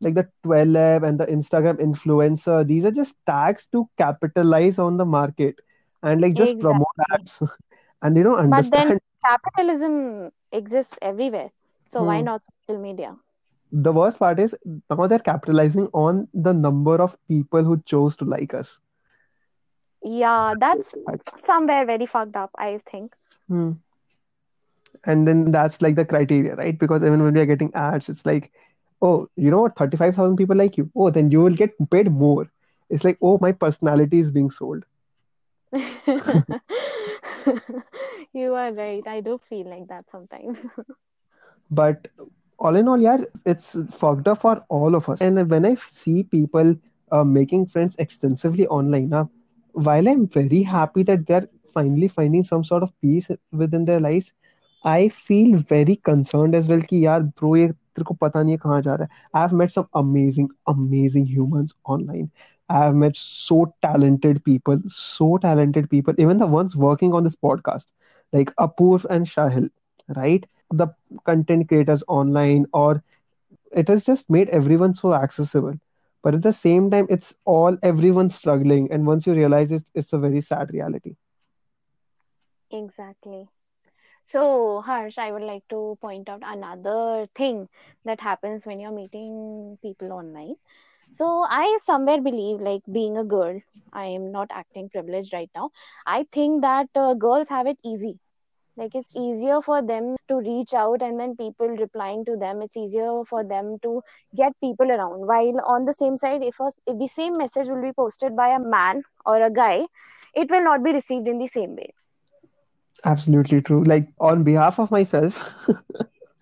Like 0.01 0.15
the 0.15 0.29
12 0.43 1.03
and 1.03 1.19
the 1.19 1.27
Instagram 1.27 1.79
influencer, 1.81 2.67
these 2.67 2.85
are 2.85 2.91
just 2.91 3.17
tags 3.27 3.67
to 3.69 3.89
capitalize 3.99 4.79
on 4.79 4.97
the 4.97 5.05
market 5.07 5.61
and 6.03 6.21
like 6.21 6.35
just 6.35 6.59
promote 6.61 6.87
ads. 7.13 7.43
And 8.03 8.17
they 8.17 8.23
don't 8.23 8.39
understand 8.39 8.51
But 8.51 8.71
then 8.71 8.99
capitalism 9.25 10.33
exists 10.53 10.99
everywhere. 11.03 11.51
So 11.87 12.05
why 12.05 12.21
Hmm. 12.21 12.23
not 12.23 12.43
social 12.45 12.81
media? 12.81 13.17
The 13.73 13.93
worst 13.93 14.19
part 14.19 14.39
is 14.39 14.55
now 14.91 15.07
they're 15.07 15.19
capitalizing 15.19 15.89
on 15.93 16.29
the 16.33 16.53
number 16.53 17.01
of 17.01 17.17
people 17.29 17.63
who 17.65 17.83
chose 17.83 18.17
to 18.17 18.25
like 18.25 18.55
us. 18.55 18.81
Yeah, 20.03 20.55
that's 20.59 20.97
somewhere 21.39 21.85
very 21.85 22.07
fucked 22.07 22.37
up, 22.37 22.51
I 22.59 22.79
think. 22.79 23.15
Hmm. 23.49 23.73
And 25.05 25.27
then 25.27 25.51
that's 25.51 25.83
like 25.83 25.97
the 25.97 26.05
criteria, 26.05 26.55
right? 26.57 26.79
Because 26.79 27.03
even 27.05 27.23
when 27.23 27.35
we 27.35 27.41
are 27.41 27.47
getting 27.47 27.73
ads, 27.75 28.09
it's 28.09 28.25
like, 28.27 28.53
oh, 29.03 29.29
you 29.37 29.51
know 29.51 29.63
what, 29.63 29.77
35,000 29.77 30.37
people 30.37 30.57
like 30.57 30.77
you. 30.77 30.91
Oh, 30.95 31.11
then 31.11 31.31
you 31.31 31.41
will 31.43 31.55
get 31.55 31.73
paid 31.91 32.11
more. 32.11 32.51
It's 32.91 33.05
like, 33.05 33.19
oh, 33.23 33.39
my 33.41 33.53
personality 33.53 34.19
is 34.19 34.31
being 34.31 34.51
sold. 34.51 34.85
you 38.33 38.55
are 38.55 38.73
right. 38.73 39.07
I 39.07 39.21
do 39.21 39.41
feel 39.49 39.69
like 39.69 39.89
that 39.89 40.05
sometimes. 40.11 40.65
but 41.71 42.09
all 42.59 42.77
in 42.77 42.89
all, 42.89 43.01
yeah, 43.01 43.19
it's 43.45 43.77
fucked 43.91 44.29
up 44.29 44.39
for 44.39 44.65
all 44.69 44.95
of 44.95 45.09
us. 45.09 45.21
And 45.21 45.51
when 45.51 45.65
I 45.65 45.75
see 45.75 46.23
people 46.25 46.75
uh, 47.11 47.25
making 47.25 47.67
friends 47.67 47.97
extensively 47.99 48.67
online, 48.69 49.09
now, 49.11 49.31
while 49.73 50.09
I'm 50.09 50.27
very 50.29 50.63
happy 50.63 51.03
that 51.05 51.27
they're 51.27 51.49
finally 51.73 52.09
finding 52.09 52.45
some 52.45 52.65
sort 52.65 52.83
of 52.83 52.93
peace 53.01 53.29
within 53.53 53.85
their 53.85 54.01
lives, 54.01 54.33
I 54.85 55.09
feel 55.09 55.57
very 55.57 55.97
concerned 55.97 56.55
as 56.55 56.69
well. 56.69 56.81
Ki, 56.81 57.03
yaar, 57.03 57.35
bro, 57.35 57.55
ye 57.55 57.71
तेरे 57.94 58.04
को 58.06 58.14
पता 58.14 58.42
नहीं 58.44 58.54
है 58.54 58.58
कहाँ 58.64 58.82
जा 58.82 58.96
रहा 58.96 59.08
है. 59.12 59.44
I've 59.44 59.54
met 59.62 59.72
some 59.76 59.88
amazing, 60.02 60.50
amazing 60.74 61.26
humans 61.28 61.74
online. 61.96 62.30
I've 62.70 62.96
met 62.96 63.16
so 63.18 63.74
talented 63.82 64.44
people, 64.44 64.80
so 64.88 65.38
talented 65.38 65.90
people, 65.90 66.14
even 66.18 66.38
the 66.40 66.48
ones 66.48 66.76
working 66.76 67.14
on 67.14 67.24
this 67.24 67.36
podcast, 67.36 67.86
like 68.34 68.54
Apoorv 68.68 69.06
and 69.10 69.26
Shahil, 69.26 69.70
right? 70.16 70.46
The 70.72 70.88
content 71.26 71.68
creators 71.70 72.04
online, 72.08 72.66
or 72.74 73.04
it 73.72 73.88
has 73.90 74.06
just 74.06 74.30
made 74.30 74.50
everyone 74.50 74.94
so 74.94 75.14
accessible. 75.14 75.74
But 76.24 76.36
at 76.36 76.44
the 76.44 76.54
same 76.54 76.90
time, 76.90 77.08
it's 77.10 77.34
all 77.46 77.78
everyone 77.84 78.30
struggling. 78.30 78.92
And 78.92 79.06
once 79.06 79.26
you 79.28 79.34
realize 79.34 79.72
it, 79.72 79.84
it's 79.96 80.14
a 80.14 80.20
very 80.20 80.42
sad 80.42 80.72
reality. 80.74 81.16
Exactly. 82.72 83.50
So, 84.27 84.81
Harsh, 84.83 85.19
I 85.19 85.33
would 85.33 85.43
like 85.43 85.67
to 85.69 85.97
point 86.01 86.29
out 86.29 86.43
another 86.45 87.27
thing 87.37 87.69
that 88.05 88.21
happens 88.21 88.67
when 88.67 88.81
you're 88.81 88.93
meeting 88.93 89.79
people 89.83 90.13
online. 90.13 90.57
So, 91.13 91.45
I 91.49 91.79
somewhere 91.85 92.21
believe, 92.21 92.61
like 92.61 92.83
being 92.91 93.17
a 93.19 93.25
girl, 93.25 93.61
I 93.93 94.07
am 94.07 94.31
not 94.33 94.49
acting 94.51 94.89
privileged 94.91 95.33
right 95.33 95.51
now. 95.55 95.71
I 96.07 96.27
think 96.33 96.63
that 96.63 96.89
uh, 96.95 97.15
girls 97.15 97.49
have 97.49 97.67
it 97.67 97.79
easy. 97.85 98.19
Like, 98.77 98.95
it's 98.95 99.15
easier 99.17 99.61
for 99.63 99.83
them 99.83 100.17
to 100.29 100.37
reach 100.37 100.75
out 100.75 101.03
and 101.03 101.19
then 101.21 101.37
people 101.37 101.69
replying 101.69 102.25
to 102.27 102.37
them. 102.37 102.63
It's 102.63 102.77
easier 102.77 103.25
for 103.25 103.45
them 103.45 103.79
to 103.83 104.03
get 104.35 104.53
people 104.61 104.91
around. 104.91 105.27
While 105.27 105.61
on 105.67 105.85
the 105.87 105.95
same 105.95 106.17
side, 106.17 106.43
if, 106.43 106.59
a, 106.61 106.71
if 106.87 106.99
the 106.99 107.09
same 107.09 107.37
message 107.39 107.69
will 107.69 107.83
be 107.83 107.93
posted 107.93 108.37
by 108.37 108.49
a 108.49 108.59
man 108.61 109.03
or 109.27 109.43
a 109.43 109.51
guy, 109.51 109.87
it 110.35 110.51
will 110.51 110.63
not 110.65 110.83
be 110.85 110.93
received 110.93 111.29
in 111.29 111.39
the 111.39 111.49
same 111.49 111.77
way. 111.77 111.93
Absolutely 113.05 113.61
true. 113.63 113.83
Like 113.85 114.09
on 114.21 114.43
behalf 114.45 114.79
of 114.79 114.91
myself, 114.91 115.55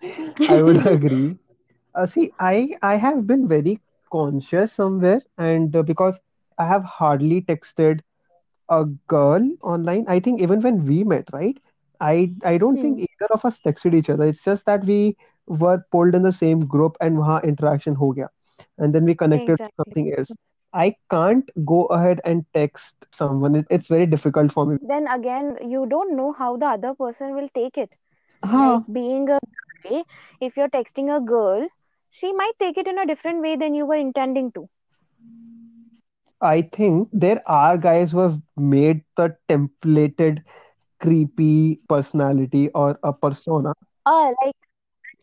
I 0.47 0.61
would 0.61 0.85
agree. 0.87 1.37
Uh, 1.95 2.05
see, 2.05 2.31
I 2.39 2.75
I 2.81 2.95
have 2.95 3.27
been 3.27 3.47
very 3.47 3.79
conscious 4.11 4.73
somewhere, 4.73 5.21
and 5.37 5.75
uh, 5.75 5.83
because 5.83 6.19
I 6.57 6.65
have 6.67 6.83
hardly 6.83 7.41
texted 7.41 8.01
a 8.69 8.85
girl 9.07 9.49
online. 9.63 10.05
I 10.07 10.19
think 10.19 10.41
even 10.41 10.61
when 10.61 10.85
we 10.85 11.03
met, 11.03 11.27
right? 11.33 11.57
I 11.99 12.33
I 12.43 12.57
don't 12.57 12.77
hmm. 12.77 12.85
think 12.85 12.99
either 12.99 13.29
of 13.33 13.45
us 13.45 13.59
texted 13.61 13.93
each 13.95 14.09
other. 14.09 14.25
It's 14.25 14.43
just 14.43 14.65
that 14.65 14.85
we 14.85 15.15
were 15.47 15.83
pulled 15.91 16.15
in 16.15 16.23
the 16.23 16.33
same 16.33 16.61
group 16.75 16.97
and 17.01 17.17
waha 17.17 17.39
interaction 17.53 17.95
ho 17.95 18.11
gaya. 18.13 18.29
and 18.77 18.93
then 18.95 19.05
we 19.05 19.15
connected 19.15 19.57
exactly. 19.57 19.85
something 19.85 20.13
else. 20.17 20.33
I 20.73 20.95
can't 21.11 21.49
go 21.65 21.85
ahead 21.85 22.21
and 22.25 22.45
text 22.53 23.05
someone. 23.11 23.55
It, 23.55 23.67
it's 23.69 23.87
very 23.87 24.07
difficult 24.07 24.51
for 24.51 24.65
me. 24.65 24.77
then 24.81 25.07
again 25.07 25.57
you 25.69 25.85
don't 25.85 26.15
know 26.15 26.31
how 26.33 26.55
the 26.57 26.65
other 26.67 26.93
person 26.93 27.33
will 27.35 27.49
take 27.53 27.77
it 27.77 27.95
like 28.51 28.81
being 28.91 29.29
a 29.29 29.39
guy 29.83 30.03
if 30.39 30.55
you're 30.57 30.69
texting 30.69 31.15
a 31.15 31.19
girl 31.19 31.67
she 32.09 32.31
might 32.33 32.53
take 32.59 32.77
it 32.77 32.87
in 32.87 32.97
a 32.99 33.05
different 33.05 33.41
way 33.41 33.55
than 33.55 33.73
you 33.73 33.85
were 33.85 33.95
intending 34.07 34.51
to 34.51 34.69
I 36.41 36.61
think 36.61 37.09
there 37.13 37.41
are 37.47 37.77
guys 37.77 38.11
who 38.11 38.19
have 38.19 38.41
made 38.57 39.03
the 39.15 39.35
templated 39.49 40.43
creepy 40.99 41.81
personality 41.87 42.69
or 42.71 42.99
a 43.03 43.13
persona. 43.13 43.73
uh 44.05 44.33
like 44.41 44.55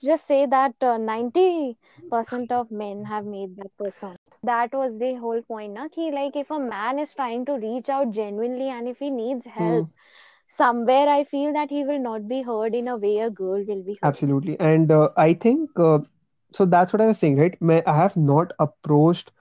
just 0.02 0.26
say 0.26 0.46
that 0.46 0.74
uh, 0.82 0.96
90% 0.98 2.52
of 2.52 2.70
men 2.70 3.04
have 3.06 3.24
made 3.26 3.56
that 3.56 3.70
persona 3.78 4.19
that 4.42 4.72
was 4.74 4.98
the 4.98 5.14
whole 5.14 5.40
point 5.42 5.72
na 5.74 5.86
ki 5.96 6.10
like 6.10 6.36
if 6.36 6.50
a 6.50 6.58
man 6.58 6.98
is 6.98 7.14
trying 7.14 7.44
to 7.46 7.54
reach 7.66 7.88
out 7.98 8.10
genuinely 8.18 8.68
and 8.76 8.88
if 8.88 8.98
he 8.98 9.10
needs 9.10 9.46
Hmm. 9.58 9.58
help 9.58 9.86
somewhere 10.58 11.08
i 11.16 11.22
feel 11.24 11.52
that 11.60 11.70
he 11.78 11.84
will 11.84 11.98
not 12.10 12.28
be 12.34 12.42
heard 12.42 12.74
in 12.82 12.88
a 12.88 12.96
way 13.06 13.18
a 13.18 13.30
girl 13.30 13.64
will 13.72 13.82
be 13.92 13.98
heard 14.02 14.30
Absolutely. 14.30 14.58
And 14.60 14.90
uh, 14.90 15.10
I 15.16 15.34
think 15.34 15.70
uh, 15.78 15.98
so 16.52 16.64
that's 16.64 16.92
what 16.92 17.00
I 17.00 17.06
was 17.06 17.18
saying, 17.18 17.36
right? 17.38 17.60
May- 17.60 17.84
I 17.84 17.96
have 17.96 18.16
not 18.16 18.52
approached 18.58 19.32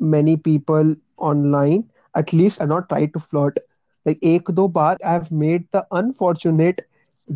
many 0.00 0.36
people 0.36 0.94
online. 1.16 1.90
At 2.14 2.32
least 2.32 2.60
I've 2.60 2.68
not 2.68 2.88
tried 2.88 3.12
to 3.14 3.20
flirt. 3.20 3.58
Like 4.06 4.18
ek 4.22 4.46
do 4.54 4.68
baar 4.68 4.96
I've 5.04 5.30
made 5.30 5.66
the 5.72 5.86
unfortunate 5.92 6.82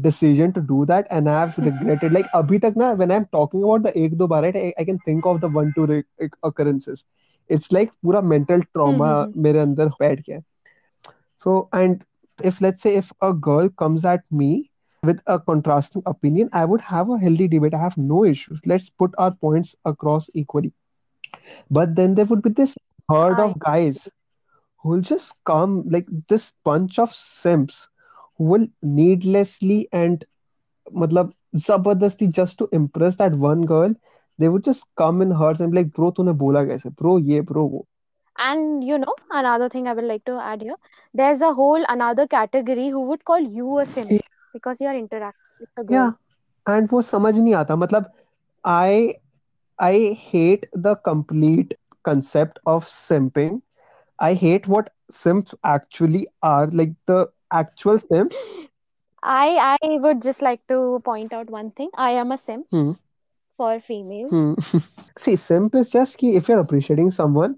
decision 0.01 0.53
to 0.53 0.61
do 0.61 0.85
that 0.87 1.07
and 1.11 1.29
I've 1.29 1.57
regretted. 1.59 2.12
like 2.12 2.27
abhi 2.33 2.61
tak 2.61 2.77
na, 2.77 2.94
when 2.94 3.11
I'm 3.11 3.25
talking 3.27 3.62
about 3.62 3.83
the 3.83 3.99
ek 3.99 4.18
do 4.18 4.27
bar, 4.27 4.42
right, 4.42 4.57
I, 4.57 4.75
I 4.79 4.85
can 4.85 4.99
think 5.01 5.27
of 5.27 5.40
the 5.40 5.49
one 5.49 5.72
two 5.75 5.87
re- 5.87 6.05
occurrences. 6.42 7.05
It's 7.49 7.70
like 7.72 7.92
pura 8.03 8.22
mental 8.22 8.61
trauma 8.75 9.29
mm-hmm. 9.29 9.42
mere. 9.42 10.42
So 11.37 11.68
and 11.72 12.05
if 12.42 12.61
let's 12.61 12.83
say 12.83 12.96
if 12.96 13.12
a 13.22 13.33
girl 13.33 13.68
comes 13.68 14.05
at 14.05 14.25
me 14.31 14.70
with 15.03 15.22
a 15.27 15.38
contrasting 15.38 16.03
opinion, 16.07 16.51
I 16.53 16.64
would 16.64 16.81
have 16.81 17.09
a 17.11 17.18
healthy 17.18 17.46
debate. 17.49 17.75
I 17.75 17.79
have 17.79 17.96
no 17.96 18.25
issues. 18.25 18.61
Let's 18.66 18.90
put 18.90 19.14
our 19.18 19.31
points 19.31 19.77
across 19.85 20.29
equally. 20.35 20.72
But 21.70 21.94
then 21.94 22.14
there 22.14 22.25
would 22.25 22.42
be 22.42 22.51
this 22.51 22.75
herd 23.09 23.38
I... 23.38 23.44
of 23.44 23.59
guys 23.59 24.09
who'll 24.79 25.01
just 25.01 25.35
come 25.44 25.88
like 25.88 26.07
this 26.29 26.53
bunch 26.64 26.99
of 26.99 27.14
simps 27.14 27.88
will 28.38 28.67
needlessly 28.82 29.88
and 29.91 30.26
matlab 31.04 31.32
zabardasti 31.67 32.30
just 32.39 32.58
to 32.60 32.67
impress 32.72 33.15
that 33.17 33.36
one 33.36 33.65
girl. 33.74 33.94
They 34.38 34.50
would 34.50 34.63
just 34.63 34.86
come 34.98 35.22
in 35.22 35.32
herds 35.32 35.62
and 35.62 35.72
be 35.72 35.80
like, 35.80 35.94
bro, 35.94 36.12
तूने 36.12 36.34
बोला 36.46 36.63
कैसे? 36.72 36.96
Bro, 36.96 37.17
ये, 37.32 37.41
bro, 37.52 37.65
वो. 37.67 37.86
And 38.38 38.84
you 38.84 38.98
know, 38.98 39.15
another 39.30 39.70
thing 39.70 39.88
I 39.88 39.94
would 39.94 40.04
like 40.06 40.26
to 40.26 40.39
add 40.39 40.62
here, 40.62 40.76
there's 41.13 41.41
a 41.41 41.54
whole 41.54 41.84
another 41.88 42.28
category 42.28 42.89
who 42.89 43.02
would 43.02 43.24
call 43.26 43.39
you 43.39 43.78
a 43.80 43.86
simp 43.86 44.22
because 44.54 44.82
you 44.82 44.88
are 44.88 44.96
interacting 44.96 45.56
with 45.60 45.70
a 45.78 45.84
Yeah, 45.89 46.10
girl. 46.10 46.13
and 46.67 46.89
वो 46.91 47.02
समझ 47.02 47.36
नहीं 47.39 47.54
आता 47.56 47.76
मतलब 47.84 48.12
I 48.72 49.13
I 49.88 49.94
hate 50.32 50.65
the 50.86 50.96
complete 51.08 51.74
concept 52.10 52.60
of 52.74 52.88
simping. 52.94 53.62
I 54.28 54.34
hate 54.44 54.67
what 54.76 54.89
simps 55.10 55.56
actually 55.74 56.26
are, 56.41 56.67
like 56.67 56.94
the 57.08 57.20
actual 57.57 57.99
simps. 57.99 58.47
I 59.23 59.79
I 59.83 59.99
would 59.99 60.23
just 60.23 60.42
like 60.42 60.66
to 60.69 61.01
point 61.05 61.33
out 61.33 61.51
one 61.51 61.71
thing. 61.71 61.90
I 61.97 62.11
am 62.12 62.33
a 62.33 62.38
simp 62.38 62.66
Hmm, 62.71 62.92
for 63.57 63.81
females. 63.81 64.47
hmm. 64.47 64.55
See, 65.19 65.37
simp 65.37 65.75
is 65.75 65.90
just 65.90 66.19
ki 66.19 66.37
if 66.37 66.49
you're 66.49 66.61
appreciating 66.61 67.11
someone 67.11 67.57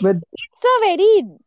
with 0.00 0.22
It's 0.32 0.64
a 0.64 0.80
very, 0.80 1.38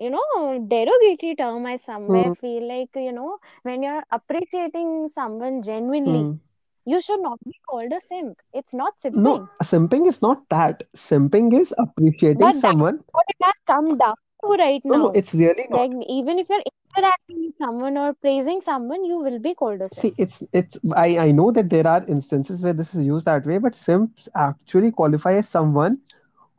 you 0.00 0.10
know, 0.10 0.66
derogatory 0.68 1.34
term. 1.36 1.66
I 1.66 1.76
somewhere 1.76 2.30
hmm, 2.30 2.32
feel 2.40 2.66
like, 2.68 2.90
you 2.94 3.12
know, 3.12 3.38
when 3.62 3.82
you're 3.82 4.04
appreciating 4.10 5.08
someone 5.08 5.62
genuinely, 5.62 6.24
hmm. 6.24 6.50
you 6.84 7.00
should 7.00 7.20
not 7.22 7.38
be 7.44 7.54
called 7.68 7.92
a 7.92 8.00
simp. 8.00 8.38
It's 8.52 8.72
not 8.74 8.98
simping. 8.98 9.38
No, 9.38 9.48
simping. 9.62 10.06
is 10.06 10.20
not 10.22 10.48
that. 10.50 10.84
Simping 10.94 11.52
is 11.52 11.74
appreciating 11.78 12.52
But 12.52 12.54
someone. 12.54 13.04
what 13.12 13.24
it 13.28 13.36
has 13.44 13.54
come 13.66 13.96
down 13.98 14.16
to 14.44 14.56
right 14.62 14.82
No, 14.88 14.96
no, 14.98 15.10
now. 15.10 15.14
it's 15.14 15.34
really 15.34 15.66
not. 15.70 15.88
Like 15.90 16.06
even 16.08 16.38
if 16.38 16.48
you're 16.50 16.62
interacting 16.66 17.44
with 17.46 17.56
someone 17.58 17.96
or 17.96 18.14
praising 18.14 18.60
someone, 18.60 19.04
you 19.04 19.18
will 19.18 19.38
be 19.40 19.54
called 19.54 19.80
a 19.82 19.88
simp. 19.88 19.92
See, 19.92 20.14
it's 20.18 20.42
it's 20.52 20.78
I 20.94 21.18
I 21.18 21.30
know 21.32 21.50
that 21.52 21.70
there 21.70 21.86
are 21.86 22.04
instances 22.06 22.62
where 22.62 22.72
this 22.72 22.94
is 22.94 23.04
used 23.04 23.26
that 23.26 23.46
way, 23.46 23.58
but 23.58 23.74
simps 23.74 24.28
actually 24.34 24.90
qualify 24.92 25.34
as 25.34 25.48
someone 25.48 25.98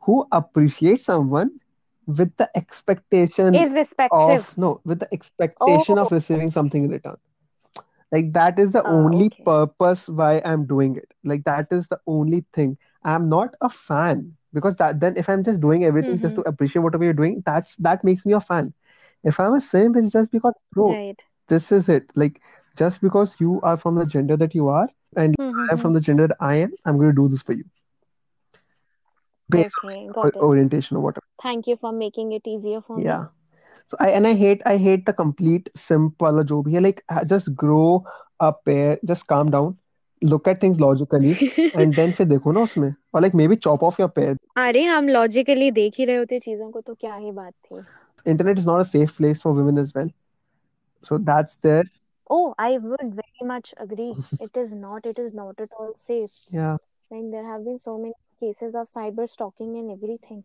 who 0.02 0.26
appreciates 0.32 1.04
someone 1.04 1.60
with 2.06 2.36
the 2.36 2.50
expectation 2.56 3.66
Irrespective. 3.66 4.06
of 4.10 4.56
no, 4.56 4.80
with 4.84 5.00
the 5.00 5.08
expectation 5.12 5.98
Oh, 5.98 5.98
of 5.98 6.10
receiving 6.12 6.50
something 6.50 6.84
in 6.84 6.90
return. 6.90 7.16
Like 8.12 8.32
that 8.32 8.58
is 8.58 8.72
the 8.72 8.84
uh, 8.84 8.88
only 8.88 9.30
okay. 9.30 9.44
purpose 9.44 10.08
why 10.08 10.40
I'm 10.44 10.66
doing 10.66 10.96
it. 10.96 11.12
Like 11.24 11.44
that 11.44 11.68
is 11.70 11.88
the 11.88 12.00
only 12.06 12.44
thing. 12.52 12.78
I'm 13.04 13.28
not 13.28 13.54
a 13.60 13.68
fan 13.70 14.36
because 14.55 14.75
that 14.77 14.99
then 14.99 15.17
if 15.17 15.29
I'm 15.29 15.43
just 15.43 15.59
doing 15.61 15.83
everything 15.83 16.19
just 16.19 16.35
to 16.35 16.41
Mm-hmm. 16.41 16.51
appreciate 16.51 16.81
whatever 16.81 17.03
you're 17.03 17.13
doing, 17.21 17.41
that's 17.45 17.75
that 17.77 18.03
makes 18.03 18.25
me 18.25 18.33
a 18.33 18.41
fan. 18.41 18.73
If 19.23 19.39
I'm 19.39 19.53
a 19.53 19.61
simp, 19.61 19.95
it's 19.97 20.11
just 20.11 20.31
because, 20.31 20.53
bro, 20.73 20.99
Right. 20.99 21.21
this 21.49 21.71
is 21.71 21.89
it. 21.89 22.05
Like 22.15 22.41
just 22.77 23.01
because 23.01 23.35
you 23.39 23.59
are 23.63 23.77
from 23.77 23.95
the 23.95 24.05
gender 24.05 24.37
that 24.37 24.55
you 24.55 24.67
are 24.69 24.87
and 25.15 25.35
I 25.69 25.73
am 25.73 25.77
Mm-hmm. 25.77 25.87
from 25.87 25.93
the 25.93 26.01
gender 26.01 26.27
that 26.27 26.37
I 26.39 26.55
am, 26.55 26.73
I'm 26.85 26.97
going 26.97 27.09
to 27.09 27.21
do 27.21 27.27
this 27.29 27.43
for 27.43 27.53
you 27.53 27.65
based 29.49 29.75
on 29.83 29.89
Okay, 29.89 30.09
my 30.13 30.13
got 30.13 30.35
it. 30.35 30.45
o- 30.45 30.47
orientation 30.47 30.97
or 30.97 31.01
whatever. 31.01 31.25
Thank 31.41 31.67
you 31.67 31.75
for 31.77 31.91
making 31.91 32.31
it 32.31 32.47
easier 32.47 32.81
for 32.81 32.99
me. 32.99 33.19
Yeah. 33.19 33.27
So 33.87 33.97
I 33.99 34.09
and 34.11 34.27
I 34.27 34.33
hate 34.33 34.61
I 34.65 34.77
hate 34.77 35.05
the 35.05 35.13
complete 35.13 35.69
simp 35.75 36.21
wala 36.21 36.43
jo 36.51 36.61
bhi 36.63 36.73
hai. 36.75 36.79
Like 36.85 37.03
ha- 37.09 37.23
just 37.33 37.55
grow 37.55 38.03
a 38.39 38.51
pair, 38.53 38.97
just 39.05 39.27
calm 39.27 39.51
down, 39.51 39.77
look 40.21 40.47
at 40.47 40.61
things 40.61 40.79
logically, 40.79 41.33
and 41.73 41.95
then 41.95 42.11
फिर 42.19 42.27
देखो 42.33 42.51
ना 42.53 42.61
उसमें 42.69 42.93
or 43.16 43.22
like 43.24 43.36
maybe 43.40 43.56
chop 43.66 43.82
off 43.88 43.98
your 43.98 44.08
pair. 44.16 44.36
अरे 44.62 44.84
हम 44.84 45.08
logically 45.08 45.70
देख 45.76 45.94
ही 45.98 46.04
रहे 46.04 46.16
होते 46.16 46.38
चीज़ों 46.40 46.70
को 46.70 46.80
तो 46.80 46.94
क्या 46.94 47.14
ही 47.14 47.30
बात 47.32 47.52
थी 47.66 47.84
Internet 48.32 48.58
is 48.58 48.66
not 48.66 48.80
a 48.80 48.88
safe 48.90 49.16
place 49.16 49.42
for 49.42 49.52
women 49.58 49.78
as 49.78 49.94
well. 49.94 50.08
So 51.08 51.18
that's 51.18 51.56
there. 51.66 51.84
Oh, 52.36 52.54
I 52.58 52.78
would 52.78 53.14
very 53.14 53.46
much 53.50 53.72
agree. 53.84 54.12
It 54.46 54.56
is 54.62 54.72
not, 54.72 55.06
it 55.06 55.20
is 55.24 55.32
not 55.32 55.60
at 55.60 55.76
all 55.78 55.92
safe. 56.06 56.30
Yeah. 56.50 56.76
Like 57.10 57.30
there 57.34 57.44
have 57.50 57.64
been 57.64 57.78
so 57.78 57.96
many 57.98 58.14
cases 58.40 58.74
of 58.74 58.88
cyber 58.88 59.28
stalking 59.34 59.76
and 59.76 59.92
everything. 59.92 60.42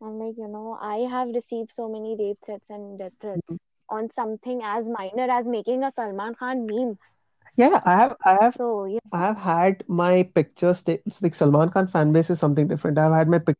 And 0.00 0.20
like, 0.20 0.36
you 0.38 0.46
know, 0.46 0.78
I 0.80 0.98
have 1.14 1.34
received 1.38 1.72
so 1.72 1.88
many 1.88 2.14
rape 2.20 2.38
threats 2.46 2.70
and 2.70 2.98
death 3.00 3.18
threats 3.20 3.50
mm-hmm. 3.50 3.96
on 3.98 4.10
something 4.20 4.62
as 4.62 4.88
minor 4.88 5.28
as 5.38 5.48
making 5.48 5.82
a 5.82 5.90
Salman 5.90 6.36
Khan 6.36 6.64
meme. 6.70 6.96
Yeah, 7.56 7.80
I 7.84 7.96
have 7.96 8.16
I 8.24 8.38
have 8.40 8.56
So, 8.56 8.84
yeah. 8.86 9.00
I 9.12 9.18
have 9.20 9.36
had 9.38 9.84
my 9.88 10.24
pictures 10.34 10.82
ta- 10.82 10.98
it's 11.06 11.22
like 11.22 11.34
Salman 11.34 11.70
Khan 11.70 11.86
fan 11.88 12.12
base 12.12 12.30
is 12.30 12.40
something 12.40 12.68
different. 12.68 12.98
I've 12.98 13.12
had 13.12 13.28
my 13.28 13.38
pic 13.38 13.56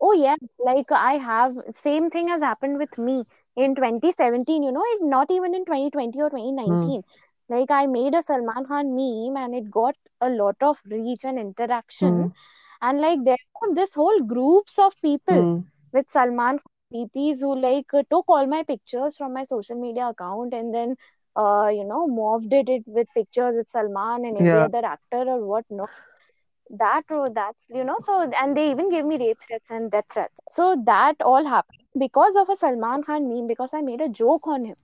Oh, 0.00 0.12
yeah. 0.12 0.36
Like 0.58 0.90
I 0.92 1.14
have 1.18 1.56
same 1.74 2.10
thing 2.10 2.28
has 2.28 2.42
happened 2.42 2.78
with 2.78 2.96
me 2.98 3.24
in 3.56 3.74
2017, 3.74 4.62
you 4.62 4.72
know, 4.72 4.82
it 4.84 5.02
not 5.02 5.30
even 5.30 5.54
in 5.54 5.64
2020 5.64 6.20
or 6.20 6.30
Hmm. 6.66 6.90
2019. 6.90 7.02
Like 7.48 7.70
I 7.70 7.86
made 7.86 8.14
a 8.14 8.22
Salman 8.22 8.66
Khan 8.66 8.94
meme 8.96 9.36
and 9.36 9.54
it 9.54 9.70
got 9.70 9.96
a 10.20 10.28
lot 10.30 10.56
of 10.62 10.78
reach 10.86 11.24
and 11.24 11.38
interaction. 11.38 12.26
Hmm. 12.26 12.34
And 12.82 13.00
like 13.00 13.24
there 13.24 13.38
were 13.62 13.74
this 13.74 13.94
whole 13.94 14.20
groups 14.22 14.78
of 14.78 14.94
people 15.02 15.44
Hmm. 15.44 15.68
with 15.92 16.10
Salman 16.10 16.58
DPs 16.60 17.40
who 17.40 17.56
like 17.58 17.92
uh, 17.94 18.02
took 18.10 18.24
all 18.28 18.46
my 18.46 18.62
pictures 18.64 19.16
from 19.16 19.32
my 19.34 19.44
social 19.44 19.76
media 19.80 20.08
account 20.08 20.52
and 20.54 20.74
then 20.74 20.96
uh 21.35 21.67
you 21.71 21.83
know 21.85 22.07
morphed 22.07 22.53
it, 22.53 22.69
it 22.69 22.83
with 22.87 23.07
pictures 23.15 23.55
with 23.55 23.67
Salman 23.67 24.25
and 24.25 24.37
every 24.37 24.61
Yeah. 24.61 24.69
other 24.69 24.83
actor 24.85 25.23
or 25.35 25.45
whatnot. 25.45 25.89
That 26.69 27.03
oh, 27.11 27.27
that's 27.33 27.67
you 27.69 27.83
know 27.83 27.97
so 27.99 28.29
and 28.41 28.55
they 28.57 28.69
even 28.71 28.89
gave 28.89 29.05
me 29.05 29.17
rape 29.17 29.39
threats 29.47 29.69
and 29.69 29.91
death 29.91 30.05
threats. 30.11 30.39
So 30.49 30.75
that 30.85 31.15
all 31.21 31.45
happened 31.45 31.79
because 31.99 32.35
of 32.35 32.49
a 32.49 32.55
Salman 32.55 33.03
Khan 33.03 33.27
meme 33.29 33.47
because 33.47 33.73
I 33.73 33.81
made 33.81 34.01
a 34.01 34.09
joke 34.09 34.47
on 34.47 34.65
him. 34.65 34.75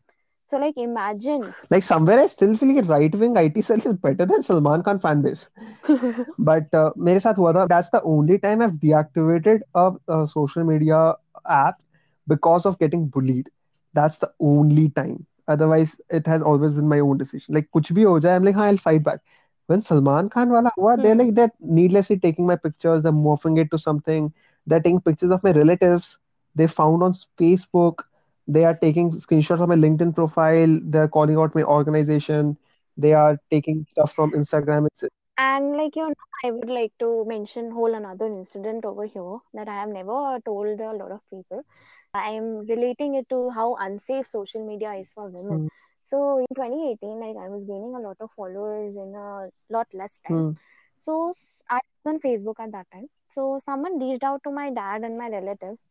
So 0.46 0.58
like 0.58 0.78
imagine. 0.78 1.56
Like 1.70 1.84
somewhere 1.84 2.20
I 2.20 2.28
still 2.28 2.56
feel 2.56 2.76
like 2.76 2.88
right 2.88 3.14
wing 3.16 3.38
IT 3.38 3.62
cell 3.62 3.78
is 3.78 3.94
better 3.94 4.26
than 4.26 4.42
Salman 4.42 4.84
Khan 4.84 5.00
fan 5.00 5.22
base. 5.22 5.50
But 6.38 6.74
uh, 6.74 6.92
मेरे 6.98 7.20
साथ 7.20 7.38
हुआ 7.38 7.52
था 7.54 7.68
that's 7.70 7.90
the 7.96 8.02
only 8.14 8.38
time 8.40 8.62
I've 8.62 8.76
deactivated 8.86 9.62
a, 9.76 9.92
a 10.08 10.28
social 10.28 10.64
media 10.64 11.16
app 11.48 11.76
because 12.28 12.66
of 12.66 12.80
getting 12.80 13.08
bullied. 13.08 13.50
That's 13.94 14.20
the 14.20 14.32
only 14.40 14.90
time. 14.90 15.26
otherwise 15.55 15.95
it 16.11 16.27
has 16.27 16.43
always 16.43 16.75
been 16.75 16.89
my 16.89 17.01
own 17.01 17.19
decision. 17.19 17.55
Like 17.55 17.71
kuch 17.77 17.93
bhi 17.99 18.09
ho 18.11 18.17
jaye 18.27 18.37
i'm 18.37 18.49
like 18.51 18.65
i'll 18.69 18.83
fight 18.89 19.05
back. 19.11 19.21
When 19.73 19.83
salman 19.87 20.29
khan 20.31 20.51
wala 20.51 20.71
hua 20.77 20.97
they're 21.01 21.15
hmm. 21.15 21.21
like 21.25 21.35
they're 21.35 21.53
needlessly 21.81 22.19
taking 22.23 22.47
my 22.47 22.57
pictures 22.63 23.05
they're 23.05 23.19
morphing 23.19 23.59
it 23.65 23.71
to 23.75 23.79
something 23.83 24.33
they're 24.67 24.81
taking 24.87 25.01
pictures 25.09 25.35
of 25.37 25.45
my 25.49 25.53
relatives 25.59 26.09
they 26.61 26.67
found 26.67 27.05
on 27.09 27.15
facebook 27.43 28.03
they 28.57 28.65
are 28.71 28.75
taking 28.81 29.13
screenshots 29.13 29.63
of 29.67 29.69
my 29.73 29.77
linkedin 29.77 30.15
profile 30.17 30.75
they're 30.97 31.13
calling 31.17 31.37
out 31.45 31.55
my 31.61 31.63
organization 31.77 32.57
they 32.97 33.13
are 33.13 33.39
taking 33.51 33.87
stuff 33.91 34.13
from 34.13 34.33
instagram. 34.33 34.87
It's, 34.89 35.05
and 35.39 35.77
like 35.77 35.97
you 35.97 36.09
know 36.09 36.29
i 36.45 36.51
would 36.51 36.69
like 36.69 36.93
to 36.99 37.25
mention 37.27 37.71
whole 37.71 37.95
another 37.95 38.27
incident 38.27 38.85
over 38.85 39.07
here 39.07 39.39
that 39.55 39.69
i 39.69 39.77
have 39.81 39.89
never 39.89 40.39
told 40.45 40.81
a 40.81 40.93
lot 40.93 41.13
of 41.13 41.21
people. 41.31 41.63
I 42.14 42.30
am 42.32 42.66
relating 42.66 43.16
it 43.16 43.28
to 43.30 43.50
how 43.50 43.76
unsafe 43.76 44.28
social 44.28 44.66
media 44.68 44.94
is 44.94 45.12
for 45.14 45.28
women. 45.28 45.60
Hmm. 45.64 45.68
So 46.04 46.38
in 46.40 46.46
2018, 46.56 47.20
like 47.20 47.36
I 47.44 47.50
was 47.50 47.64
gaining 47.66 47.96
a 47.96 48.00
lot 48.00 48.18
of 48.20 48.32
followers 48.36 48.96
in 48.96 49.16
a 49.16 49.50
lot 49.70 49.88
less 49.94 50.20
time. 50.28 50.38
Hmm. 50.38 50.52
So 51.04 51.30
s- 51.32 51.62
I 51.70 51.80
was 52.04 52.14
on 52.14 52.20
Facebook 52.20 52.60
at 52.60 52.72
that 52.72 52.88
time. 52.92 53.08
So 53.32 53.58
someone 53.60 54.00
reached 54.00 54.24
out 54.24 54.42
to 54.44 54.52
my 54.52 54.70
dad 54.72 55.04
and 55.04 55.18
my 55.18 55.30
relatives, 55.30 55.84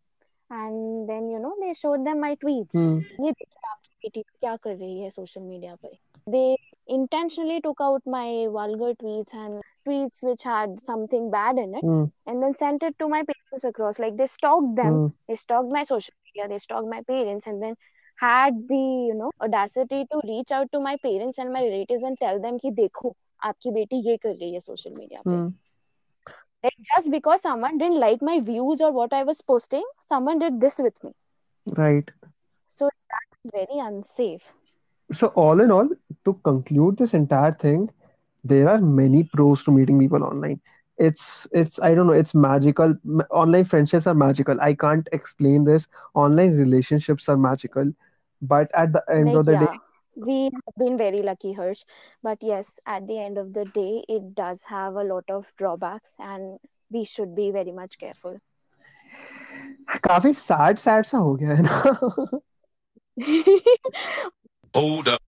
and 0.50 1.08
then 1.08 1.28
you 1.30 1.38
know 1.38 1.54
they 1.60 1.74
showed 1.74 2.06
them 2.06 2.20
my 2.20 2.34
tweets. 2.36 2.72
Hmm. 2.72 2.98
ये 3.24 3.30
देखिए 3.32 3.68
आपकी 3.70 3.96
बेटी 4.04 4.22
क्या 4.22 4.56
कर 4.56 4.76
रही 4.76 5.00
है 5.02 5.10
social 5.18 5.42
media 5.50 5.76
पे. 5.82 5.92
They 6.26 6.56
intentionally 6.98 7.60
took 7.60 7.80
out 7.80 8.02
my 8.06 8.46
vulgar 8.58 8.94
tweets 9.02 9.34
and 9.34 9.62
tweets 9.86 10.22
which 10.22 10.42
had 10.42 10.80
something 10.80 11.30
bad 11.30 11.58
in 11.58 11.74
it 11.74 11.84
Hmm. 11.84 12.04
and 12.26 12.42
then 12.42 12.54
sent 12.54 12.82
it 12.82 12.98
to 12.98 13.08
my 13.08 13.22
parents 13.30 13.64
across. 13.64 13.98
Like 13.98 14.16
they 14.16 14.26
stalked 14.26 14.76
them, 14.76 15.00
Hmm. 15.00 15.06
they 15.28 15.36
stalked 15.36 15.72
my 15.72 15.84
social 15.84 16.14
media, 16.28 16.48
they 16.48 16.58
stalked 16.58 16.88
my 16.88 17.00
parents, 17.02 17.46
and 17.46 17.62
then 17.62 17.74
had 18.16 18.66
the 18.68 18.82
you 19.10 19.14
know 19.14 19.30
audacity 19.40 20.04
to 20.12 20.20
reach 20.32 20.50
out 20.50 20.70
to 20.72 20.80
my 20.80 20.96
parents 20.96 21.38
and 21.38 21.52
my 21.52 21.62
relatives 21.62 22.02
and 22.02 22.18
tell 22.18 22.40
them 22.40 22.58
कि 22.58 22.70
देखो 22.80 23.14
आपकी 23.44 23.70
बेटी 23.72 23.96
ये 24.10 24.16
कर 24.26 24.34
रही 24.34 24.52
है 24.54 24.60
social 24.60 24.94
media 24.98 25.22
पे. 25.28 25.36
Hmm. 25.36 25.52
Like 26.64 26.76
just 26.94 27.10
because 27.10 27.42
someone 27.42 27.78
didn't 27.78 28.00
like 28.00 28.22
my 28.22 28.40
views 28.40 28.80
or 28.80 28.90
what 28.92 29.12
I 29.12 29.22
was 29.22 29.42
posting, 29.42 29.84
someone 30.00 30.38
did 30.38 30.60
this 30.60 30.78
with 30.78 31.02
me. 31.04 31.12
Right. 31.76 32.10
So 32.70 32.88
that's 33.14 33.54
very 33.54 33.78
unsafe. 33.78 34.52
So 35.12 35.28
all 35.28 35.60
in 35.60 35.70
all, 35.70 35.88
to 36.24 36.34
conclude 36.44 36.96
this 36.96 37.14
entire 37.14 37.52
thing, 37.52 37.90
there 38.43 38.69
are 38.69 38.79
many 38.79 39.23
pros 39.23 39.63
to 39.63 39.71
meeting 39.71 39.99
people 39.99 40.23
online. 40.23 40.61
It's 40.97 41.47
it's 41.53 41.79
i 41.79 41.93
don't 41.95 42.07
know 42.07 42.13
it's 42.13 42.35
magical. 42.35 42.95
Online 43.31 43.65
friendships 43.65 44.07
are 44.07 44.13
magical. 44.13 44.59
I 44.61 44.73
can't 44.73 45.07
explain 45.11 45.63
this. 45.63 45.87
Online 46.13 46.57
relationships 46.57 47.29
are 47.29 47.37
magical. 47.37 47.93
But 48.41 48.71
at 48.73 48.93
the 48.93 49.03
end 49.09 49.27
like, 49.27 49.35
of 49.35 49.45
the 49.45 49.53
yeah. 49.53 49.65
day 49.65 49.77
we 50.15 50.43
have 50.53 50.75
been 50.77 50.97
very 50.97 51.21
lucky 51.21 51.53
Harsh 51.53 51.81
but 52.21 52.37
yes 52.41 52.79
at 52.85 53.07
the 53.07 53.17
end 53.17 53.37
of 53.37 53.53
the 53.53 53.63
day 53.65 54.03
it 54.09 54.35
does 54.35 54.61
have 54.63 54.95
a 54.95 55.03
lot 55.03 55.23
of 55.29 55.45
drawbacks 55.57 56.11
and 56.19 56.59
we 56.91 57.05
should 57.05 57.35
be 57.35 57.51
very 57.51 57.71
much 57.71 57.97
careful. 57.97 58.37
काफी 60.05 60.33
sad 60.35 60.79
sad 60.79 61.05
सा 61.05 61.17
हो 61.17 61.35
गया 61.35 61.55
है 61.55 61.63
ना? 61.63 62.41
Hold 64.75 65.07
up. 65.07 65.28